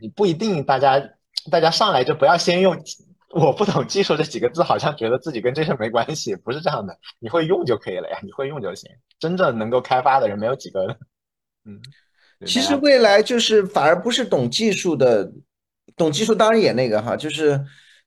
[0.00, 1.02] 你不一定，大家
[1.50, 2.76] 大家上来就不要先用
[3.30, 6.98] 我不懂技术这几个字，好像觉得自己跟这些没关系，不是这样的。
[7.18, 8.90] 你会用就可以了呀，你会用就行。
[9.18, 10.86] 真正能够开发的人没有几个。
[11.64, 11.78] 嗯，
[12.46, 15.30] 其实未来就是反而不是懂技术的，
[15.96, 17.60] 懂技术当然也那个哈，就是，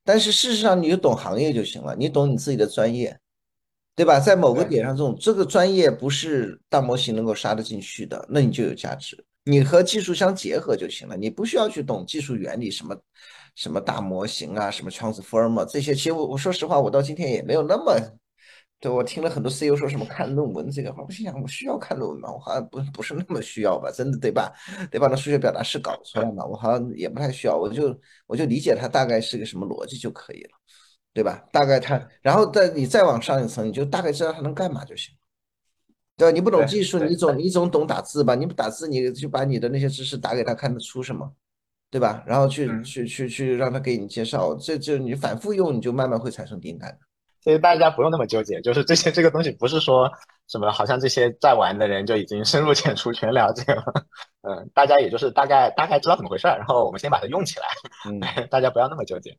[0.04, 3.20] 但是事实上你就懂行业就行了，你懂你自己的专业，
[3.96, 4.20] 对吧？
[4.20, 9.24] 在某个点上，这种这个专业不是大模型能够杀得进去的，那你就有价值。
[9.52, 12.96] 你和技术相结合就行了，你不需要去懂技术原理，什么
[13.56, 15.94] 什么大模型啊，什么 transformer 这些。
[15.94, 17.94] 其实我我说实话，我到今天也没有那么，
[18.80, 22.32] 对我听了很多 CEO 说什么看论文这个话，我心想我需要看论文吗？
[22.32, 24.52] 我好像不不是那么需要吧，真的对吧？
[24.90, 27.94] 得把那数学表达式搞出来嘛，我好像也不太需要，我就
[28.28, 30.52] 我就理解它大概是个什么逻辑就可以了，
[31.14, 31.44] 对吧？
[31.52, 35.14] 大概它，然后再你再往上一层，你就大概知道它能干嘛就行。
[36.22, 36.32] 对吧？
[36.32, 38.36] 你不懂技术，你总你总懂打字吧？
[38.36, 41.34] 你不打字，你就把你的那些知识打给他，看得出什么，
[41.90, 42.24] 对吧？
[42.28, 47.00] 然后去去去去让他给你介绍，这就你反复用，你就慢慢会产生订单的。
[47.44, 50.08] 所以大家不用那么纠结，就是这些这个东西不是说
[50.48, 53.84] 什么，好像这些在玩的人就已经深入浅出全了解了。
[54.44, 57.66] 嗯，大家也就是大概大概知道怎么回事儿，然后我们先把它用起来。
[58.08, 59.36] 嗯，大家不要那么纠结。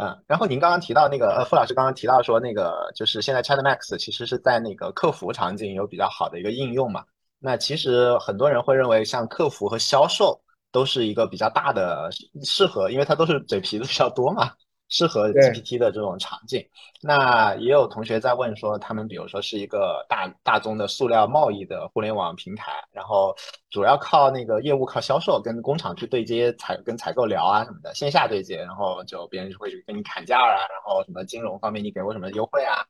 [0.00, 7.04] 嗯，然后您刚刚提到那个，呃，付老师刚刚提到说，那个就是现在 Chat Max 其实是在那个客服场景有比较好的一个应用嘛。
[7.40, 12.08] 那其实很多人会认为，像客服和销售都是一个比较大的
[12.44, 14.52] 适合，因为它都是嘴皮子比较多嘛。
[14.88, 16.66] 适合 GPT 的这种场景，
[17.02, 23.34] 那也有同学在问说，他们比如说是一个大大宗的塑料贸易的互联网平台，然后
[23.70, 32.84] 主要靠那个业务靠销售跟工厂去对接采跟采购聊啊什么的，线下对接，然后就别人就会去跟你砍价啊，然后什么金融方面你给我什么优惠啊。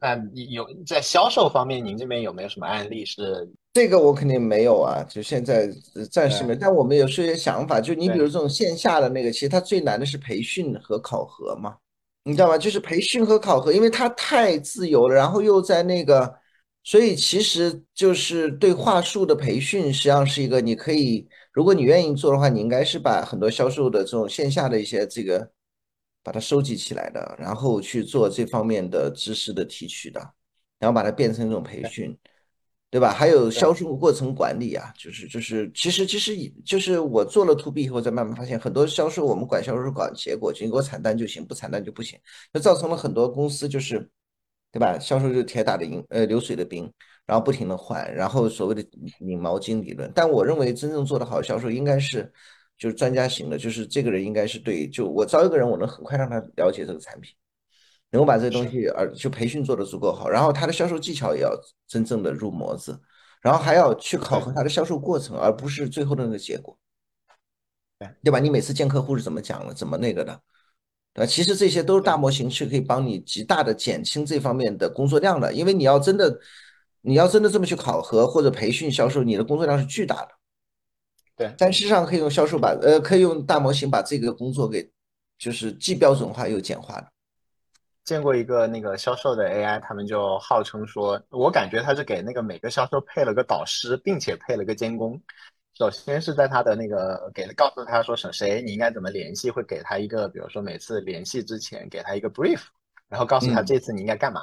[0.00, 3.48] 那你有在销售方面，您这边有没有什么案例是？
[3.72, 5.68] 这个我肯定没有啊，就现在
[6.10, 6.54] 暂时没。
[6.54, 11.76] 但我们有是一些想法，就你比如这种线下的那个，其实它最难的是培训和考核嘛，
[12.24, 12.56] 你知道吗？
[12.56, 16.32] 就是培训和考核，因为它太自由了，然后又在那个，
[16.84, 25.50] 所以其实就是对话术的培训，实际上是一个你可以，如果你愿意做的话，你应该是把很多销售的这种线下的一些这个。
[26.28, 30.20] 把它收集起来的，然后去做这方面的知识的提取的，
[30.78, 32.14] 然后把它变成一种培训，
[32.90, 33.10] 对吧？
[33.10, 36.36] 还有销售过程管理啊，就是就是，其实其实
[36.66, 42.18] 就是我做了 to B 以后，再慢慢发现，很多销售我们管销售管结果，就你给我产单就行，不产单就不行，
[42.52, 44.06] 就造成了很多公司就是，
[44.70, 44.98] 对吧？
[44.98, 46.92] 销售就是铁打的营呃流水的兵，
[47.24, 48.86] 然后不停的换，然后所谓的
[49.20, 50.12] 拧毛巾理论。
[50.14, 52.30] 但我认为真正做的好销售应该是。
[52.78, 57.34] 就是专家型的，就是这个人应该是对，就我招一个人，我能很快让他了解这个产品，
[58.12, 61.50] 能够把这个东西，而就培训做得足够好，然后他的销售技巧也要
[61.88, 62.98] 真正的入模子，
[63.42, 66.78] 然后还要去考核他的销售过程，而不是最后的那个结果，
[67.98, 68.38] 对对吧？
[68.38, 70.40] 你每次见客户是怎么讲的，怎么那个的，
[71.14, 71.26] 对吧？
[71.26, 76.38] 其实这些都是大模型是可以帮你极大的减轻这方面的工作量的，因为你要真的，
[77.00, 80.37] 你要真的这么去考核或者培训销售，你的工作量是巨大的。
[81.38, 84.90] 对，但事实上可以用销售把呃，可以用大模型把这个工作给，
[85.38, 87.06] 就是既标准化又简化的。
[88.04, 95.22] 见过一个那个销售的 AI，他们就号称说，我感觉他是给那个每个销售配了个导师，并且配了个监工。
[95.74, 102.62] 首先是在他的那个给告诉他说谁谁你应该怎么联系，会给他一个，比如说每次联系之前给他一个 brief，
[103.08, 104.40] 然后告诉他这次你应该干嘛。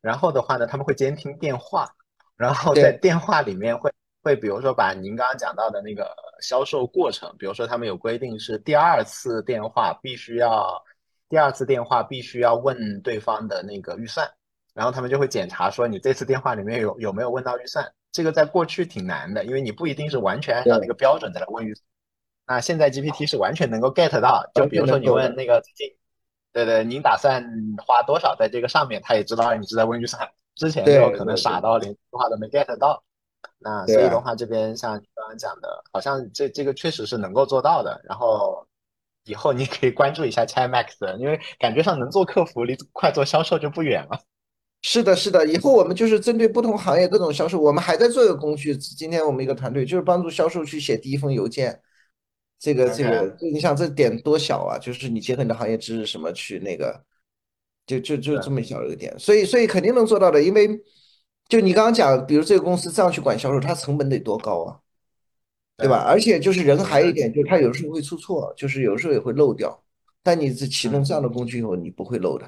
[0.00, 1.88] 然后的话呢，他们会监听电话，
[2.36, 3.90] 然后在电话里面会。
[4.28, 10.78] 会比如说把您刚刚讲到的那个销售过程，比如说他们有规定是第二次电话必须要，
[11.30, 14.30] 第二次电话必须要问对方的那个预算，
[14.74, 21.82] 然后他们就会检查说你这次电话里面有有没有问到预算，这个在过去挺难的，因为你不一定是完全按照那个标准再来问预算。
[22.46, 25.96] 那现在 GPT 是完全能够 get 到，就比如说你问那个最近，
[26.52, 27.42] 对对，您打算
[27.86, 33.02] 花多少在这个上面，他也知道你是在问预算，之前就可能傻到连电话都没 get 到。
[33.60, 38.00] 那所以的话，这边像你刚刚讲的，好像这这个确实是能够做到的。
[38.04, 38.64] 然后
[39.24, 44.20] 以后你可以关注一下 Chat Max，因为感觉上能做客服，离快做销售就不远了。
[44.82, 45.44] 是的，是的。
[45.44, 48.76] 以后我们就是针对不同行业各种销售，我们还在做一个工具。
[48.76, 51.82] 今天我们一个团队就是帮助销售去写第一封邮件。
[52.60, 54.78] 这个这个，你想这点多小啊？
[54.78, 57.02] 就是你结合你的行业知识什么去那个，
[57.86, 59.18] 就就就这么小一个点。
[59.18, 60.80] 所以所以肯定能做到的，因为。
[61.48, 64.78] 就你刚刚讲，比如这个公司这样去管销售，它成本得多高啊，
[65.78, 66.04] 对吧？
[66.06, 69.82] 而且就是人还有一点，就是他有时候会出错，就是有时候也会漏掉。
[70.22, 72.46] 但你这启动这样的工具以后，你不会漏的。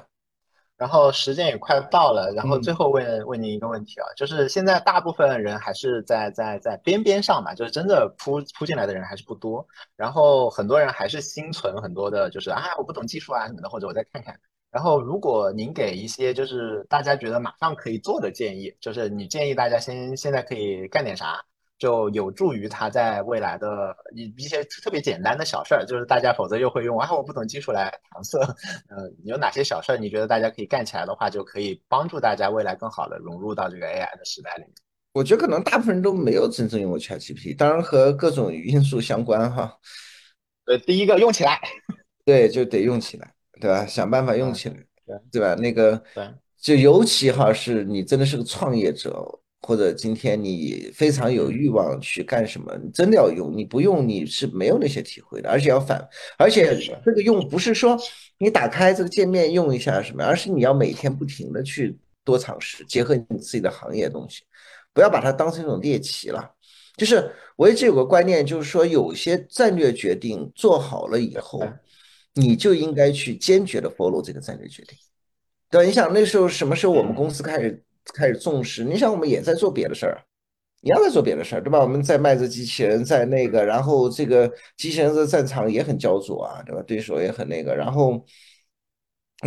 [0.77, 9.65] 然后时间也快到了，然后嗯最后问问您一个问题啊，就是现在大部分人还是在在在边边上嘛，就是真的扑扑进来的人还是不多，
[9.95, 14.39] 然后很多人还是心存很多的，就是啊我不懂技术啊什么的，或者我再看看。
[14.71, 21.43] 然后如果您给一些就是大家觉得马上可以做的建议，就是你建议大家先现在可以干点啥，
[21.77, 28.39] 就有助于他在未来的一一些特别简单的小事儿，就是大家否则又会用啊我不懂技术来搪塞。
[28.87, 34.71] 呃，有哪些小事儿你觉得大家可以干起来的话，就可以帮助大家未来更好的融入到这个 AI 的时代里面？
[35.13, 39.77] 我觉得可能大部分人都没有真正用过 ChatGPT，当然和各种因素相关哈。
[40.63, 41.59] 对，第一个用起来，
[42.23, 43.85] 对，就得用起来，对吧？
[43.85, 44.75] 想办法用嗯起来，
[45.05, 45.55] 对对吧？
[45.55, 46.27] 那个对，
[46.59, 49.23] 就尤其哈是你真的是个创业者，
[49.61, 56.05] 或者今天你非常有欲望去干什么，你真的要用，你不用你是没有那些体会的，而且要反，
[56.37, 56.75] 而且
[57.05, 57.97] 这个用不是说
[58.39, 64.41] 你打开这个界面用一下什么，而是你要每天不停的去多尝试，结合你自己的行业的东西，
[64.93, 66.51] 不要把它当成一种猎奇了。
[66.97, 71.69] 就是我一直有个观念，就是说有些战略决定做好了以后对，
[72.33, 74.97] 你就应该去坚决的 follow 这个战略决定。
[75.69, 77.83] 对吧，你想那时候什么时候我们公司开始
[78.13, 78.83] 开始重视？
[78.83, 80.21] 你想我们也在做别的事儿，
[80.81, 81.79] 一样在做别的事儿，对吧？
[81.79, 86.81] 我们在卖着机器人，在那个，然后这个机器人的战场也很焦灼啊，对吧？
[86.85, 88.25] 对手也很那个，然后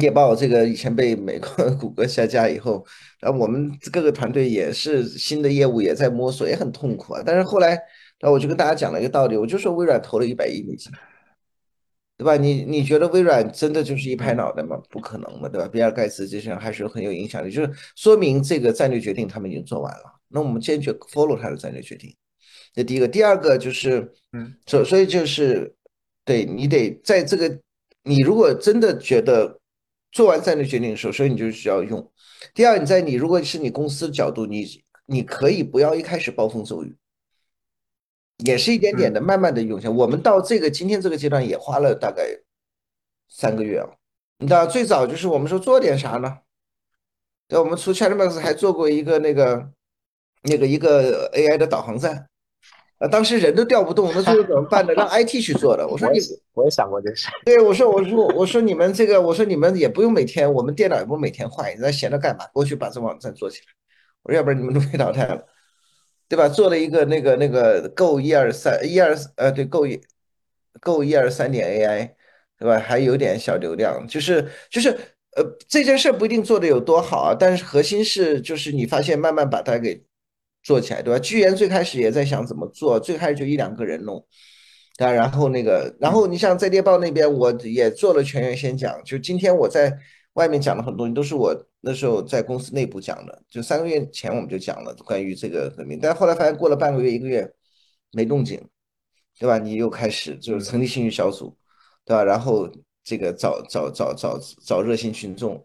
[0.00, 2.84] 猎豹这个以前被美国谷歌下架以后，
[3.20, 7.22] 然后我们各个团队也是新的业务也在摸索，也很痛苦啊。
[7.24, 7.70] 但是后来，
[8.18, 10.90] 然后我就跟大家讲了一个道理，我就说微软投了一百亿美金。
[12.16, 12.36] 对吧？
[12.36, 14.80] 你你觉得微软真的就是一拍脑袋吗？
[14.88, 15.66] 不可能的，对吧？
[15.66, 20.20] 比尔盖茨这些人还是很有影响力，就是说明这个战略决定他们已经做完了。
[20.28, 22.14] 那我们坚决 follow 他的战略决定，
[22.72, 23.08] 这第一个。
[23.08, 25.74] 第二个就是，嗯，所所以就是，
[26.24, 27.58] 对你得在这个，
[28.02, 29.60] 你如果真的觉得
[30.12, 32.10] 做完战略决定的时候，所以你就需要用。
[32.54, 34.66] 第二，你在你如果是你公司的角度，你
[35.06, 36.94] 你可以不要一开始暴风骤雨。
[38.38, 39.94] 也是一点点的，慢慢的涌现。
[39.94, 42.24] 我们到这个今天这个阶段也花了大概
[43.28, 43.88] 三个月啊。
[44.38, 46.38] 你知道最早就是我们说做点啥呢？
[47.46, 49.70] 对，我们除 ChatMax 还做过一个那个
[50.42, 52.26] 那个一个 AI 的导航站，
[52.98, 54.92] 啊，当时人都调不动，那最后怎么办呢？
[54.94, 55.86] 让 IT 去做的。
[55.86, 56.18] 我说你，
[56.54, 57.28] 我也想过这事。
[57.44, 62.46] 对，我说我说我说你们这个，我说你们也不用每天，我们电脑也不用每天换，你在闲着干嘛？
[62.52, 63.66] 过去把这网站做起来。
[64.22, 65.46] 我说要不然你们都被淘汰了。
[66.28, 66.48] 对吧？
[66.48, 70.00] 做了一个那个那个 Go 一二三一二呃，对 Go 一
[70.80, 72.14] Go 一二三点 AI，
[72.58, 72.78] 对吧？
[72.78, 74.90] 还有点小流量，就是就是
[75.36, 80.02] 呃，这件事不一定做的有多好啊，但是核心是就是你发现慢慢把它给
[80.62, 81.18] 做起来，对吧？
[81.18, 84.24] 居然最开始也在想怎么做，最开始就一两个人弄，
[84.98, 89.98] 啊，然后那个，然后你像在猎豹那边，我也做了全员先讲，就今天我在
[90.34, 97.48] 外面讲了很多，都是我那时候在公司内部讲的，就三个月前我们就讲了关于这个革命，但后来发现过了半个月一个月
[98.12, 98.60] 没动静，
[99.38, 99.58] 对吧？
[99.58, 101.56] 你又开始就是成立兴趣小组，
[102.04, 102.24] 对吧？
[102.24, 102.68] 然后
[103.02, 105.64] 这个找找找找找热心群众，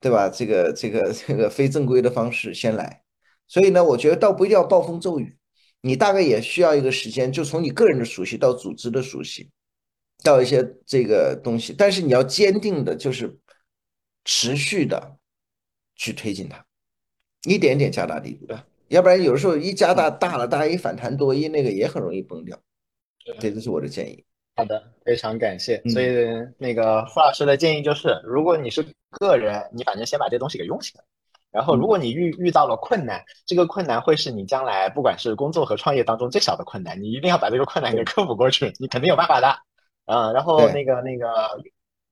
[0.00, 0.28] 对吧？
[0.28, 3.02] 这个这个这个非正规的方式先来，
[3.46, 5.36] 所以呢，我觉得倒不一定要暴风骤雨，
[5.82, 9.50] 你大概也需要一个时间，就从你个人的熟悉到组织的熟悉，
[10.22, 13.38] 到一些这个东西，但是你要坚定的，就是。
[14.30, 15.16] 持续的
[15.98, 16.64] 去推进它，
[17.44, 18.54] 一点点加大力度，
[18.86, 22.58] 要不然有的时候一加大大了，大家一反弹多，一那个也很容易崩掉。
[23.38, 24.24] 对，这是我的建议。
[24.56, 25.82] 好的，非常感谢。
[25.84, 26.26] 嗯所以
[26.56, 31.04] 那个傅老师的建议就是，如果你是个人，你反正先把这东西给用起来。
[31.50, 39.48] 然后，如果你遇遇到了困难，这个困难会是你将来不管是工作和创业当中最小的困难，你一定要把这个困难给 克服过去，你肯定有办法的。
[40.06, 41.26] 嗯，然后那个那个。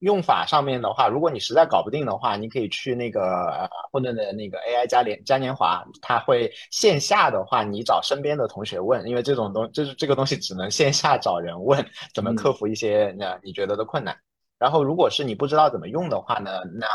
[0.01, 14.15] 用法上面的话，如果你实在搞不定的话，你可以去那个呃混沌的那个 AI 嘉年嘉年华，它会线下的话，你找身边的同学问，因为这种东就是这个东西只能线下找人问怎么克服一些那你觉得的困难。
[14.59, 16.87] 然后如果是你不知道怎么用的话呢，那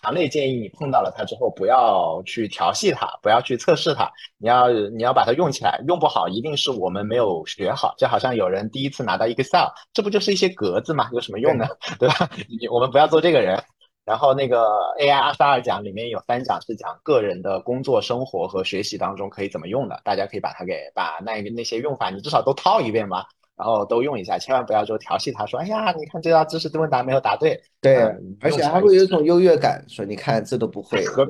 [0.00, 5.82] 强烈建议你碰到了它之后，不要去调戏它，不要去测试它，你要你要把它用起来。
[5.86, 11.08] 用不好一定是我们没有学好，就好像有人第一次拿到 Excel，这不就是一些格子吗？
[11.12, 11.66] 有什么用呢？
[11.98, 12.30] 对吧？
[12.70, 13.62] 我们不要做这个人。
[14.04, 14.64] 然后那个
[14.98, 23.26] AI 二十二讲里面有三讲是讲个人的工作、生活和学习当中可以怎么用的，大家可以把它给把那那些用法你至少都套一遍吧。
[23.58, 27.60] 然后都用一下，千万不要就调戏他，说哎呀，你看这道知识问答没有答对。
[27.80, 31.26] 对，嗯、而且还会有一种优越感，说你看这都不会，合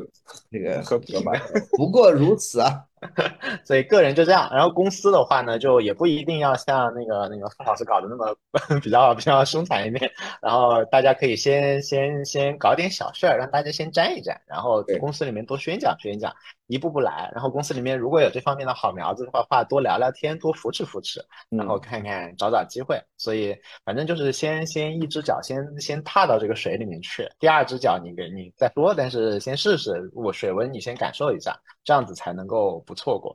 [0.50, 1.32] 这个合格吧？
[1.76, 2.84] 不过如此啊，
[3.64, 8.34] 所以个人就这样，然后公司的话呢，就也不一定要像那个那个傅老师搞的那么
[8.82, 10.10] 比较比较凶残一点，
[10.40, 16.32] 然后大家可以先先先搞点小事儿，让大家先沾一沾，然后公司里面多宣讲宣讲，
[16.66, 23.00] 一步步来，然后公司里面如果有这方面的好苗子的话，话多聊聊天，多扶持扶持，然后看看找找机会。
[23.16, 31.56] 所以反正就是先先一只脚先先踏到这个水里面去，第二只脚你给你再说，但是先试试我水温，你先感受一下，
[31.88, 32.84] 这样子才能够。
[32.86, 33.34] 不错过，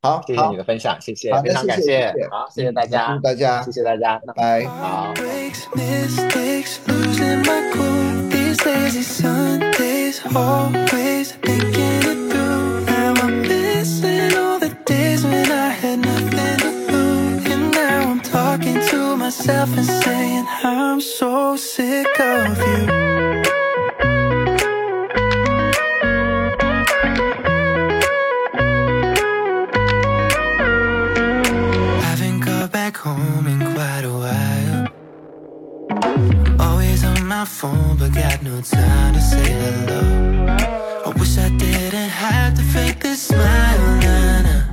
[0.00, 5.12] 好，谢谢你的分享，谢谢，非常感谢，好，谢谢大家，大家，谢谢大家，拜，好。
[10.32, 10.80] home
[37.40, 40.02] my phone, but got no time to say hello.
[41.06, 44.64] I wish I didn't have to fake this smile, nah, nah.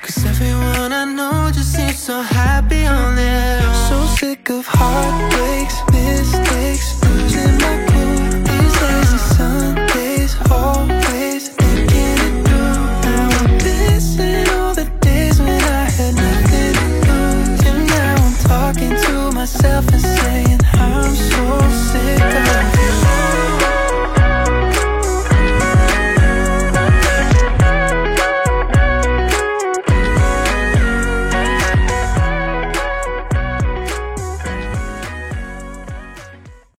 [0.00, 3.74] Cause everyone I know just seems so happy on their own.
[3.88, 12.80] So sick of heartbreaks, mistakes, losing my cool these lazy Sundays, always thinking it through.
[13.04, 18.36] Now I'm missing all the days when I had nothing to lose, and now I'm
[18.52, 20.43] talking to myself and saying.
[21.16, 22.43] I'm so sick